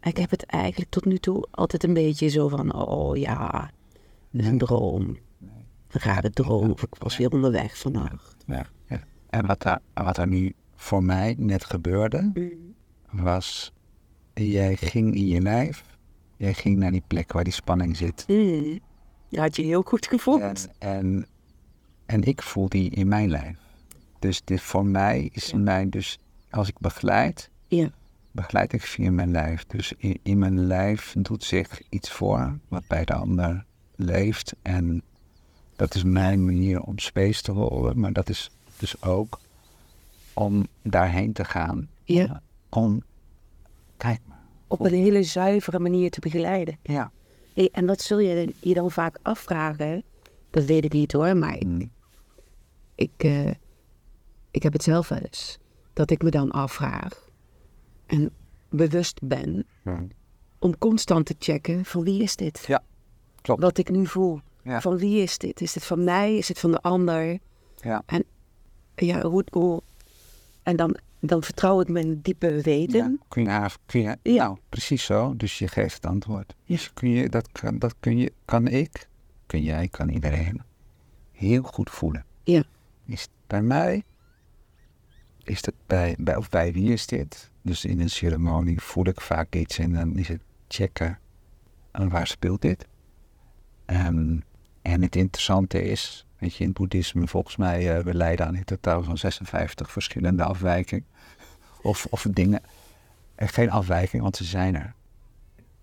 Ik 0.01 0.17
heb 0.17 0.29
het 0.29 0.43
eigenlijk 0.43 0.91
tot 0.91 1.05
nu 1.05 1.17
toe 1.17 1.47
altijd 1.51 1.83
een 1.83 1.93
beetje 1.93 2.27
zo 2.27 2.47
van, 2.47 2.73
oh 2.73 3.17
ja, 3.17 3.71
een 4.31 4.57
droom. 4.57 5.17
Droom. 6.33 6.71
Of 6.71 6.83
ik 6.83 6.95
was 6.97 7.17
weer 7.17 7.29
onderweg 7.31 7.77
vannacht. 7.77 8.35
Ja, 8.45 8.65
ja. 8.87 8.99
En 9.29 9.45
wat 9.45 9.61
daar, 9.61 9.79
wat 9.93 10.17
er 10.17 10.27
nu 10.27 10.53
voor 10.75 11.03
mij 11.03 11.35
net 11.37 11.63
gebeurde, 11.65 12.31
was, 13.11 13.73
jij 14.33 14.75
ging 14.75 15.15
in 15.15 15.27
je 15.27 15.41
lijf, 15.41 15.83
jij 16.37 16.53
ging 16.53 16.77
naar 16.77 16.91
die 16.91 17.03
plek 17.07 17.31
waar 17.33 17.43
die 17.43 17.53
spanning 17.53 17.97
zit. 17.97 18.25
Mm. 18.27 18.79
Je 19.29 19.39
had 19.39 19.55
je 19.55 19.61
heel 19.63 19.81
goed 19.81 20.07
gevoeld. 20.07 20.41
En, 20.41 20.57
en, 20.79 21.25
en 22.05 22.23
ik 22.23 22.41
voel 22.41 22.69
die 22.69 22.89
in 22.89 23.07
mijn 23.07 23.29
lijf. 23.29 23.57
Dus 24.19 24.41
dit 24.43 24.61
voor 24.61 24.85
mij 24.85 25.29
is 25.33 25.51
in 25.51 25.63
mij, 25.63 25.89
dus 25.89 26.19
als 26.49 26.67
ik 26.67 26.79
begeleid, 26.79 27.49
Ja. 27.67 27.91
begeleid 28.31 28.73
ik 28.73 28.81
via 28.81 29.11
mijn 29.11 29.31
lijf. 29.31 29.65
Dus 29.65 29.93
in, 29.97 30.19
in 30.23 30.37
mijn 30.37 30.67
lijf 30.67 31.15
doet 31.17 31.43
zich 31.43 31.81
iets 31.89 32.11
voor 32.11 32.59
wat 32.67 32.87
bij 32.87 33.05
de 33.05 33.13
ander 33.13 33.65
leeft. 33.95 34.55
En 34.61 35.01
dat 35.77 35.95
is 35.95 36.03
mijn 36.03 36.45
manier 36.45 36.81
om 36.81 36.99
space 36.99 37.41
te 37.41 37.51
horen, 37.51 37.99
maar 37.99 38.13
dat 38.13 38.29
is 38.29 38.49
dus 38.79 39.01
ook 39.03 39.39
om 40.33 40.67
daarheen 40.81 41.33
te 41.33 41.43
gaan. 41.45 41.89
Ja. 42.03 42.41
Om, 42.69 43.03
kijk 43.97 44.19
maar. 44.25 44.41
Op 44.67 44.79
een 44.79 44.93
hele 44.93 45.23
zuivere 45.23 45.79
manier 45.79 46.09
te 46.11 46.19
begeleiden. 46.19 46.77
Ja. 46.83 47.11
Hey, 47.53 47.69
en 47.71 47.85
wat 47.85 48.01
zul 48.01 48.19
je 48.19 48.53
je 48.59 48.73
dan 48.73 48.91
vaak 48.91 49.19
afvragen? 49.21 50.03
Dat 50.49 50.65
weet 50.65 50.85
ik 50.85 50.93
niet 50.93 51.11
hoor, 51.11 51.37
maar 51.37 51.55
ik, 51.55 51.63
Mm. 51.65 51.91
ik, 52.95 53.11
eh, 53.17 53.49
ik 54.51 54.63
heb 54.63 54.73
het 54.73 54.83
zelf 54.83 55.07
wel 55.09 55.19
eens. 55.19 55.57
Dat 55.93 56.11
ik 56.11 56.21
me 56.23 56.29
dan 56.29 56.51
afvraag 56.51 57.29
en 58.05 58.31
bewust 58.69 59.19
ben 59.23 59.65
Mm. 59.83 60.07
om 60.59 60.77
constant 60.77 61.25
te 61.25 61.35
checken 61.39 61.85
van 61.85 62.03
wie 62.03 62.21
is 62.23 62.35
dit? 62.35 62.63
Ja, 62.67 62.83
klopt. 63.41 63.61
Wat 63.61 63.77
ik 63.77 63.89
nu 63.89 64.05
voel. 64.07 64.41
Ja. 64.67 64.81
Van 64.81 64.97
wie 64.97 65.21
is 65.21 65.37
dit? 65.37 65.61
Is 65.61 65.73
dit 65.73 65.85
van 65.85 66.03
mij? 66.03 66.35
Is 66.35 66.47
het 66.47 66.59
van 66.59 66.71
de 66.71 66.81
ander? 66.81 67.39
Ja. 67.75 68.03
En 68.05 68.23
ja, 68.95 69.21
hoe, 69.21 69.45
hoe, 69.51 69.81
en 70.63 70.75
dan, 70.75 70.97
dan 71.19 71.43
vertrouw 71.43 71.81
ik 71.81 71.87
mijn 71.87 72.21
diepe 72.21 72.61
weten. 72.61 73.11
Ja, 73.11 73.15
kun 73.27 73.43
je 74.01 74.17
Ja. 74.21 74.43
nou, 74.43 74.57
precies 74.69 75.03
zo. 75.03 75.35
Dus 75.35 75.59
je 75.59 75.67
geeft 75.67 75.93
het 75.93 76.05
antwoord. 76.05 76.55
Dus 76.65 76.93
kun 76.93 77.09
je, 77.09 77.29
dat, 77.29 77.51
kan, 77.51 77.79
dat 77.79 77.95
kun 77.99 78.17
je, 78.17 78.33
kan 78.45 78.67
ik, 78.67 79.09
kun 79.45 79.63
jij, 79.63 79.87
kan 79.87 80.09
iedereen 80.09 80.61
heel 81.31 81.61
goed 81.61 81.89
voelen. 81.89 82.25
Ja. 82.43 82.63
Is 83.05 83.21
het 83.21 83.29
bij 83.47 83.61
mij? 83.61 84.03
Is 85.43 85.65
het 85.65 85.75
bij, 85.85 86.15
bij, 86.19 86.35
of 86.35 86.49
bij 86.49 86.73
wie 86.73 86.91
is 86.91 87.07
dit? 87.07 87.51
Dus 87.61 87.85
in 87.85 87.99
een 87.99 88.09
ceremonie 88.09 88.81
voel 88.81 89.07
ik 89.07 89.21
vaak 89.21 89.55
iets 89.55 89.77
en 89.77 89.93
dan 89.93 90.17
is 90.17 90.27
het 90.27 90.41
checken. 90.67 91.19
En 91.91 92.09
waar 92.09 92.27
speelt 92.27 92.61
dit? 92.61 92.87
Ehm, 93.85 94.37
en 94.87 95.01
het 95.01 95.15
interessante 95.15 95.83
is, 95.83 96.25
weet 96.37 96.55
je, 96.55 96.59
in 96.59 96.69
het 96.69 96.77
boeddhisme 96.77 97.27
volgens 97.27 97.55
mij, 97.55 97.97
eh, 97.97 98.03
we 98.03 98.13
leiden 98.13 98.45
aan 98.45 98.55
in 98.55 98.63
totaal 98.63 99.03
zo'n 99.03 99.17
56 99.17 99.91
verschillende 99.91 100.43
afwijkingen. 100.43 101.05
Of, 101.81 102.07
of 102.09 102.27
dingen. 102.31 102.61
Er 103.35 103.49
geen 103.49 103.71
afwijking, 103.71 104.21
want 104.21 104.35
ze 104.35 104.43
zijn 104.43 104.75
er. 104.75 104.93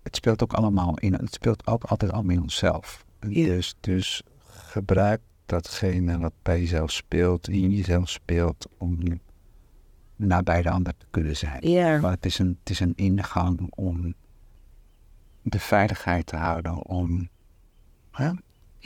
Het 0.03 0.15
speelt 0.15 0.43
ook 0.43 0.53
allemaal 0.53 0.97
in, 0.97 1.13
het 1.13 1.33
speelt 1.33 1.67
ook 1.67 1.83
altijd 1.83 2.11
allemaal 2.11 2.35
in 2.35 2.41
onszelf. 2.41 3.05
Ja. 3.19 3.45
Dus, 3.45 3.75
dus 3.79 4.23
gebruik 4.47 5.21
datgene 5.45 6.17
wat 6.17 6.33
bij 6.41 6.59
jezelf 6.59 6.91
speelt, 6.91 7.47
in 7.47 7.71
jezelf 7.71 8.09
speelt, 8.09 8.67
om 8.77 8.99
nabij 10.15 10.61
de 10.61 10.69
ander 10.69 10.93
te 10.97 11.05
kunnen 11.09 11.37
zijn. 11.37 11.69
Ja. 11.69 11.99
Maar 11.99 12.11
het 12.11 12.25
is, 12.25 12.39
een, 12.39 12.57
het 12.59 12.69
is 12.69 12.79
een 12.79 12.93
ingang 12.95 13.71
om 13.75 14.13
de 15.41 15.59
veiligheid 15.59 16.25
te 16.25 16.35
houden, 16.35 16.85
om 16.85 17.29
hè, 18.11 18.31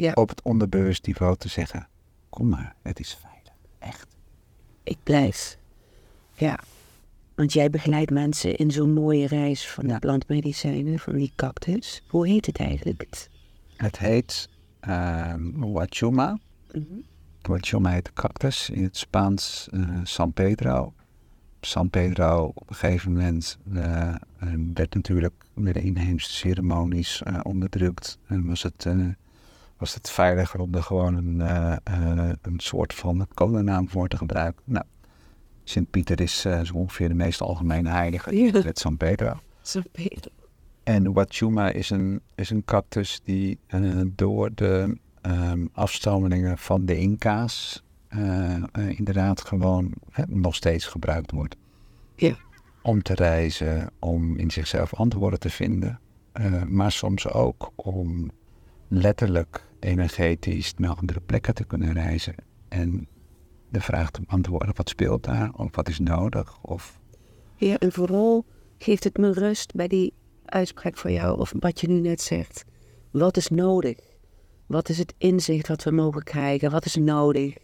Ja. 0.01 0.11
op 0.13 0.29
het 0.29 0.41
onderbewust 0.41 1.05
niveau 1.07 1.35
te 1.37 1.47
zeggen, 1.49 1.87
kom 2.29 2.49
maar, 2.49 2.75
het 2.81 2.99
is 2.99 3.17
veilig. 3.21 3.53
Echt. 3.79 4.07
Ik 4.83 4.97
blijf. 5.03 5.57
Ja. 6.33 6.59
Want 7.35 7.53
jij 7.53 7.69
begeleidt 7.69 8.11
mensen 8.11 8.55
in 8.55 8.71
zo'n 8.71 8.93
mooie 8.93 9.27
reis 9.27 9.69
van 9.69 9.87
de 9.87 9.99
plantmedicijnen, 9.99 10.99
van 10.99 11.15
die 11.15 11.31
cactus. 11.35 12.03
Hoe 12.07 12.27
heet 12.27 12.45
het 12.45 12.57
eigenlijk? 12.57 13.27
Het- 13.77 13.97
heet 13.99 14.49
ehm 14.79 15.59
Wachuma. 15.59 16.37
Wachuma 17.41 17.89
heet 17.91 18.05
de 18.05 18.13
cactus. 18.13 18.69
In 18.69 18.83
het 18.83 18.97
Spaans 18.97 19.67
eh, 19.71 19.99
San 20.03 20.33
Pedro. 20.33 20.93
San 21.61 21.89
Pedro 21.89 22.51
op 22.55 22.69
een 22.69 22.75
gegeven 22.75 23.11
moment 23.13 23.57
eh, 23.73 24.15
werd 24.73 24.93
natuurlijk 24.93 25.33
met 25.53 25.73
de 25.73 25.81
inheemse 25.81 26.31
ceremonies 26.31 27.21
eh, 27.23 27.39
onderdrukt. 27.43 28.17
En 28.27 28.45
was 28.45 28.63
het, 28.63 28.85
was 29.79 29.93
het 29.93 30.09
veiliger 30.09 30.59
om 30.59 30.73
er 30.73 30.83
gewoon 30.83 31.15
een, 31.15 31.41
eh, 31.41 31.71
eh, 31.83 32.29
een 32.41 32.59
soort 32.59 32.93
van 32.93 33.27
codenaam 33.33 33.89
voor 33.89 34.07
te 34.07 34.17
gebruiken. 34.17 34.61
Nou, 34.65 34.85
Sint-Pieter 35.63 36.21
is 36.21 36.45
eh, 36.45 36.61
zo 36.61 36.73
ongeveer 36.73 37.07
de 37.07 37.13
meest 37.13 37.41
algemene 37.41 37.89
heilige. 37.89 38.35
Ja. 38.35 38.61
Met 38.63 38.79
San 38.79 38.97
Pedro. 38.97 39.39
San 39.61 39.83
Pedro. 39.91 40.31
En 40.83 41.13
Wachuma 41.13 41.69
is 41.69 41.89
een, 41.89 42.21
is 42.35 42.49
een 42.49 42.65
cactus 42.65 43.21
die 43.23 43.59
door 44.05 44.51
de 44.55 44.97
ehm 45.21 45.65
afstammelingen 45.73 46.57
van 46.57 46.85
de 46.85 46.97
Inca's 46.97 47.83
inderdaad 48.73 49.41
gewoon 49.41 49.93
nog 50.27 50.55
steeds 50.55 50.85
gebruikt 50.85 51.31
wordt. 51.31 51.55
Ja. 52.15 52.35
Om 52.81 53.01
te 53.01 53.13
reizen, 53.13 53.89
om 53.99 54.37
in 54.37 54.51
zichzelf 54.51 54.93
antwoorden 54.93 55.39
te 55.39 55.49
vinden, 55.49 55.99
maar 56.67 56.91
soms 56.91 57.27
ook 57.27 57.71
om 57.75 58.31
letterlijk 58.87 59.68
energetisch 59.79 60.73
naar 60.77 60.95
andere 60.95 61.19
plekken 61.19 61.53
te 61.53 61.63
kunnen 61.63 61.93
reizen. 61.93 62.35
En 62.67 63.07
de 63.69 63.81
vraag 63.81 64.11
te 64.11 64.21
beantwoorden, 64.27 64.75
wat 64.75 64.89
speelt 64.89 65.23
daar, 65.23 65.51
of 65.53 65.75
wat 65.75 65.89
is 65.89 65.99
nodig, 65.99 66.61
of 66.61 66.99
Ja, 67.55 67.77
en 67.77 67.91
vooral 67.91 68.45
geeft 68.77 69.03
het 69.03 69.17
me 69.17 69.31
rust 69.31 69.73
bij 69.73 69.87
die 69.87 70.13
uitspraak 70.45 70.97
van 70.97 71.13
jou, 71.13 71.39
of 71.39 71.53
wat 71.59 71.81
je 71.81 71.87
nu 71.87 71.99
net 71.99 72.21
zegt. 72.21 72.65
Wat 73.11 73.37
is 73.37 73.47
nodig? 73.47 73.97
Wat 74.65 74.89
is 74.89 74.97
het 74.97 75.13
inzicht 75.17 75.67
wat 75.67 75.83
we 75.83 75.91
mogen 75.91 76.23
krijgen? 76.23 76.71
Wat 76.71 76.85
is 76.85 76.95
nodig? 76.95 77.57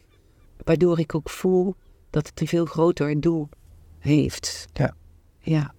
Waardoor 0.63 0.99
ik 0.99 1.16
ook 1.16 1.30
voel 1.30 1.76
dat 2.09 2.28
het 2.28 2.41
een 2.41 2.47
veel 2.47 2.66
groter 2.66 3.20
doel 3.20 3.49
heeft. 3.99 4.68
Ja. 4.74 4.95
Ja. 5.39 5.74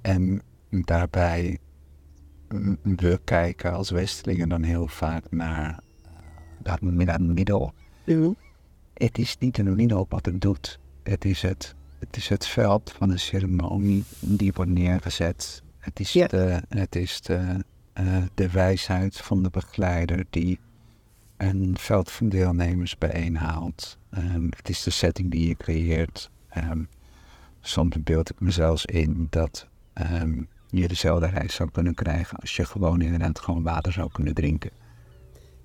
En 0.00 0.42
daarbij, 0.70 1.58
we 2.82 3.20
kijken 3.24 3.72
als 3.72 3.90
Westelingen 3.90 4.48
dan 4.48 4.62
heel 4.62 4.86
vaak 4.88 5.24
naar 5.30 5.80
dat 6.58 6.80
naar 6.80 7.06
het 7.06 7.20
middel. 7.20 7.72
Het 8.94 9.18
is 9.18 9.38
niet 9.38 9.58
een 9.58 9.74
middel 9.74 10.06
wat 10.08 10.26
het 10.26 10.40
doet. 10.40 10.78
Het 11.02 11.24
is 11.24 11.42
het, 11.42 11.74
het, 11.98 12.16
is 12.16 12.28
het 12.28 12.46
veld 12.46 12.92
van 12.92 13.10
een 13.10 13.18
ceremonie 13.18 14.04
die 14.20 14.52
wordt 14.52 14.70
neergezet. 14.70 15.62
Het 15.78 16.00
is, 16.00 16.12
Ja. 16.12 16.26
de, 16.26 16.62
het 16.68 16.96
is 16.96 17.20
de, 17.20 17.64
eh, 17.92 18.22
de 18.34 18.50
wijsheid 18.50 19.16
van 19.16 19.42
de 19.42 19.50
begeleider 19.50 20.24
die 20.30 20.58
een 21.36 21.76
veld 21.78 22.10
van 22.10 22.28
deelnemers 22.28 22.98
bijeenhaalt. 22.98 23.98
Ehm, 24.10 24.46
het 24.56 24.68
is 24.68 24.82
de 24.82 24.90
setting 24.90 25.30
die 25.30 25.48
je 25.48 25.56
creëert. 25.56 26.30
Ehm, 26.48 26.82
soms 27.60 28.02
beeld 28.02 28.30
ik 28.30 28.40
me 28.40 28.50
zelfs 28.50 28.84
in 28.84 29.26
dat 29.30 29.68
ehm, 29.92 30.42
je 30.76 30.88
dezelfde 30.88 31.26
reis 31.26 31.54
zou 31.54 31.70
kunnen 31.70 31.94
krijgen 31.94 32.38
als 32.38 32.56
je 32.56 32.64
gewoon 32.64 33.00
inderdaad 33.00 33.38
gewoon 33.38 33.62
water 33.62 33.92
zou 33.92 34.10
kunnen 34.12 34.34
drinken. 34.34 34.70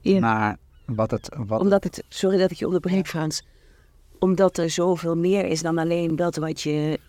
Ja. 0.01 0.19
Maar 0.19 0.57
wat 0.85 1.11
het, 1.11 1.29
wat 1.37 1.59
Omdat 1.61 1.83
het, 1.83 2.03
sorry 2.09 2.37
dat 2.37 2.51
ik 2.51 2.57
je 2.57 2.65
onderbreek 2.65 3.07
Frans, 3.07 3.45
omdat 4.19 4.57
er 4.57 4.69
zoveel 4.69 5.17
meer 5.17 5.45
is 5.45 5.61
dan 5.61 5.77
alleen 5.77 6.15
dat 6.15 6.35
wat 6.35 6.61
je 6.61 6.99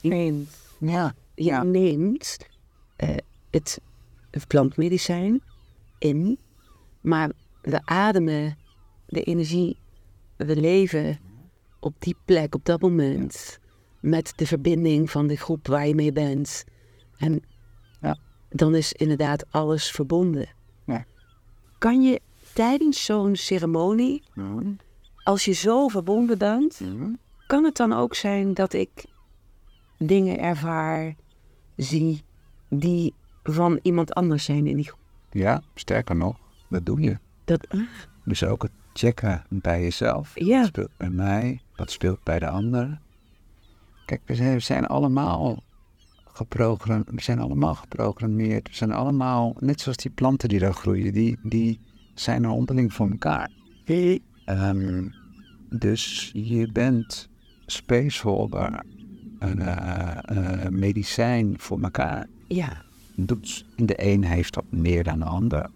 neemt. 0.00 0.56
ja, 0.78 1.14
Je 1.34 1.44
Ja. 1.44 1.62
neemt 1.62 2.36
eh, 2.96 3.16
het, 3.50 3.80
het 4.30 4.46
plantmedicijn 4.46 5.40
in, 5.98 6.38
Maar 7.00 7.30
we 7.62 7.80
ademen 7.84 8.56
de 9.06 9.22
energie, 9.22 9.76
we 10.36 10.56
leven 10.60 11.18
op 11.80 11.94
die 11.98 12.16
plek, 12.24 12.54
op 12.54 12.64
dat 12.64 12.80
moment. 12.80 13.58
Met 14.00 14.32
de 14.36 14.46
verbinding 14.46 15.10
van 15.10 15.26
de 15.26 15.36
groep 15.36 15.66
waar 15.66 15.86
je 15.86 15.94
mee 15.94 16.12
bent. 16.12 16.64
En 17.18 17.42
Ja. 18.00 18.16
dan 18.50 18.74
is 18.74 18.92
inderdaad 18.92 19.52
alles 19.52 19.90
verbonden. 19.90 20.48
Ja. 20.84 21.04
Kan 21.78 22.02
je 22.02 22.20
tijdens 22.52 23.04
zo'n 23.04 23.36
ceremonie, 23.36 24.22
als 25.24 25.44
je 25.44 25.52
zo 25.52 25.88
verbonden 25.88 26.38
bent, 26.38 26.80
kan 27.46 27.64
het 27.64 27.76
dan 27.76 27.92
ook 27.92 28.14
zijn 28.14 28.54
dat 28.54 28.72
ik 28.72 29.04
dingen 29.98 30.38
ervaar, 30.38 31.14
zie, 31.76 32.22
die 32.68 33.14
van 33.42 33.78
iemand 33.82 34.14
anders 34.14 34.44
zijn 34.44 34.66
in 34.66 34.76
die 34.76 34.84
groep? 34.84 35.00
Ja, 35.30 35.62
sterker 35.74 36.16
nog, 36.16 36.36
dat 36.68 36.86
doe 36.86 37.00
je. 37.00 37.18
Dat, 37.44 37.68
ah, 37.68 37.80
Dus 38.24 38.44
ook 38.44 38.62
het 38.62 38.72
checken 38.92 39.44
bij 39.48 39.82
jezelf. 39.82 40.32
Ja. 40.34 40.58
Wat 40.58 40.66
speelt 40.68 40.96
bij 40.96 41.10
mij? 41.10 41.60
Wat 41.76 41.90
speelt 41.90 42.22
bij 42.22 42.38
de 42.38 42.48
ander? 42.48 43.00
Kijk, 44.06 44.20
we 44.24 44.34
zijn, 44.34 44.52
we 44.52 44.60
zijn 44.60 44.86
allemaal 44.86 45.62
geprogrammeerd. 46.36 47.10
We 47.10 47.22
zijn 47.22 47.38
allemaal 47.38 47.74
geprogrammeerd. 47.74 48.68
We 48.68 48.74
zijn 48.74 48.92
allemaal, 48.92 49.56
net 49.58 49.80
zoals 49.80 49.96
die 49.96 50.10
planten 50.10 50.48
die 50.48 50.58
daar 50.58 50.74
groeien, 50.74 51.12
die, 51.12 51.38
die 51.42 51.80
zijn 52.14 52.44
er 52.44 52.50
onderling 52.50 52.92
voor 52.92 53.10
elkaar. 53.10 53.50
Ehm, 54.44 55.08
dus 55.70 56.30
je 56.34 56.72
bent 56.72 57.28
spaceholder, 57.66 58.84
een 59.38 60.78
medicijn 60.78 61.54
voor 61.58 61.80
elkaar. 61.82 62.26
ja, 62.46 62.84
Doet, 63.14 63.64
de 63.76 63.94
een 64.06 64.24
heeft 64.24 64.54
dat 64.54 64.64
meer 64.68 65.04
dan 65.04 65.18
de 65.18 65.24
ander. 65.24 65.70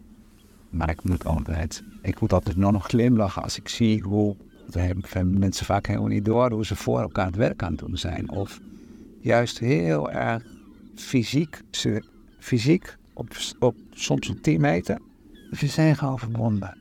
Maar 0.70 0.90
ik 0.90 1.02
moet 1.04 1.24
altijd, 1.24 1.84
ik 2.02 2.20
moet 2.20 2.32
altijd 2.32 2.56
nog 2.56 2.86
glimlachen 2.86 3.42
als 3.42 3.58
ik 3.58 3.68
zie 3.68 4.02
hoe, 4.02 4.36
dat 4.64 4.74
hebben 4.74 5.38
mensen 5.38 5.66
vaak 5.66 5.86
helemaal 5.86 6.08
niet 6.08 6.24
door, 6.24 6.52
hoe 6.52 6.66
ze 6.66 6.76
voor 6.76 7.00
elkaar 7.00 7.26
het 7.26 7.36
werk 7.36 7.62
aan 7.62 7.70
het 7.70 7.80
doen 7.80 7.96
zijn. 7.96 8.30
Of 8.30 8.60
juist 9.20 9.58
heel 9.58 10.10
erg 10.10 10.42
fysiek, 10.94 11.62
ze, 11.70 12.04
fysiek 12.38 12.96
op, 13.12 13.36
op, 13.58 13.76
soms 13.90 14.28
op 14.28 14.42
10 14.42 14.60
meter. 14.60 14.98
Ze 15.52 15.66
zijn 15.66 15.96
gewoon 15.96 16.18
verbonden. 16.18 16.78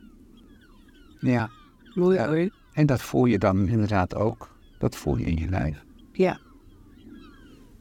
Ja, 1.20 1.50
mooi 1.94 2.50
en 2.72 2.86
dat 2.86 3.02
voel 3.02 3.24
je 3.24 3.38
dan 3.38 3.68
inderdaad 3.68 4.14
ook. 4.14 4.48
Dat 4.78 4.96
voel 4.96 5.16
je 5.16 5.24
in 5.24 5.36
je 5.36 5.48
lijf. 5.48 5.84
Ja. 6.12 6.40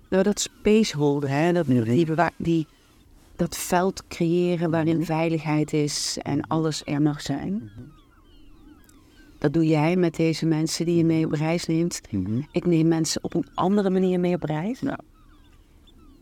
Nou, 0.09 0.23
dat 0.23 0.39
spaceholder, 0.39 1.29
hè, 1.29 1.53
dat, 1.53 1.65
die, 1.65 2.07
die, 2.37 2.67
dat 3.35 3.57
veld 3.57 4.07
creëren 4.07 4.71
waarin 4.71 5.05
veiligheid 5.05 5.73
is 5.73 6.17
en 6.21 6.47
alles 6.47 6.81
er 6.85 7.01
mag 7.01 7.21
zijn. 7.21 7.71
Dat 9.39 9.53
doe 9.53 9.67
jij 9.67 9.95
met 9.95 10.15
deze 10.15 10.45
mensen 10.45 10.85
die 10.85 10.95
je 10.97 11.05
mee 11.05 11.25
op 11.25 11.31
reis 11.31 11.65
neemt. 11.65 12.01
Ik 12.51 12.65
neem 12.65 12.87
mensen 12.87 13.23
op 13.23 13.33
een 13.33 13.47
andere 13.53 13.89
manier 13.89 14.19
mee 14.19 14.35
op 14.35 14.43
reis. 14.43 14.79
Ja. 14.79 14.99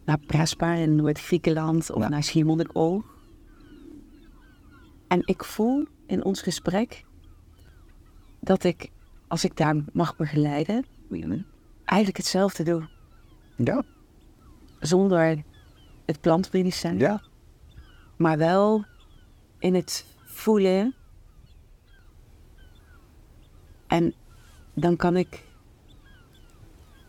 Naar 0.06 0.20
Prespa 0.20 0.74
in 0.74 0.96
Noord-Griekenland 0.96 1.92
of 1.92 2.02
Ja. 2.02 2.10
naar 2.10 2.24
Schiermonnikoog. 2.24 3.04
En 5.08 5.22
ik 5.26 5.44
voel 5.44 5.86
in 6.08 6.24
ons 6.24 6.42
gesprek 6.42 7.06
dat 8.40 8.64
ik, 8.64 8.90
als 9.28 9.44
ik 9.44 9.58
daar 9.58 9.76
mag 9.94 10.16
begeleiden, 10.16 10.86
eigenlijk 11.86 12.18
hetzelfde 12.18 12.64
doe. 12.64 12.88
Ja, 13.56 13.84
Zonder 14.80 15.44
het 16.06 16.22
plantmedicijn, 16.22 16.98
ja. 17.00 17.22
maar 18.18 18.38
wel 18.38 18.86
in 19.60 19.76
het 19.76 20.06
voelen. 20.26 20.96
En 23.88 24.14
dan 24.74 24.96
kan 24.96 25.16
ik 25.16 25.44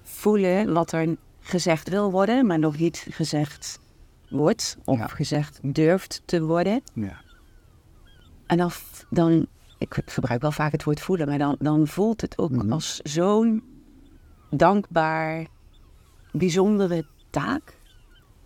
voelen 0.02 0.72
wat 0.72 0.92
er 0.92 1.16
gezegd 1.40 1.88
wil 1.88 2.10
worden, 2.10 2.46
maar 2.46 2.58
nog 2.58 2.78
niet 2.78 3.06
gezegd 3.10 3.80
wordt 4.28 4.78
of 4.84 4.98
Ja. 4.98 5.06
gezegd 5.06 5.58
durft 5.62 6.22
te 6.24 6.42
worden. 6.42 6.82
ja. 6.94 7.20
En 8.46 8.56
dan, 8.56 8.70
dan, 9.10 9.46
ik 9.78 9.98
gebruik 10.06 10.40
wel 10.40 10.52
vaak 10.52 10.72
het 10.72 10.84
woord 10.84 11.00
voelen, 11.00 11.28
maar 11.28 11.38
dan, 11.38 11.56
dan 11.58 11.86
voelt 11.86 12.20
het 12.20 12.38
ook 12.38 12.50
Mhm. 12.50 12.72
als 12.72 12.96
zo'n 13.02 13.62
dankbaar, 14.50 15.46
bijzondere 16.32 17.04
taak. 17.30 17.76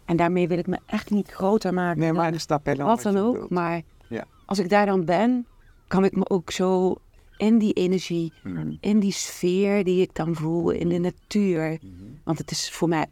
En 0.04 0.16
daarmee 0.16 0.48
wil 0.48 0.58
ik 0.58 0.66
me 0.66 0.78
echt 0.86 1.10
niet 1.10 1.30
groter 1.30 1.74
maken. 1.74 1.98
Nee, 1.98 2.08
dan 2.12 2.16
maar 2.16 2.32
de 2.32 2.38
stap 2.38 2.66
helemaal 2.66 2.94
wat 2.94 3.02
dan 3.02 3.16
ook. 3.16 3.50
Maar 3.50 3.82
Ja. 4.08 4.24
als 4.46 4.58
ik 4.58 4.68
daar 4.68 4.86
dan 4.86 5.04
ben, 5.04 5.46
kan 5.88 6.04
ik 6.04 6.16
me 6.16 6.28
ook 6.28 6.50
zo 6.50 6.96
in 7.42 7.58
die 7.58 7.72
energie, 7.72 8.32
Mhm. 8.42 8.72
in 8.80 9.00
die 9.00 9.12
sfeer 9.12 9.84
die 9.84 10.00
ik 10.00 10.14
dan 10.14 10.34
voel, 10.34 10.70
in 10.70 10.88
de 10.88 10.98
natuur. 10.98 11.78
Want 12.24 12.38
het 12.38 12.50
is 12.50 12.70
voor 12.70 12.88
mij 12.88 13.06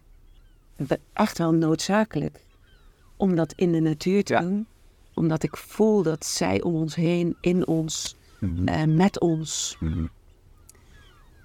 echt 1.13 1.37
wel 1.37 1.51
noodzakelijk 1.53 2.45
om 3.17 3.35
dat 3.35 3.53
in 3.55 3.71
de 3.71 3.79
natuur 3.79 4.23
te 4.23 4.33
Ja. 4.33 4.41
doen. 4.41 4.65
Omdat 5.13 5.43
ik 5.43 5.57
voel 5.57 6.03
dat 6.03 6.25
zij 6.25 6.61
om 6.61 6.75
ons 6.75 6.95
heen, 6.95 7.35
in 7.41 7.67
ons, 7.67 8.15
Mhm. 8.39 8.67
eh, 8.67 8.83
met 8.83 9.19
ons, 9.19 9.77
Mhm. 9.79 10.05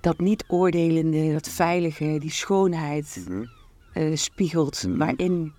dat 0.00 0.18
niet 0.18 0.44
oordelende, 0.48 1.32
dat 1.32 1.48
veilige, 1.48 2.16
die 2.20 2.30
schoonheid 2.30 3.24
Mhm. 3.28 3.44
eh, 3.92 4.16
spiegelt. 4.16 4.82
Mhm. 4.86 4.96
Waarin 4.96 5.52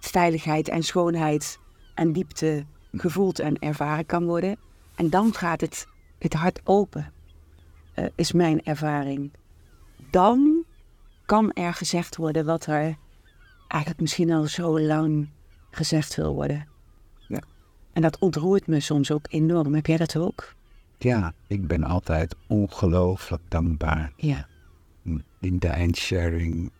veiligheid 0.00 0.68
en 0.68 0.82
schoonheid 0.82 1.58
en 1.94 2.12
diepte 2.12 2.64
gevoeld 2.92 3.38
en 3.38 3.58
ervaren 3.58 4.06
kan 4.06 4.24
worden. 4.24 4.56
En 4.94 5.10
dan 5.10 5.34
gaat 5.34 5.60
het, 5.60 5.86
het 6.26 6.34
hart 6.34 6.60
open, 6.64 7.12
eh, 7.94 8.04
is 8.14 8.32
mijn 8.32 8.64
ervaring. 8.64 9.30
Dan 10.10 10.64
kan 11.26 11.52
er 11.52 11.74
gezegd 11.74 12.16
worden 12.16 12.44
wat 12.44 12.66
er 12.66 12.96
eigenlijk 13.68 14.00
misschien 14.00 14.32
al 14.32 14.46
zo 14.46 14.80
lang 14.80 15.28
gezegd 15.70 16.14
wil 16.14 16.34
worden. 16.34 16.66
Ja. 17.28 17.40
En 17.92 18.02
dat 18.02 18.18
ontroert 18.18 18.66
me 18.66 18.80
soms 18.80 19.10
ook 19.10 19.26
enorm. 19.28 19.74
Heb 19.74 19.86
jij 19.86 19.96
dat 19.96 20.16
ook? 20.16 20.54
Ja, 20.98 21.32
ik 21.46 21.66
ben 21.66 21.84
altijd 21.84 22.36
ongelooflijk 22.46 23.42
dankbaar. 23.48 24.12
Ja. 24.16 24.46
In 25.40 25.58
de 25.58 25.68
eindsharing, 25.68 26.70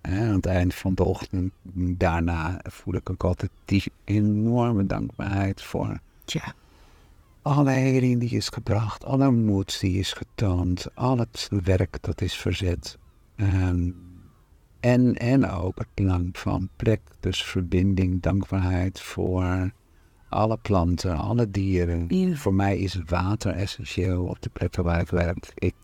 hè, 0.00 0.28
aan 0.28 0.34
het 0.34 0.46
eind 0.46 0.74
van 0.74 0.94
de 0.94 1.04
ochtend, 1.04 1.52
daarna 1.98 2.60
voel 2.62 2.94
ik 2.94 3.10
ook 3.10 3.24
altijd 3.24 3.50
die 3.64 3.92
enorme 4.04 4.86
dankbaarheid 4.86 5.62
voor 5.62 6.00
Tja. 6.24 6.54
Alle 7.46 7.70
heling 7.70 8.20
die 8.20 8.30
is 8.30 8.48
gebracht, 8.48 9.04
alle 9.04 9.30
moed 9.30 9.80
die 9.80 9.98
is 9.98 10.12
getoond, 10.12 10.86
al 10.94 11.18
het 11.18 11.48
werk 11.64 11.98
dat 12.00 12.20
is 12.20 12.34
verzet. 12.34 12.98
Ehm, 13.36 13.90
en, 14.80 15.14
en 15.14 15.50
ook 15.50 15.78
het 15.78 15.88
belang 15.94 16.38
van 16.38 16.68
plek, 16.76 17.00
dus 17.20 17.44
verbinding, 17.44 18.22
dankbaarheid 18.22 19.00
voor 19.00 19.70
alle 20.28 20.56
planten, 20.56 21.16
alle 21.16 21.50
dieren. 21.50 22.06
Ja. 22.08 22.36
Voor 22.36 22.54
mij 22.54 22.78
is 22.78 23.00
water 23.06 23.52
essentieel 23.52 24.24
op 24.24 24.42
de 24.42 24.50
plekken 24.50 24.84
waar 24.84 25.00
ik 25.00 25.08
werk. 25.08 25.52
Ik, 25.54 25.74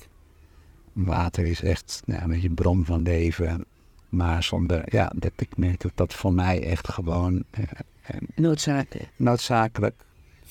water 0.93 1.47
is 1.47 1.63
echt 1.63 2.03
nou, 2.05 2.23
een 2.23 2.29
beetje 2.29 2.49
een 2.49 2.55
bron 2.55 2.85
van 2.85 3.03
leven. 3.03 3.65
Maar 4.09 4.43
zonder, 4.43 4.83
ja, 4.95 5.13
dat, 5.17 5.33
ik 5.37 5.57
merk 5.57 5.81
dat 5.81 5.93
dat 5.95 6.15
voor 6.15 6.33
mij 6.33 6.63
echt 6.63 6.89
gewoon 6.89 7.45
eh, 7.51 7.63
eh, 8.03 8.17
Noodzakelijk. 8.35 9.09
noodzakelijk. 9.17 10.05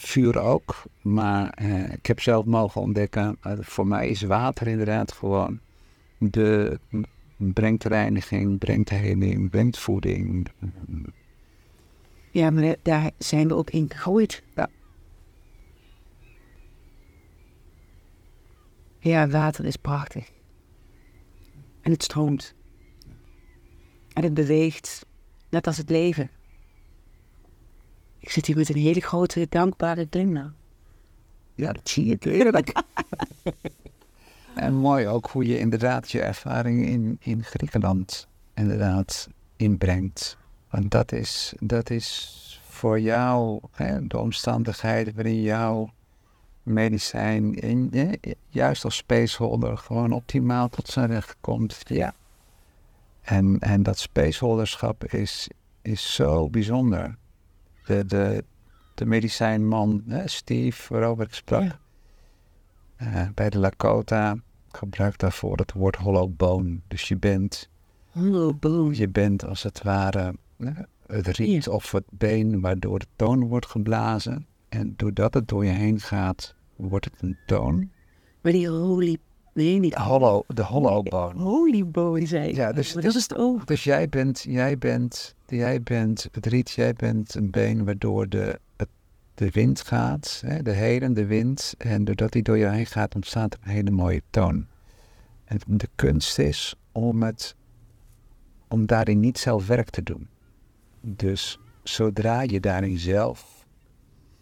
Vuur 0.04 0.40
ook, 0.40 0.84
maar 1.02 1.50
eh, 1.50 1.92
ik 1.92 2.06
heb 2.06 2.20
zelf 2.20 2.46
mogen 2.46 2.82
ontdekken, 2.82 3.38
eh, 3.42 3.54
voor 3.60 3.88
mij 3.88 4.10
is 4.10 4.22
water 4.22 4.68
inderdaad 4.68 5.12
gewoon 5.12 5.60
de, 6.18 6.80
brengt 7.38 7.84
reiniging, 7.84 8.60
brengt 8.60 8.90
heling, 8.90 9.50
brengt 9.50 9.78
voeding. 9.78 10.48
Ja, 12.32 12.50
maar 12.50 12.76
daar 12.82 13.12
zijn 13.18 13.48
we 13.48 13.54
ook 13.54 13.70
in 13.70 13.90
gegooid. 13.90 14.44
Ja. 14.56 14.70
Ja, 19.00 19.28
water 19.28 19.66
is 19.66 19.76
prachtig. 19.76 20.32
En 21.82 21.92
het 21.92 22.04
stroomt. 22.04 22.56
En 24.14 24.24
het 24.24 24.34
beweegt, 24.34 25.06
net 25.50 25.68
als 25.68 25.78
het 25.78 25.90
leven. 25.90 26.30
Ik 28.22 28.30
zit 28.30 28.46
hier 28.46 28.56
met 28.58 28.70
een 28.70 28.76
hele 28.76 29.02
grote, 29.02 29.48
dankbare 29.50 30.08
glimlach. 30.10 30.54
Ja, 31.56 31.74
dat 31.74 31.90
zie 31.90 32.12
ik 32.12 32.24
heerlijk. 32.24 32.82
en 34.56 34.74
mooi 34.74 35.08
ook 35.08 35.30
hoe 35.30 35.46
je 35.46 35.60
inderdaad 35.60 36.12
je 36.12 36.22
ervaring 36.22 36.86
in, 36.86 37.18
in 37.20 37.44
Griekenland 37.44 38.28
inderdaad 38.54 39.30
inbrengt. 39.56 40.38
Want 40.70 40.92
dat 40.92 41.12
is, 41.12 41.54
dat 41.60 41.90
is 41.90 42.62
voor 42.70 43.00
jou 43.00 43.60
hè, 43.72 44.08
de 44.08 44.18
omstandigheden 44.18 45.16
waarin 45.16 45.42
jouw 45.42 45.90
medicijn 46.64 47.54
in, 47.54 47.92
juist 48.48 48.84
als 48.84 48.96
spaceholder 48.96 49.78
gewoon 49.78 50.12
optimaal 50.12 50.70
tot 50.70 50.88
zijn 50.88 51.08
recht 51.08 51.36
komt. 51.42 51.82
Ja. 51.84 52.14
En, 53.22 53.60
en 53.60 53.84
dat 53.84 53.98
spaceholderschap 53.98 55.06
is, 55.06 55.50
is 55.82 56.14
zo 56.14 56.50
bijzonder. 56.50 57.20
De, 57.86 58.06
de, 58.06 58.44
de 58.96 59.06
medicijnman 59.06 60.04
hè, 60.08 60.28
Steve, 60.28 60.94
waarover 60.94 61.26
ik 61.26 61.34
sprak. 61.34 61.62
Ja. 61.62 61.80
Eh, 62.96 63.28
bij 63.34 63.50
de 63.50 63.60
Lakota 63.60 64.36
gebruik 64.72 65.18
daarvoor 65.18 65.58
het 65.58 65.74
woord 65.74 65.96
hollow 65.96 66.36
bone. 66.36 66.80
Dus 66.88 67.08
je 67.08 67.18
bent, 67.18 67.70
Hallo, 68.12 68.54
boom. 68.54 68.94
je 68.94 69.10
bent 69.10 69.46
als 69.46 69.64
het 69.64 69.84
ware 69.84 70.36
hè, 70.58 70.72
het 71.06 71.28
riet 71.28 71.68
of 71.68 71.92
het 71.92 72.06
been 72.10 72.62
waardoor 72.62 73.00
de 73.00 73.08
toon 73.16 73.48
wordt 73.48 73.66
geblazen. 73.66 74.46
En 74.70 74.94
doordat 74.98 75.34
het 75.34 75.48
door 75.48 75.66
je 75.66 75.72
heen 75.72 76.00
gaat, 76.00 76.56
wordt 76.76 77.06
het 77.06 77.22
een 77.22 77.38
toon. 77.46 77.90
Maar 78.42 78.52
die 78.52 78.70
holy... 78.70 79.18
Nee, 79.54 79.80
niet 79.80 79.96
Hollow, 79.96 80.44
de 80.48 80.64
hollow 80.64 81.04
bone. 81.10 81.42
Holy 81.42 81.86
bone, 81.88 82.26
zei 82.26 82.50
ik. 82.50 82.56
Ja, 82.56 82.72
dus- 82.72 82.94
dat 82.94 83.04
is 83.04 83.14
het 83.16 83.36
ook. 83.36 83.68
Dus 83.68 83.84
jij 83.84 84.10
bent, 84.10 84.42
jij 84.48 84.78
bent, 84.78 85.36
jij 85.48 85.82
bent 85.82 86.28
het 86.32 86.46
riet, 86.46 86.72
jij 86.72 86.94
bent 86.94 87.36
een 87.36 87.50
been 87.50 87.86
waardoor 87.86 88.30
de, 88.30 88.60
de 89.34 89.50
wind 89.50 89.82
gaat, 89.82 90.42
hè, 90.46 90.62
de 90.64 90.72
helen, 90.72 91.14
de 91.14 91.26
wind. 91.26 91.74
En 91.78 92.04
doordat 92.04 92.32
die 92.32 92.42
door 92.42 92.58
je 92.58 92.68
heen 92.70 92.86
gaat, 92.86 93.16
ontstaat 93.16 93.54
er 93.54 93.60
een 93.64 93.70
hele 93.70 93.92
mooie 93.92 94.22
toon. 94.30 94.68
En 95.46 95.60
de 95.68 95.88
kunst 95.96 96.40
is 96.40 96.76
om, 96.92 97.24
het, 97.24 97.56
om 98.68 98.86
daarin 98.86 99.20
niet 99.20 99.38
zelf 99.38 99.68
werk 99.68 99.90
te 99.90 100.04
doen. 100.04 100.28
Dus 101.02 101.60
zodra 101.84 102.42
je 102.42 102.60
daarin 102.60 102.98
zelf 102.98 103.66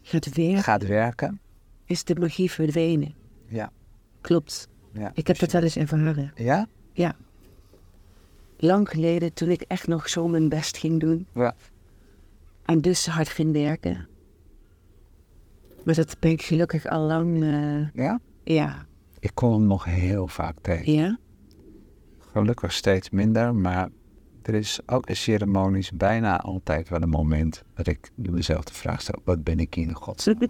Het 0.02 0.34
weer 0.36 0.64
gaat 0.64 0.88
werken, 0.88 1.40
is 1.86 2.04
de 2.04 2.16
magie 2.16 2.52
verdwenen. 2.52 3.14
ja. 3.48 3.72
Klopt. 4.22 4.68
Ja. 4.92 5.12
Ik 5.14 5.28
heb 5.28 5.40
dat 5.40 5.52
wel 5.52 5.62
eens 5.64 5.76
ervaren. 5.76 6.32
Ja? 6.36 6.68
Ja. 6.94 7.16
Lang 8.58 8.90
geleden, 8.90 9.34
toen 9.34 9.50
ik 9.50 9.62
echt 9.62 9.88
nog 9.88 10.10
zo 10.10 10.28
mijn 10.28 10.50
best 10.50 10.78
ging 10.78 11.00
doen. 11.00 11.28
Ja. 11.34 11.56
En 12.66 12.82
dus 12.82 13.06
hard 13.08 13.30
ging 13.30 13.52
werken. 13.54 14.08
Maar 15.84 15.96
dat 15.96 16.16
ben 16.20 16.32
ik 16.32 16.42
gelukkig 16.42 16.86
al 16.86 17.02
lang... 17.02 17.44
eh, 17.44 17.94
Ja? 18.04 18.20
ja. 18.44 18.86
Ik 19.20 19.32
kom 19.34 19.52
hem 19.54 19.66
nog 19.68 19.84
heel 19.86 20.28
vaak 20.28 20.56
tegen. 20.62 20.94
Ja? 20.94 21.18
Gelukkig 22.32 22.72
steeds 22.74 23.10
minder, 23.10 23.56
maar 23.56 23.90
er 24.42 24.54
is 24.54 24.80
ook 24.86 25.08
in 25.10 25.16
ceremonies 25.16 25.92
bijna 25.92 26.40
altijd 26.42 26.90
wel 26.90 27.02
een 27.02 27.10
moment 27.10 27.64
dat 27.74 27.88
ik 27.88 28.12
mezelf 28.16 28.64
de 28.64 28.74
vraag 28.74 29.02
stel: 29.02 29.22
wat 29.24 29.44
ben 29.44 29.60
ik 29.60 29.74
hier 29.74 29.88
in 29.88 29.94
godsnaam? 29.96 30.38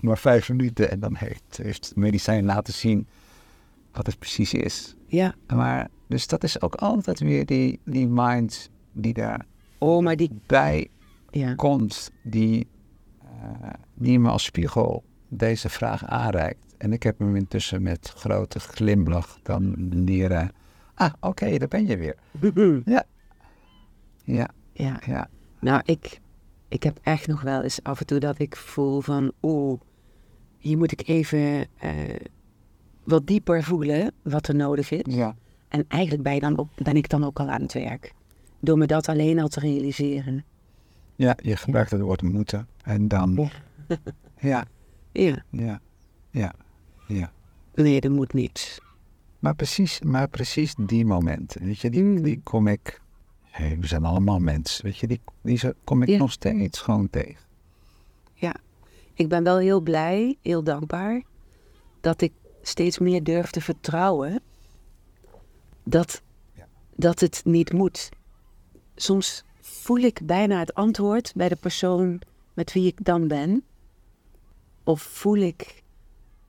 maar 0.00 0.18
vijf 0.18 0.48
minuten 0.48 0.90
en 0.90 1.00
dan 1.00 1.16
heeft, 1.16 1.56
heeft 1.62 1.88
het 1.88 1.96
medicijn 1.96 2.44
laten 2.44 2.72
zien 2.72 3.06
wat 3.92 4.06
het 4.06 4.18
precies 4.18 4.54
is. 4.54 4.96
Ja. 5.06 5.34
Maar 5.54 5.88
dus 6.06 6.26
dat 6.26 6.44
is 6.44 6.60
ook 6.60 6.74
altijd 6.74 7.18
weer 7.20 7.46
die, 7.46 7.80
die 7.84 8.06
mind 8.08 8.70
die 8.92 9.14
daarbij 9.14 9.46
Oh, 9.78 10.02
maar 10.02 10.16
die... 10.16 10.30
Ja. 11.30 11.54
komt, 11.54 12.10
die, 12.22 12.66
eh, 13.22 13.70
die 13.94 14.18
me 14.18 14.28
als 14.28 14.44
spiegel 14.44 15.04
deze 15.28 15.68
vraag 15.68 16.04
aanreikt. 16.04 16.74
En 16.78 16.92
ik 16.92 17.02
heb 17.02 17.18
hem 17.18 17.36
intussen 17.36 17.82
met 17.82 18.12
grote 18.16 18.60
glimlach 18.60 19.38
dan 19.42 19.88
leren. 20.04 20.52
Ah, 20.94 21.12
oké, 21.20 21.58
daar 21.58 21.68
ben 21.68 21.86
je 21.86 21.96
weer. 21.96 22.16
Ja. 22.84 23.04
Ja, 24.24 24.48
Ja. 24.72 25.00
ja. 25.06 25.28
Nou, 25.60 25.80
ik, 25.84 26.20
ik 26.68 26.82
heb 26.82 26.98
echt 27.02 27.26
nog 27.26 27.40
wel 27.42 27.62
eens 27.62 27.82
af 27.82 28.00
en 28.00 28.06
toe 28.06 28.18
dat 28.18 28.38
ik 28.38 28.56
voel 28.56 29.00
van... 29.00 29.32
Oeh, 29.42 29.80
hier 30.58 30.78
moet 30.78 30.92
ik 30.92 31.08
even 31.08 31.66
eh, 31.78 31.92
wat 33.04 33.26
dieper 33.26 33.62
voelen 33.62 34.12
wat 34.22 34.48
er 34.48 34.54
nodig 34.54 34.90
is. 34.90 35.14
Ja. 35.14 35.36
En 35.68 35.84
eigenlijk 35.88 36.22
ben, 36.22 36.40
dan 36.40 36.68
ben 36.82 36.96
ik 36.96 37.08
dan 37.08 37.24
ook 37.24 37.40
al 37.40 37.48
aan 37.48 37.62
het 37.62 37.72
werk. 37.72 38.12
Door 38.60 38.78
me 38.78 38.86
dat 38.86 39.08
alleen 39.08 39.38
al 39.40 39.48
te 39.48 39.60
realiseren. 39.60 40.44
Ja, 41.16 41.36
je 41.42 41.56
gebruikt 41.56 41.90
het 41.90 42.00
woord 42.00 42.22
moeten. 42.22 42.68
En 42.82 43.08
dan. 43.08 43.34
Ja. 43.34 43.96
Ja, 44.40 44.66
Ja. 45.12 45.42
ja, 45.50 45.80
ja, 46.30 46.54
ja. 47.06 47.32
Nee, 47.74 48.00
dat 48.00 48.10
moet 48.10 48.32
niet. 48.32 48.78
Maar 49.38 49.54
precies, 49.54 50.00
maar 50.00 50.28
precies 50.28 50.74
die 50.74 51.04
momenten, 51.04 51.64
weet 51.64 51.78
je, 51.80 51.90
die, 51.90 52.02
Mm. 52.02 52.22
die 52.22 52.40
kom 52.42 52.66
ik. 52.66 53.00
Hey, 53.58 53.78
we 53.80 53.86
zijn 53.86 54.04
allemaal 54.04 54.38
mensen, 54.38 54.84
weet 54.84 54.96
je, 54.96 55.06
die, 55.06 55.20
die 55.42 55.60
kom 55.84 56.02
ik 56.02 56.08
Ja. 56.08 56.18
nog 56.18 56.32
steeds 56.32 56.80
gewoon 56.80 57.10
tegen. 57.10 57.44
Ja. 58.34 58.54
Ik 59.14 59.28
ben 59.28 59.44
wel 59.44 59.58
heel 59.58 59.80
blij, 59.80 60.36
heel 60.42 60.62
dankbaar... 60.62 61.22
dat 62.00 62.20
ik 62.20 62.32
steeds 62.62 62.98
meer 62.98 63.22
durf 63.24 63.50
te 63.50 63.60
vertrouwen... 63.60 64.40
dat, 65.84 66.22
Ja. 66.54 66.66
dat 66.96 67.20
het 67.20 67.40
niet 67.44 67.72
moet. 67.72 68.08
Soms 68.96 69.44
voel 69.60 69.98
ik 69.98 70.20
bijna 70.26 70.58
het 70.58 70.74
antwoord 70.74 71.32
bij 71.36 71.48
de 71.48 71.56
persoon 71.56 72.20
met 72.54 72.72
wie 72.72 72.86
ik 72.86 73.04
dan 73.04 73.28
ben. 73.28 73.64
Of 74.84 75.02
voel 75.02 75.36
ik 75.36 75.82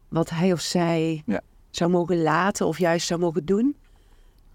wat 0.08 0.30
hij 0.30 0.52
of 0.52 0.60
zij 0.62 1.24
Ja. 1.26 1.42
zou 1.70 1.92
mogen 1.92 2.22
laten 2.22 2.66
of 2.66 2.78
juist 2.78 3.08
zou 3.08 3.20
mogen 3.20 3.46
doen. 3.46 3.76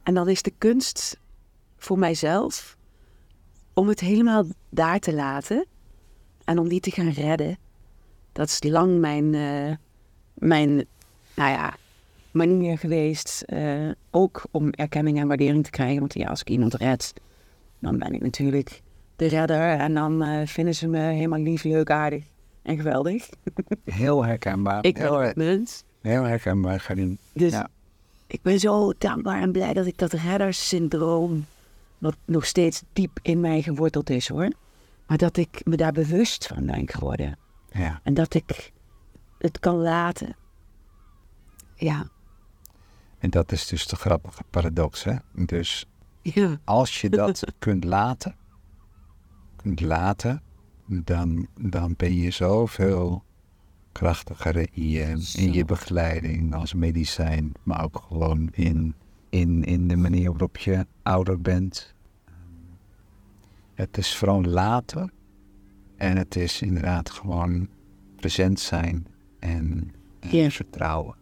En 0.03 0.15
dan 0.15 0.29
is 0.29 0.43
de 0.43 0.53
kunst 0.59 1.19
voor 1.85 1.99
mijzelf 1.99 2.77
om 3.73 3.89
het 3.89 4.01
helemaal 4.01 4.45
daar 4.69 4.99
te 4.99 5.15
laten 5.15 5.67
en 6.45 6.59
om 6.59 6.69
die 6.69 6.81
te 6.81 6.91
gaan 6.91 7.11
redden. 7.11 7.59
Dat 8.33 8.49
is 8.49 8.63
lang 8.71 8.99
mijn, 9.01 9.35
eh, 9.35 9.77
mijn 10.35 10.75
nou 11.35 11.51
ja, 11.51 11.75
manier 12.31 12.79
geweest. 12.79 13.43
eh, 13.47 13.89
ook 14.11 14.43
om 14.51 14.71
erkenning 14.71 15.19
en 15.21 15.27
waardering 15.29 15.65
te 15.65 15.71
krijgen. 15.71 15.99
Want 16.01 16.15
ja, 16.15 16.29
als 16.29 16.41
ik 16.41 16.49
iemand 16.51 16.75
red, 16.75 17.13
dan 17.79 17.99
ben 17.99 18.13
ik 18.15 18.21
natuurlijk 18.23 18.83
de 19.17 19.27
redder. 19.27 19.61
En 19.79 19.95
dan 19.95 20.23
eh, 20.23 20.47
vinden 20.47 20.75
ze 20.75 20.89
me 20.89 20.99
helemaal 20.99 21.39
lief, 21.41 21.65
leuk, 21.65 21.91
aardig 21.91 22.25
en 22.63 22.77
geweldig. 22.77 23.29
Heel 23.85 24.25
herkenbaar. 24.25 24.85
Ik 24.85 24.95
ben 24.95 25.03
heel, 25.03 25.33
mens. 25.35 25.85
heel 26.01 26.23
herkenbaar, 26.23 26.83
Karin. 26.87 27.19
Dus 27.33 27.53
Ja. 27.53 27.69
ik 28.27 28.43
ben 28.43 28.59
zo 28.61 28.93
dankbaar 28.99 29.41
en 29.43 29.53
blij 29.53 29.73
dat 29.73 29.87
ik 29.87 29.99
dat 29.99 30.13
reddersyndroom, 30.13 31.47
wat 32.05 32.17
nog 32.25 32.47
steeds 32.47 32.83
diep 32.93 33.19
in 33.23 33.41
mij 33.41 33.63
geworteld 33.63 34.11
is 34.11 34.29
hoor. 34.29 34.49
Maar 35.07 35.19
dat 35.19 35.37
ik 35.37 35.61
me 35.65 35.77
daar 35.77 35.93
bewust 35.93 36.47
van 36.47 36.67
ben 36.67 36.89
geworden. 36.89 37.39
Ja. 37.71 38.01
En 38.03 38.15
dat 38.15 38.35
ik 38.35 38.73
het 39.39 39.59
kan 39.59 39.77
laten. 39.77 40.37
Ja. 41.75 42.09
En 43.19 43.31
dat 43.31 43.53
is 43.53 43.67
dus 43.67 43.87
de 43.87 43.97
grappige 43.97 44.43
paradox, 44.51 45.05
hè? 45.05 45.15
Dus 45.33 45.87
Ja. 46.23 46.59
als 46.65 47.01
je 47.01 47.09
dat 47.09 47.45
kunt 47.59 47.85
laten, 47.85 48.37
kunt 49.57 49.81
laten, 49.81 50.43
dan, 50.87 51.47
dan 51.61 51.95
ben 51.97 52.15
je 52.15 52.31
zoveel 52.31 53.23
krachtiger 53.93 54.57
in 54.57 54.89
je, 54.89 55.33
in 55.37 55.53
je 55.53 55.65
begeleiding 55.65 56.55
als 56.55 56.75
medicijn, 56.75 57.53
maar 57.63 57.85
ook 57.85 58.05
gewoon 58.09 58.49
in, 58.53 58.95
in, 59.31 59.65
in 59.65 59.89
de 59.89 59.97
manier 59.97 60.31
waarop 60.31 60.57
je 60.57 60.87
ouder 61.03 61.41
bent. 61.41 61.94
Het 63.75 63.99
is 63.99 64.17
vooral 64.17 64.43
laten 64.43 65.13
en 65.97 66.17
het 66.17 66.37
is 66.37 66.63
inderdaad 66.63 67.11
gewoon 67.11 67.69
present 68.17 68.61
zijn 68.61 69.07
en, 69.39 69.93
en 70.21 70.37
Ja. 70.37 70.51
vertrouwen. 70.51 71.15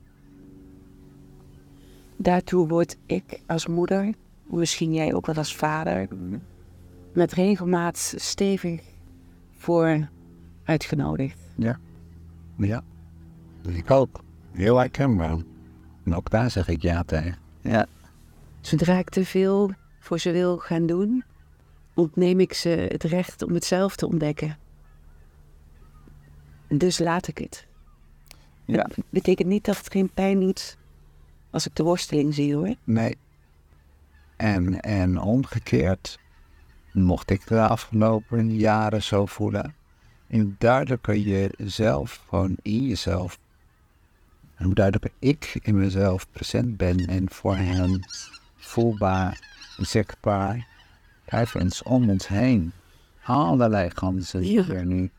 Daartoe 2.17 2.69
word 2.69 2.97
ik 3.07 3.41
als 3.47 3.67
moeder, 3.67 4.15
misschien 4.47 4.95
jij 4.95 5.15
ook 5.15 5.27
wel 5.27 5.35
als 5.35 5.57
vader, 5.57 6.09
met 7.13 7.33
regelmaat 7.33 8.15
stevig 8.17 8.83
voor 9.51 10.09
uitgenodigd. 10.65 11.39
Ja. 11.57 11.79
Ja. 12.57 12.83
Ik 13.69 13.91
ook. 13.91 14.21
Heel 14.53 14.77
herkenbaar. 14.77 15.37
En 16.05 16.15
ook 16.15 16.31
daar 16.31 16.51
zeg 16.51 16.69
ik 16.69 16.83
ja 16.83 17.03
tegen. 17.03 17.37
Ja. 17.61 17.87
Zodra 18.61 18.99
ik 18.99 19.09
te 19.09 19.25
veel 19.25 19.71
voor 19.99 20.19
ze 20.19 20.31
wil 20.31 20.59
gaan 20.59 20.87
doen, 20.87 21.25
ontneem 21.95 22.41
ik 22.41 22.53
ze 22.53 22.69
het 22.69 23.03
recht 23.03 23.43
om 23.43 23.55
het 23.55 23.65
zelf 23.65 23.97
te 23.97 24.07
ontdekken. 24.07 24.59
Dus 26.69 26.99
laat 26.99 27.29
ik 27.29 27.39
het. 27.39 27.67
Ja. 28.65 28.87
Het 28.95 29.05
betekent 29.11 29.49
niet 29.49 29.65
dat 29.65 29.77
het 29.77 29.91
geen 29.91 30.11
pijn 30.11 30.41
doet 30.41 30.77
als 31.51 31.67
ik 31.67 31.75
de 31.75 31.83
worsteling 31.83 32.35
zie 32.35 32.55
hoor. 32.55 32.75
Nee. 32.85 33.17
En, 34.37 34.81
en 34.81 35.21
omgekeerd 35.21 36.19
mocht 36.93 37.31
ik 37.31 37.47
de 37.47 37.61
afgelopen 37.61 38.57
jaren 38.57 39.03
zo 39.03 39.27
voelen. 39.27 39.75
En 40.27 40.57
duidelijker 40.59 41.17
je 41.17 41.55
zelf, 41.57 42.25
gewoon 42.29 42.57
in 42.63 42.87
jezelf. 42.87 43.39
En 44.55 44.65
hoe 44.65 44.75
duidelijker 44.75 45.13
ik 45.19 45.59
in 45.63 45.79
mezelf 45.79 46.31
present 46.31 46.77
ben 46.77 47.07
en 47.07 47.31
voor 47.31 47.57
hen 47.57 48.01
voelbaar, 48.57 49.41
zichtbaar. 49.77 50.67
Kijk 51.33 51.55
eens 51.55 51.83
om 51.83 52.11
ons 52.11 52.29
heen. 52.29 52.73
Allerlei 53.25 53.91
ganzen 53.95 54.41
die 54.41 54.75
er 54.75 54.87
nu 54.87 55.11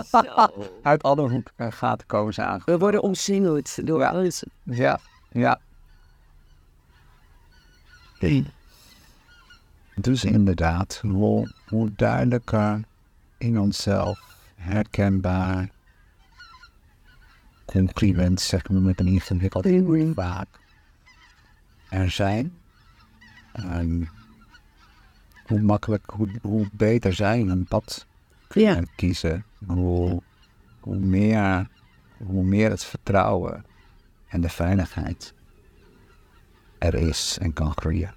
uit 0.82 1.02
alle 1.02 1.28
hoeken 1.30 1.52
en 1.56 1.72
gaten 1.72 2.06
komen 2.06 2.34
ze 2.34 2.42
aan. 2.42 2.62
We 2.64 2.78
worden 2.78 3.02
omsingeld 3.02 3.86
door 3.86 4.00
Ja. 4.00 4.08
alles. 4.08 4.44
Ja, 4.62 5.00
ja. 5.30 5.60
Dus 9.94 10.24
inderdaad, 10.24 10.98
hoe, 11.02 11.54
hoe 11.68 11.92
duidelijker 11.96 12.80
in 13.38 13.58
onszelf 13.60 14.20
herkenbaar, 14.54 15.70
congruent, 17.64 18.40
zeg 18.40 18.68
maar 18.68 18.80
met 18.80 19.00
een 19.00 19.06
ingewikkeld 19.06 19.66
vaak, 20.14 20.48
er 21.88 22.10
zijn. 22.10 22.58
En 23.52 24.08
hoe 25.52 25.60
makkelijk, 25.62 26.10
hoe, 26.10 26.28
hoe 26.42 26.66
beter 26.72 27.14
zijn 27.14 27.48
een 27.48 27.64
pad 27.64 28.06
Ja. 28.48 28.76
en 28.76 28.88
kiezen, 28.96 29.44
hoe, 29.66 30.22
hoe, 30.80 30.96
meer, 30.96 31.68
hoe 32.16 32.42
meer 32.44 32.70
het 32.70 32.84
vertrouwen 32.84 33.64
en 34.28 34.40
de 34.40 34.48
veiligheid 34.48 35.34
er 36.78 36.94
is 36.94 37.38
en 37.40 37.52
kan 37.52 37.72
groeien. 37.76 38.14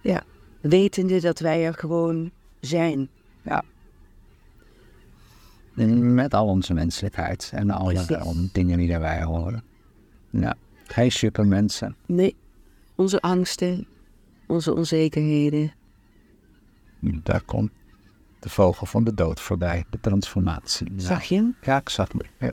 ja. 0.00 0.22
Wetende 0.60 1.20
dat 1.20 1.38
wij 1.38 1.64
er 1.66 1.74
gewoon 1.74 2.30
zijn. 2.60 3.08
Ja. 3.42 3.62
Met 5.98 6.34
al 6.34 6.46
onze 6.46 6.74
menselijkheid 6.74 7.50
en 7.54 7.70
alle 7.70 7.92
Precies. 8.04 8.52
dingen 8.52 8.78
die 8.78 8.88
daarbij 8.88 9.22
horen. 9.22 9.62
Ja, 10.30 10.54
geen 10.84 11.12
supermensen. 11.12 11.96
Nee. 12.06 12.34
Onze 12.94 13.20
angsten, 13.20 13.86
onze 14.50 14.74
onzekerheden. 14.74 15.72
Daar 17.00 17.42
komt 17.42 17.70
de 18.38 18.48
vogel 18.48 18.86
van 18.86 19.04
de 19.04 19.14
dood 19.14 19.40
voorbij, 19.40 19.84
de 19.90 20.00
transformatie. 20.00 20.92
Ja. 20.96 21.00
Zag 21.00 21.24
je 21.24 21.34
hem? 21.34 21.56
Ja, 21.62 21.76
ik 21.76 21.88
zag 21.88 22.08
hem. 22.12 22.52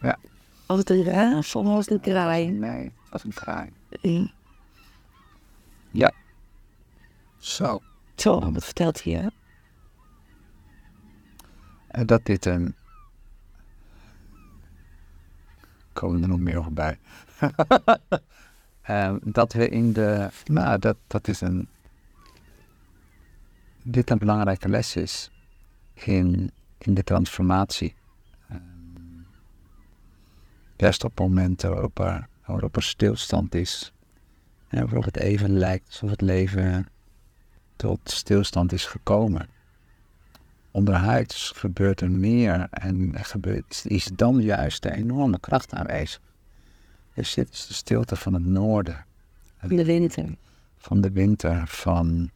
Ja. 0.00 0.18
Als 0.66 0.78
het 0.78 0.90
een 0.90 1.04
raaf 1.04 1.56
of 1.56 1.66
als 1.66 1.84
het 1.84 1.94
een 1.94 2.00
kraai? 2.00 2.50
Nee, 2.50 2.92
dat 3.10 3.18
is 3.18 3.24
een 3.24 3.32
kraai. 3.32 3.70
Ja. 4.00 4.30
Ja. 5.90 6.12
Zo. 7.38 7.80
Zo, 8.14 8.52
wat 8.52 8.64
vertelt 8.64 9.04
hij 9.04 9.12
hè? 9.12 9.28
Dat 12.04 12.24
dit 12.24 12.44
een... 12.44 12.74
Komen 15.92 16.22
er 16.22 16.28
nog 16.28 16.38
meer 16.38 16.58
over 16.58 16.72
bij? 16.72 16.98
Ehm, 18.86 19.16
dat 19.22 19.52
we 19.52 19.68
in 19.68 19.92
de... 19.92 20.28
Nou, 20.44 20.78
dat, 20.78 20.96
dat 21.06 21.28
is 21.28 21.40
een... 21.40 21.68
Dit 23.82 24.10
een 24.10 24.18
belangrijke 24.18 24.68
les 24.68 24.96
is 24.96 25.30
in, 25.94 26.50
in 26.78 26.94
de 26.94 27.04
transformatie. 27.04 27.94
Ehm, 28.48 28.60
juist 30.76 31.04
op 31.04 31.18
momenten 31.18 31.70
waarop 31.70 31.98
er, 31.98 32.28
waarop 32.46 32.76
er 32.76 32.82
stilstand 32.82 33.54
is. 33.54 33.92
En 34.68 34.84
waarop 34.84 35.04
het 35.04 35.16
even 35.16 35.58
lijkt 35.58 35.86
alsof 35.86 36.10
het 36.10 36.20
leven 36.20 36.86
tot 37.76 38.00
stilstand 38.04 38.72
is 38.72 38.84
gekomen 38.84 39.48
onderhuids 40.76 41.52
gebeurt 41.54 42.00
er 42.00 42.10
meer 42.10 42.66
en 42.70 43.12
gebeurt, 43.14 43.82
is 43.86 44.10
dan 44.14 44.40
juist 44.40 44.82
de 44.82 44.92
enorme 44.92 45.40
kracht 45.40 45.72
aanwezig. 45.72 46.20
Dus 47.16 47.34
dit 47.34 47.52
is 47.52 47.66
de 47.66 47.74
stilte 47.74 48.16
van 48.16 48.34
het 48.34 48.44
noorden, 48.46 49.04
In 49.68 49.76
de 49.76 49.84
winter. 49.84 50.34
van 50.78 51.00
de 51.00 51.10
winter, 51.10 51.66
van, 51.66 52.30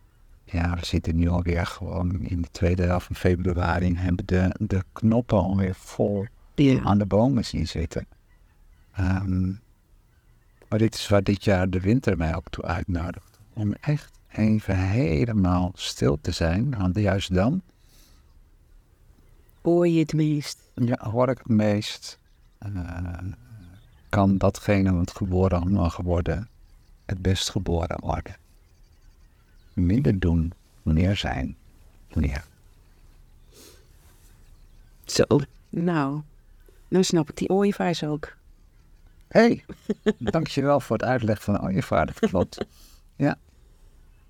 ja, 0.45 0.74
we 0.76 0.85
zitten 0.87 1.16
nu 1.16 1.28
alweer 1.28 1.66
gewoon 1.66 2.20
in 2.20 2.43
de 2.43 2.49
tweede 2.51 2.83
helft 2.83 3.07
van 3.07 3.16
februari 3.16 3.87
en 3.87 3.97
hebben 3.97 4.26
de, 4.26 4.55
de 4.59 4.83
knoppen 4.93 5.39
alweer 5.39 5.74
vol 5.74 6.26
Ja. 6.55 6.81
aan 6.83 6.99
de 6.99 7.07
bomen 7.07 7.45
zien 7.45 7.68
zitten. 7.68 8.07
Ehm, 8.93 9.49
maar 10.68 10.78
dit 10.78 10.95
is 10.95 11.09
waar 11.09 11.22
dit 11.22 11.45
jaar 11.45 11.70
de 11.70 11.81
winter 11.81 12.16
mij 12.16 12.37
ook 12.37 12.49
toe 12.51 12.64
uitnodigt. 12.64 13.39
Om 13.53 13.74
echt 13.81 14.11
even 14.33 14.76
helemaal 14.78 15.70
stil 15.74 16.18
te 16.20 16.31
zijn, 16.31 16.76
want 16.78 16.97
juist 16.99 17.35
dan 17.35 17.62
Hoor 19.62 19.89
je 19.89 19.99
het 19.99 20.12
meest? 20.12 20.59
Ja, 20.74 20.99
hoor 21.11 21.28
ik 21.28 21.39
het 21.39 21.49
meest. 21.49 22.18
eh, 22.59 22.68
kan 24.11 24.39
datgene 24.39 24.93
wat 24.93 25.11
geboren 25.11 25.73
mag 25.73 25.97
worden, 25.97 26.49
het 27.05 27.23
best 27.23 27.51
geboren 27.51 28.01
worden. 28.01 28.37
Minder 29.73 30.19
doen, 30.19 30.53
meer 30.83 31.17
zijn, 31.17 31.57
meer. 32.13 32.45
Zo. 35.05 35.25
Nou, 35.69 36.21
nou 36.89 37.05
snap 37.05 37.29
ik 37.29 37.37
die 37.37 37.49
ooievaars 37.49 38.05
ook. 38.05 38.37
Hé, 39.29 39.41
hey, 39.41 39.65
dankjewel 40.35 40.81
voor 40.81 40.97
het 40.97 41.07
uitleggen 41.07 41.45
van 41.45 41.55
de 41.55 41.61
ooievaar, 41.61 42.07
dat 42.07 42.19
klopt. 42.19 42.59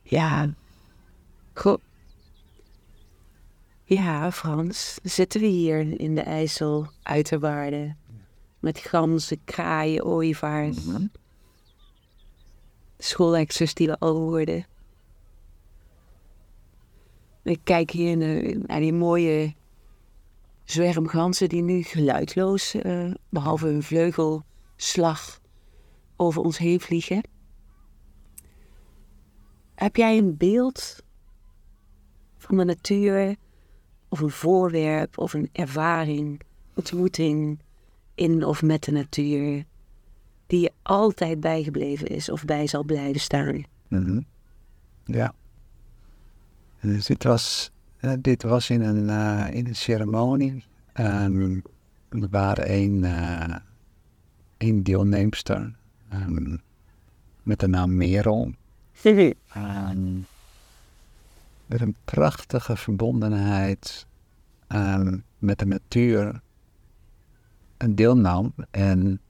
Ja. 0.03 0.51
Goh. 1.53 1.81
Ja, 3.85 4.33
Frans, 4.33 4.99
dan 5.03 5.11
zitten 5.11 5.41
we 5.41 5.47
hier 5.47 6.01
in 6.01 6.14
de 6.14 6.20
IJssel, 6.20 6.87
uiterwaarden. 7.03 7.97
Met 8.61 8.78
ganzen, 8.78 9.44
kraaien, 9.44 10.04
ooievaars. 10.04 10.84
Mhm. 10.84 11.06
Schoolexers 12.98 13.74
die 13.74 13.86
we 13.86 13.98
al 13.98 14.16
hoorden. 14.16 14.66
Ik 17.42 17.61
kijk 17.64 17.90
hier 17.90 18.16
naar, 18.16 18.58
naar 18.66 18.80
die 18.80 18.92
mooie 18.92 19.54
zwerm 20.64 21.08
ganzen 21.08 21.48
die 21.48 21.62
nu 21.62 21.82
geluidloos, 21.82 22.74
eh, 22.74 23.11
behalve 23.28 23.66
hun 23.66 23.82
vleugelslag, 23.82 25.40
over 26.16 26.42
ons 26.42 26.58
heen 26.58 26.80
vliegen. 26.80 27.22
Heb 29.74 29.96
jij 29.96 30.18
een 30.18 30.36
beeld 30.36 31.02
van 32.36 32.56
de 32.56 32.64
natuur, 32.64 33.36
of 34.08 34.20
een 34.20 34.30
voorwerp, 34.30 35.18
of 35.18 35.34
een 35.34 35.48
ervaring, 35.52 36.40
ontmoeting 36.74 37.58
in 38.21 38.45
of 38.45 38.62
met 38.62 38.85
de 38.85 38.93
natuur, 38.93 39.64
die 40.47 40.61
je 40.61 40.73
altijd 40.83 41.41
bijgebleven 41.41 42.07
is 42.07 42.31
of 42.31 42.45
bij 42.45 42.66
zal 42.66 42.85
blijven 42.85 43.21
staan? 43.21 43.64
Mhm. 43.89 44.21
Ja. 45.05 45.35
Dus 46.81 47.07
dit 47.07 47.25
was, 47.25 47.71
dit 48.18 48.43
was 48.43 48.71
in 48.71 48.81
een, 48.81 49.09
eh, 49.09 49.55
in 49.55 49.66
een 49.66 49.77
ceremonie. 49.77 50.64
Ehm, 50.93 51.61
er 52.09 52.29
waren 52.31 52.73
een, 52.73 53.05
eh 53.05 53.57
een 54.59 54.83
deelnemster 54.83 55.75
ehm, 56.09 56.57
met 57.43 57.61
de 57.61 57.68
naam 57.68 57.97
Merel. 57.97 58.53
Ehm, 59.53 60.18
met 61.66 61.81
een 61.81 61.97
prachtige 62.05 62.77
verbondenheid 62.77 64.07
ehm, 64.66 65.18
met 65.39 65.59
de 65.59 65.66
natuur 65.66 66.41
deelnam. 67.89 68.55
En 68.70 69.20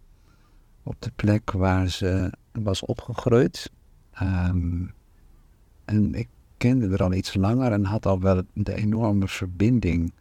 op 0.82 0.96
de 0.98 1.10
plek 1.16 1.50
waar 1.50 1.88
ze 1.88 2.32
was 2.52 2.84
opgegroeid. 2.84 3.72
ehm, 4.12 4.84
en 5.84 6.14
ik 6.14 6.28
kende 6.56 6.88
er 6.88 7.02
al 7.02 7.12
iets 7.12 7.34
langer 7.34 7.72
en 7.72 7.84
had 7.84 8.06
al 8.06 8.20
wel 8.20 8.42
de 8.52 8.74
enorme 8.74 9.28
verbinding 9.28 10.12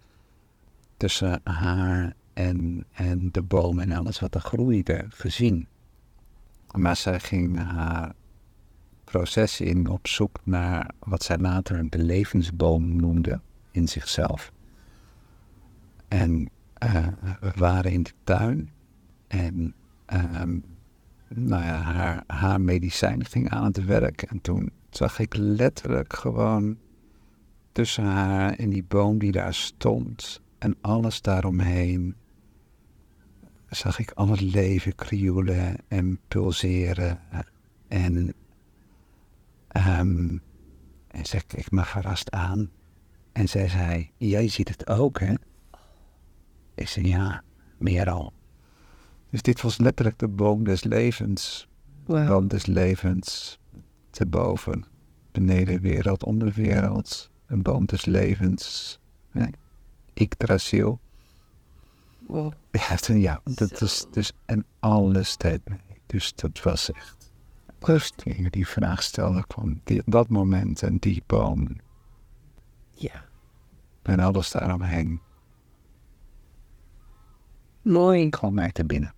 tussen 0.98 1.42
haar 1.44 2.14
en, 2.34 2.86
en 2.92 3.30
de 3.32 3.42
boom 3.42 3.80
en 3.80 3.92
alles 3.92 4.20
wat 4.20 4.36
er 4.36 4.42
groeide 4.42 5.06
gezien. 5.10 5.68
Maar 6.76 6.96
zij 6.96 7.20
ging 7.20 7.58
haar 7.58 8.14
proces 9.04 9.62
in 9.62 9.88
op 9.88 10.08
zoek 10.08 10.40
naar 10.44 10.92
wat 11.00 11.24
zij 11.24 11.38
later 11.38 11.90
de 11.90 11.98
levensboom 12.04 12.96
noemde 12.96 13.40
in 13.72 13.88
zichzelf. 13.88 14.52
En 16.08 16.50
eh, 16.80 17.08
we 17.40 17.52
waren 17.56 17.92
in 17.92 18.04
de 18.04 18.14
tuin 18.24 18.70
en 19.28 19.74
ehm, 20.06 20.60
nou 21.28 21.64
ja, 21.64 21.82
haar, 21.82 22.24
haar 22.28 22.62
medicijn 22.62 23.26
ging 23.26 23.50
aan 23.50 23.64
het 23.64 23.86
werk. 23.86 24.22
En 24.22 24.42
toen 24.42 24.72
zag 24.90 25.20
ik 25.20 25.36
letterlijk 25.36 26.14
gewoon 26.14 26.78
tussen 27.72 28.04
haar 28.04 28.54
en 28.54 28.70
die 28.70 28.84
boom 28.84 29.20
die 29.20 29.32
daar 29.32 29.54
stond 29.54 30.42
en 30.58 30.76
alles 30.82 31.22
daaromheen, 31.22 32.16
zag 33.70 34.00
ik 34.00 34.12
al 34.12 34.30
het 34.30 34.42
leven 34.42 34.96
krioelen 34.96 35.76
en 35.88 36.20
pulseren. 36.28 37.20
En, 37.88 38.34
ehm 39.68 40.38
en 41.08 41.26
zij 41.26 41.42
keek 41.48 41.72
me 41.72 41.86
verrast 41.86 42.32
aan. 42.32 42.70
En 43.32 43.50
zij 43.50 43.68
zei, 43.68 44.12
jij 44.18 44.48
ziet 44.48 44.70
het 44.70 44.88
ook, 44.88 45.20
hè? 45.20 45.34
Ik 46.80 46.88
zei, 46.88 47.08
ja, 47.08 47.44
meer 47.78 48.10
al. 48.10 48.34
Dus 49.30 49.42
dit 49.42 49.62
was 49.62 49.78
letterlijk 49.78 50.20
de 50.20 50.28
boom 50.28 50.64
des 50.64 50.84
levens. 50.84 51.68
Wauw. 52.06 52.28
boom 52.28 52.48
des 52.48 52.66
levens. 52.66 53.60
Te 54.10 54.26
boven, 54.26 54.86
beneden 55.32 55.82
wereld, 55.82 56.24
onderwereld. 56.24 57.32
Een 57.46 57.62
boom 57.62 57.86
des 57.86 58.06
levens. 58.06 59.00
Ja, 59.32 59.50
Yggdrasil. 60.14 61.00
Wow. 62.28 62.54
Ja, 62.72 63.16
ja 63.16 63.42
dat 63.44 63.82
is 63.82 64.06
dus 64.12 64.32
en 64.46 64.66
alles 64.80 65.38
deed 65.38 65.70
mee. 65.70 66.02
Dus 66.06 66.34
dat 66.36 66.62
was 66.62 66.92
echt. 66.92 67.32
Je 68.24 68.50
die 68.50 68.68
vraag 68.68 69.04
stelde, 69.04 69.44
kwam 69.48 69.82
die, 69.84 70.02
dat 70.06 70.30
moment 70.30 70.84
en 70.84 70.98
die 70.98 71.24
boom. 71.26 71.76
Ja. 72.92 73.26
En 74.02 74.20
alles 74.20 74.52
daaromheen 74.52 75.22
Mooi. 77.90 78.30
kwam 78.30 78.54
mij 78.54 78.72
te 78.72 78.86
binnen. 78.86 79.14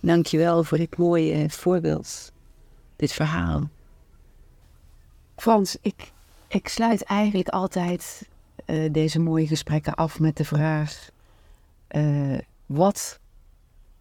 Dankjewel 0.00 0.64
voor 0.64 0.78
dit 0.78 0.96
mooie 0.96 1.50
voorbeeld. 1.50 2.32
Dit 2.96 3.12
verhaal. 3.12 3.68
Frans, 5.36 5.76
ik, 5.82 6.12
ik 6.48 6.68
sluit 6.68 7.02
eigenlijk 7.02 7.48
altijd 7.48 8.28
eh, 8.64 8.92
deze 8.92 9.20
mooie 9.20 9.46
gesprekken 9.46 9.94
af 9.94 10.20
met 10.20 10.36
de 10.36 10.44
vraag: 10.44 11.08
eh, 11.86 12.38
wat 12.66 13.20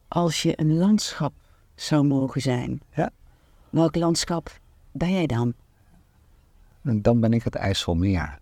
als 0.07 0.41
je 0.41 0.59
een 0.59 0.78
landschap 0.78 1.34
zou 1.75 2.03
mogen 2.03 2.41
zijn? 2.41 2.82
Ja. 2.93 3.09
Welk 3.69 3.95
landschap 3.95 4.59
ben 4.91 5.11
jij 5.11 5.25
dan? 5.25 5.53
En 6.82 7.01
dan 7.01 7.19
ben 7.19 7.34
ik 7.34 7.43
het 7.43 7.55
IJsselmeer. 7.55 8.39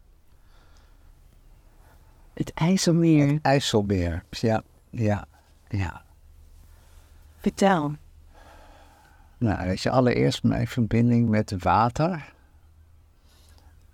Het 2.34 2.54
IJsselmeer. 2.54 3.40
IJsselmeer, 3.42 4.24
ja, 4.30 4.64
ja, 4.96 5.26
ja. 5.70 6.02
Vertel. 7.38 7.96
Nou, 9.38 9.68
weet 9.68 9.82
je, 9.82 9.90
allereerst 9.90 10.44
mijn 10.44 10.68
verbinding 10.68 11.30
met 11.30 11.56
water. 11.60 12.34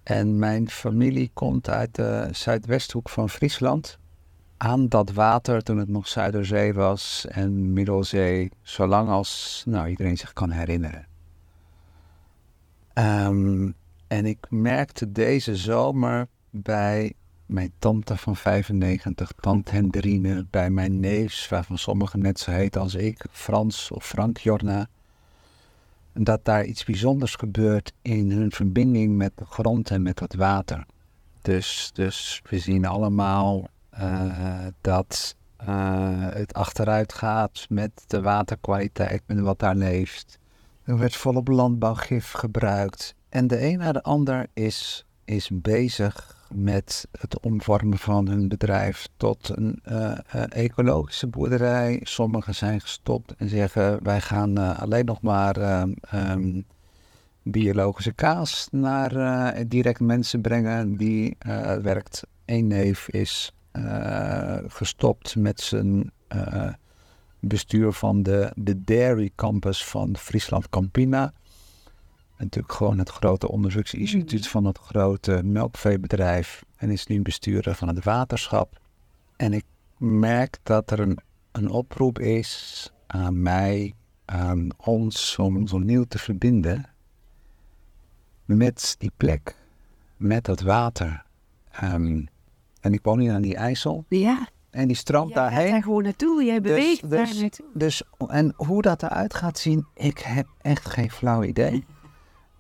En 0.03 0.39
mijn 0.39 0.69
familie 0.69 1.31
komt 1.33 1.69
uit 1.69 1.95
de 1.95 2.27
zuidwesthoek 2.31 3.09
van 3.09 3.29
Friesland. 3.29 3.99
Aan 4.57 4.87
dat 4.87 5.11
water 5.11 5.63
toen 5.63 5.77
het 5.77 5.87
nog 5.89 6.07
Zuiderzee 6.07 6.73
was 6.73 7.25
en 7.29 7.73
Middelzee, 7.73 8.51
zolang 8.61 9.09
als 9.09 9.63
nou, 9.65 9.87
iedereen 9.87 10.17
zich 10.17 10.33
kan 10.33 10.49
herinneren. 10.49 11.07
Ehm, 12.93 13.71
en 14.07 14.25
ik 14.25 14.45
merkte 14.49 15.11
deze 15.11 15.55
zomer 15.55 16.27
bij 16.49 17.13
mijn 17.51 17.71
tante 17.79 18.17
van 18.17 18.35
95, 18.35 19.31
tante 19.39 19.71
Hendrine, 19.71 20.45
bij 20.49 20.69
mijn 20.69 20.99
neefs, 20.99 21.49
waarvan 21.49 21.77
sommigen 21.77 22.21
net 22.21 22.39
zo 22.39 22.51
heet 22.51 22.77
als 22.77 22.95
ik, 22.95 23.25
Frans 23.31 23.91
of 23.91 24.05
Frank 24.05 24.37
Jorna, 24.37 24.87
dat 26.13 26.45
daar 26.45 26.65
iets 26.65 26.83
bijzonders 26.83 27.35
gebeurt 27.35 27.93
in 28.01 28.31
hun 28.31 28.51
verbinding 28.51 29.15
met 29.15 29.31
de 29.35 29.45
grond 29.45 29.89
en 29.91 30.01
met 30.01 30.19
het 30.19 30.35
water. 30.35 30.85
Dus, 31.41 31.89
dus 31.93 32.41
we 32.49 32.59
zien 32.59 32.85
allemaal 32.85 33.67
eh, 33.89 34.65
dat 34.81 35.35
eh, 35.57 36.27
het 36.29 36.53
achteruit 36.53 37.13
gaat 37.13 37.65
met 37.69 37.91
de 38.07 38.21
waterkwaliteit, 38.21 39.21
met 39.25 39.39
wat 39.39 39.59
daar 39.59 39.75
leeft. 39.75 40.39
Er 40.83 40.97
werd 40.97 41.15
volop 41.15 41.47
landbouwgif 41.47 42.31
gebruikt. 42.31 43.15
En 43.29 43.47
de 43.47 43.65
een 43.65 43.77
na 43.77 43.91
de 43.91 44.03
ander 44.03 44.47
is, 44.53 45.05
is 45.25 45.49
bezig 45.53 46.40
met 46.53 47.07
het 47.19 47.39
omvormen 47.39 47.97
van 47.97 48.27
hun 48.27 48.47
bedrijf 48.47 49.07
tot 49.17 49.51
een 49.55 49.79
eh, 49.83 50.11
eh, 50.11 50.43
ecologische 50.49 51.27
boerderij. 51.27 51.99
Sommigen 52.03 52.55
zijn 52.55 52.81
gestopt 52.81 53.35
en 53.37 53.49
zeggen 53.49 54.03
wij 54.03 54.21
gaan 54.21 54.57
eh, 54.57 54.79
alleen 54.79 55.05
nog 55.05 55.21
maar 55.21 55.55
ehm, 56.01 56.61
biologische 57.43 58.13
kaas 58.13 58.67
naar 58.71 59.67
direct 59.67 59.99
mensen 59.99 60.41
brengen. 60.41 60.97
Die 60.97 61.37
werkt. 61.81 62.23
Eén 62.45 62.67
neef 62.67 63.09
is 63.09 63.53
gestopt 64.67 65.35
met 65.35 65.61
zijn 65.61 66.11
bestuur 67.39 67.91
van 67.91 68.23
de, 68.23 68.51
de 68.55 68.83
Dairy 68.83 69.31
Campus 69.35 69.85
van 69.85 70.17
Friesland 70.17 70.69
Campina. 70.69 71.33
Natuurlijk 72.41 72.73
gewoon 72.73 72.97
het 72.97 73.09
grote 73.09 73.49
onderzoeksinstituut 73.49 74.47
van 74.47 74.65
het 74.65 74.77
grote 74.77 75.41
melkveebedrijf. 75.43 76.63
En 76.75 76.89
is 76.89 77.07
nu 77.07 77.21
bestuurder 77.21 77.75
van 77.75 77.87
het 77.87 78.03
waterschap. 78.03 78.79
En 79.35 79.53
ik 79.53 79.63
merk 79.97 80.57
dat 80.63 80.91
er 80.91 80.99
een, 80.99 81.17
een 81.51 81.69
oproep 81.69 82.19
is 82.19 82.91
aan 83.07 83.41
mij, 83.41 83.93
aan 84.25 84.67
ons, 84.77 85.37
om 85.37 85.57
ons 85.57 85.73
opnieuw 85.73 86.03
te 86.03 86.17
verbinden 86.19 86.89
met 88.45 88.95
die 88.97 89.11
plek, 89.17 89.55
met 90.17 90.45
dat 90.45 90.61
water. 90.61 91.23
Ehm, 91.71 92.25
en 92.81 92.93
ik 92.93 92.99
woon 93.03 93.19
hier 93.19 93.33
aan 93.33 93.41
die 93.41 93.55
IJssel. 93.55 94.05
Ja, 94.07 94.47
En 94.69 94.87
die 94.87 94.95
stroomt 94.95 95.33
jij 95.33 95.37
gaat 95.37 95.51
daarheen. 95.51 95.71
daar 95.71 95.83
gewoon 95.83 96.03
naartoe. 96.03 96.43
Jij 96.43 96.61
beweegt 96.61 97.09
daar 97.09 97.25
dus- 97.25 97.39
naartoe. 97.41 97.65
Dus, 97.73 98.03
en 98.27 98.53
hoe 98.55 98.81
dat 98.81 99.03
eruit 99.03 99.33
gaat 99.33 99.59
zien, 99.59 99.85
ik 99.93 100.19
heb 100.19 100.47
echt 100.61 100.85
geen 100.89 101.11
flauw 101.11 101.43
idee. 101.43 101.85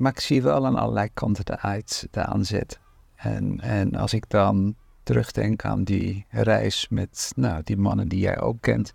Maar 0.01 0.11
ik 0.11 0.19
zie 0.19 0.41
wel 0.41 0.65
aan 0.65 0.75
allerlei 0.75 1.09
kanten 1.13 1.45
eruit 1.47 2.07
de 2.11 2.25
aanzet. 2.25 2.79
En, 3.15 3.59
en 3.59 3.95
als 3.95 4.13
ik 4.13 4.29
dan 4.29 4.75
terugdenk 5.03 5.65
aan 5.65 5.83
die 5.83 6.25
reis 6.29 6.87
met 6.89 7.31
nou, 7.35 7.61
die 7.63 7.77
mannen 7.77 8.07
die 8.07 8.19
jij 8.19 8.39
ook 8.39 8.61
kent. 8.61 8.93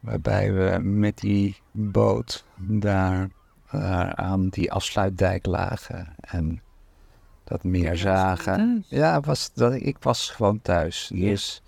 Waarbij 0.00 0.52
we 0.52 0.78
met 0.78 1.18
die 1.18 1.56
boot 1.70 2.44
daar 2.56 3.28
eh, 3.70 4.10
aan 4.10 4.48
die 4.48 4.72
afsluitdijk 4.72 5.46
lagen. 5.46 6.14
En 6.20 6.62
dat 7.44 7.64
meer 7.64 7.96
zagen. 7.96 8.84
Ja, 8.88 9.20
was, 9.20 9.52
dat, 9.54 9.74
ik 9.74 9.96
was 10.00 10.30
gewoon 10.30 10.60
thuis. 10.62 11.10
Dus 11.14 11.62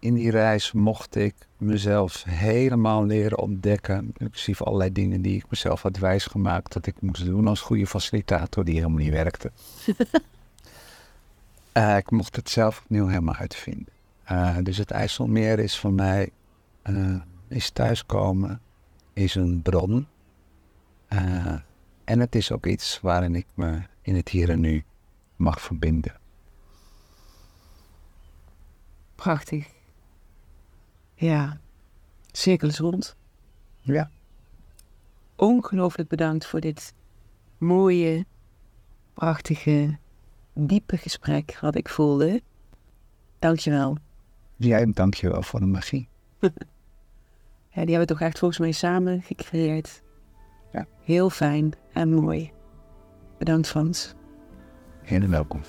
in 0.00 0.14
die 0.14 0.30
reis 0.30 0.72
mocht 0.72 1.16
ik 1.16 1.34
mezelf 1.56 2.24
helemaal 2.28 3.04
leren 3.04 3.38
ontdekken. 3.38 4.12
Inclusief 4.16 4.62
allerlei 4.62 4.92
dingen 4.92 5.22
die 5.22 5.36
ik 5.36 5.44
mezelf 5.48 5.82
had 5.82 5.96
wijsgemaakt 5.96 6.72
dat 6.72 6.86
ik 6.86 7.00
moest 7.00 7.24
doen 7.24 7.46
als 7.46 7.60
goede 7.60 7.86
facilitator, 7.86 8.64
die 8.64 8.74
helemaal 8.74 8.98
niet 8.98 9.12
werkte. 9.12 9.50
Eh, 11.72 11.96
ik 11.96 12.10
mocht 12.10 12.36
het 12.36 12.50
zelf 12.50 12.80
opnieuw 12.80 13.06
helemaal 13.06 13.34
uitvinden. 13.34 13.92
Eh, 14.24 14.56
dus 14.62 14.76
het 14.76 14.90
IJsselmeer 14.90 15.58
is 15.58 15.78
voor 15.78 15.92
mij, 15.92 16.30
eh, 16.82 17.14
is 17.48 17.70
thuiskomen, 17.70 18.60
is 19.12 19.34
een 19.34 19.62
bron. 19.62 20.06
En 22.04 22.20
het 22.20 22.34
is 22.34 22.52
ook 22.52 22.66
iets 22.66 22.98
waarin 23.02 23.34
ik 23.34 23.46
me 23.54 23.82
in 24.02 24.14
het 24.14 24.28
hier 24.28 24.50
en 24.50 24.60
nu 24.60 24.84
mag 25.36 25.60
verbinden. 25.60 26.14
Prachtig. 29.14 29.68
Ja, 31.20 31.60
cirkel 32.32 32.68
is 32.68 32.78
rond. 32.78 33.16
Ja. 33.80 34.10
Ongelooflijk 35.36 36.08
bedankt 36.08 36.46
voor 36.46 36.60
dit 36.60 36.94
mooie, 37.58 38.26
prachtige, 39.14 39.98
diepe 40.52 40.96
gesprek 40.96 41.58
wat 41.60 41.74
ik 41.74 41.88
voelde. 41.88 42.42
Dankjewel. 43.38 43.96
Jij, 44.56 44.90
dankjewel 44.92 45.42
voor 45.42 45.60
de 45.60 45.66
magie. 45.66 46.08
Ja, 47.72 47.84
die 47.86 47.94
hebben 47.94 48.08
we 48.08 48.14
toch 48.14 48.28
echt 48.28 48.38
volgens 48.38 48.60
mij 48.60 48.72
samen 48.72 49.22
gecreëerd. 49.22 50.02
Ja. 50.72 50.86
Heel 51.02 51.30
fijn 51.30 51.72
en 51.92 52.10
mooi. 52.10 52.52
Bedankt 53.38 53.68
Frans. 53.68 54.14
Heel 55.02 55.28
welkom. 55.28 55.60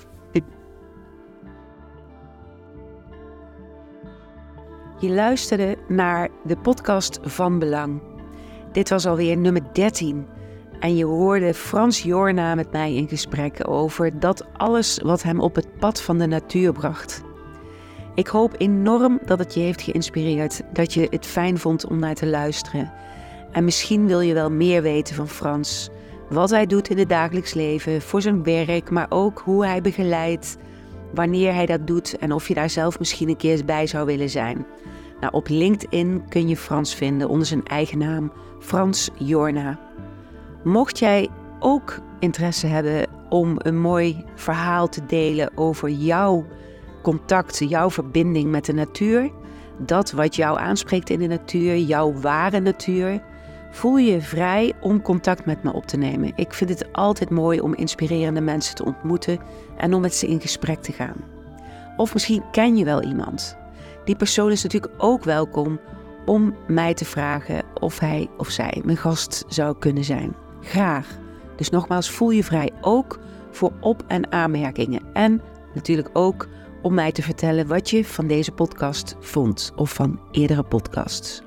Je 5.01 5.09
luisterde 5.09 5.77
naar 5.87 6.29
de 6.43 6.57
podcast 6.57 7.19
Van 7.21 7.59
Belang. 7.59 8.01
Dit 8.71 8.89
was 8.89 9.05
alweer 9.05 9.37
nummer 9.37 9.61
13. 9.73 10.27
En 10.79 10.95
je 10.95 11.05
hoorde 11.05 11.53
Frans 11.53 12.01
Jorna 12.01 12.55
met 12.55 12.71
mij 12.71 12.95
in 12.95 13.07
gesprek 13.07 13.67
over 13.69 14.19
dat 14.19 14.45
alles 14.57 14.99
wat 15.03 15.23
hem 15.23 15.39
op 15.39 15.55
het 15.55 15.77
pad 15.79 16.01
van 16.01 16.17
de 16.17 16.25
natuur 16.25 16.73
bracht. 16.73 17.23
Ik 18.15 18.27
hoop 18.27 18.55
enorm 18.57 19.19
dat 19.25 19.39
het 19.39 19.53
je 19.53 19.59
heeft 19.59 19.81
geïnspireerd, 19.81 20.61
dat 20.73 20.93
je 20.93 21.07
het 21.09 21.25
fijn 21.25 21.57
vond 21.57 21.87
om 21.87 21.99
naar 21.99 22.15
te 22.15 22.27
luisteren. 22.27 22.91
En 23.51 23.63
misschien 23.63 24.07
wil 24.07 24.21
je 24.21 24.33
wel 24.33 24.51
meer 24.51 24.81
weten 24.81 25.15
van 25.15 25.27
Frans. 25.27 25.89
Wat 26.29 26.49
hij 26.49 26.65
doet 26.65 26.89
in 26.89 26.97
het 26.97 27.09
dagelijks 27.09 27.53
leven, 27.53 28.01
voor 28.01 28.21
zijn 28.21 28.43
werk, 28.43 28.89
maar 28.89 29.07
ook 29.09 29.41
hoe 29.45 29.65
hij 29.65 29.81
begeleidt, 29.81 30.57
wanneer 31.13 31.53
hij 31.53 31.65
dat 31.65 31.87
doet 31.87 32.17
en 32.17 32.31
of 32.31 32.47
je 32.47 32.53
daar 32.53 32.69
zelf 32.69 32.99
misschien 32.99 33.29
een 33.29 33.37
keer 33.37 33.65
bij 33.65 33.87
zou 33.87 34.05
willen 34.05 34.29
zijn. 34.29 34.65
Nou, 35.19 35.33
op 35.33 35.47
LinkedIn 35.47 36.23
kun 36.29 36.47
je 36.47 36.57
Frans 36.57 36.95
vinden 36.95 37.29
onder 37.29 37.47
zijn 37.47 37.65
eigen 37.65 37.97
naam, 37.97 38.31
Frans 38.59 39.09
Jorna. 39.17 39.79
Mocht 40.63 40.99
jij 40.99 41.29
ook 41.59 41.99
interesse 42.19 42.67
hebben 42.67 43.07
om 43.29 43.55
een 43.57 43.79
mooi 43.79 44.23
verhaal 44.35 44.89
te 44.89 45.05
delen 45.05 45.57
over 45.57 45.89
jouw 45.89 46.45
contact, 47.01 47.69
jouw 47.69 47.89
verbinding 47.89 48.51
met 48.51 48.65
de 48.65 48.73
natuur, 48.73 49.31
dat 49.77 50.11
wat 50.11 50.35
jou 50.35 50.59
aanspreekt 50.59 51.09
in 51.09 51.19
de 51.19 51.27
natuur, 51.27 51.77
jouw 51.77 52.13
ware 52.13 52.59
natuur, 52.59 53.23
voel 53.71 53.97
je 53.97 54.21
vrij 54.21 54.73
om 54.81 55.01
contact 55.01 55.45
met 55.45 55.63
me 55.63 55.73
op 55.73 55.85
te 55.85 55.97
nemen. 55.97 56.31
Ik 56.35 56.53
vind 56.53 56.69
het 56.69 56.93
altijd 56.93 57.29
mooi 57.29 57.59
om 57.59 57.75
inspirerende 57.75 58.41
mensen 58.41 58.75
te 58.75 58.85
ontmoeten 58.85 59.39
en 59.77 59.93
om 59.93 60.01
met 60.01 60.15
ze 60.15 60.27
in 60.27 60.41
gesprek 60.41 60.81
te 60.81 60.91
gaan. 60.91 61.15
Of 61.97 62.13
misschien 62.13 62.43
ken 62.51 62.77
je 62.77 62.85
wel 62.85 63.03
iemand. 63.03 63.57
Die 64.05 64.15
persoon 64.15 64.51
is 64.51 64.63
natuurlijk 64.63 64.93
ook 64.97 65.23
welkom 65.23 65.79
om 66.25 66.55
mij 66.67 66.93
te 66.93 67.05
vragen 67.05 67.63
of 67.79 67.99
hij 67.99 68.29
of 68.37 68.49
zij 68.49 68.81
mijn 68.85 68.97
gast 68.97 69.43
zou 69.47 69.77
kunnen 69.79 70.03
zijn. 70.03 70.35
Graag. 70.61 71.19
Dus 71.55 71.69
nogmaals, 71.69 72.09
voel 72.09 72.29
je 72.29 72.43
vrij 72.43 72.71
ook 72.81 73.19
voor 73.51 73.71
op- 73.79 74.03
en 74.07 74.31
aanmerkingen. 74.31 75.01
En 75.13 75.41
natuurlijk 75.73 76.09
ook 76.13 76.47
om 76.81 76.93
mij 76.93 77.11
te 77.11 77.21
vertellen 77.21 77.67
wat 77.67 77.89
je 77.89 78.05
van 78.05 78.27
deze 78.27 78.51
podcast 78.51 79.15
vond 79.19 79.71
of 79.75 79.93
van 79.93 80.19
eerdere 80.31 80.63
podcasts. 80.63 81.41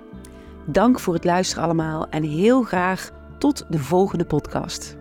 Dank 0.67 1.01
voor 1.01 1.15
het 1.15 1.25
luisteren 1.25 1.65
allemaal 1.65 2.09
en 2.09 2.23
heel 2.23 2.63
graag 2.63 3.11
tot 3.39 3.67
de 3.69 3.79
volgende 3.79 4.25
podcast. 4.25 4.97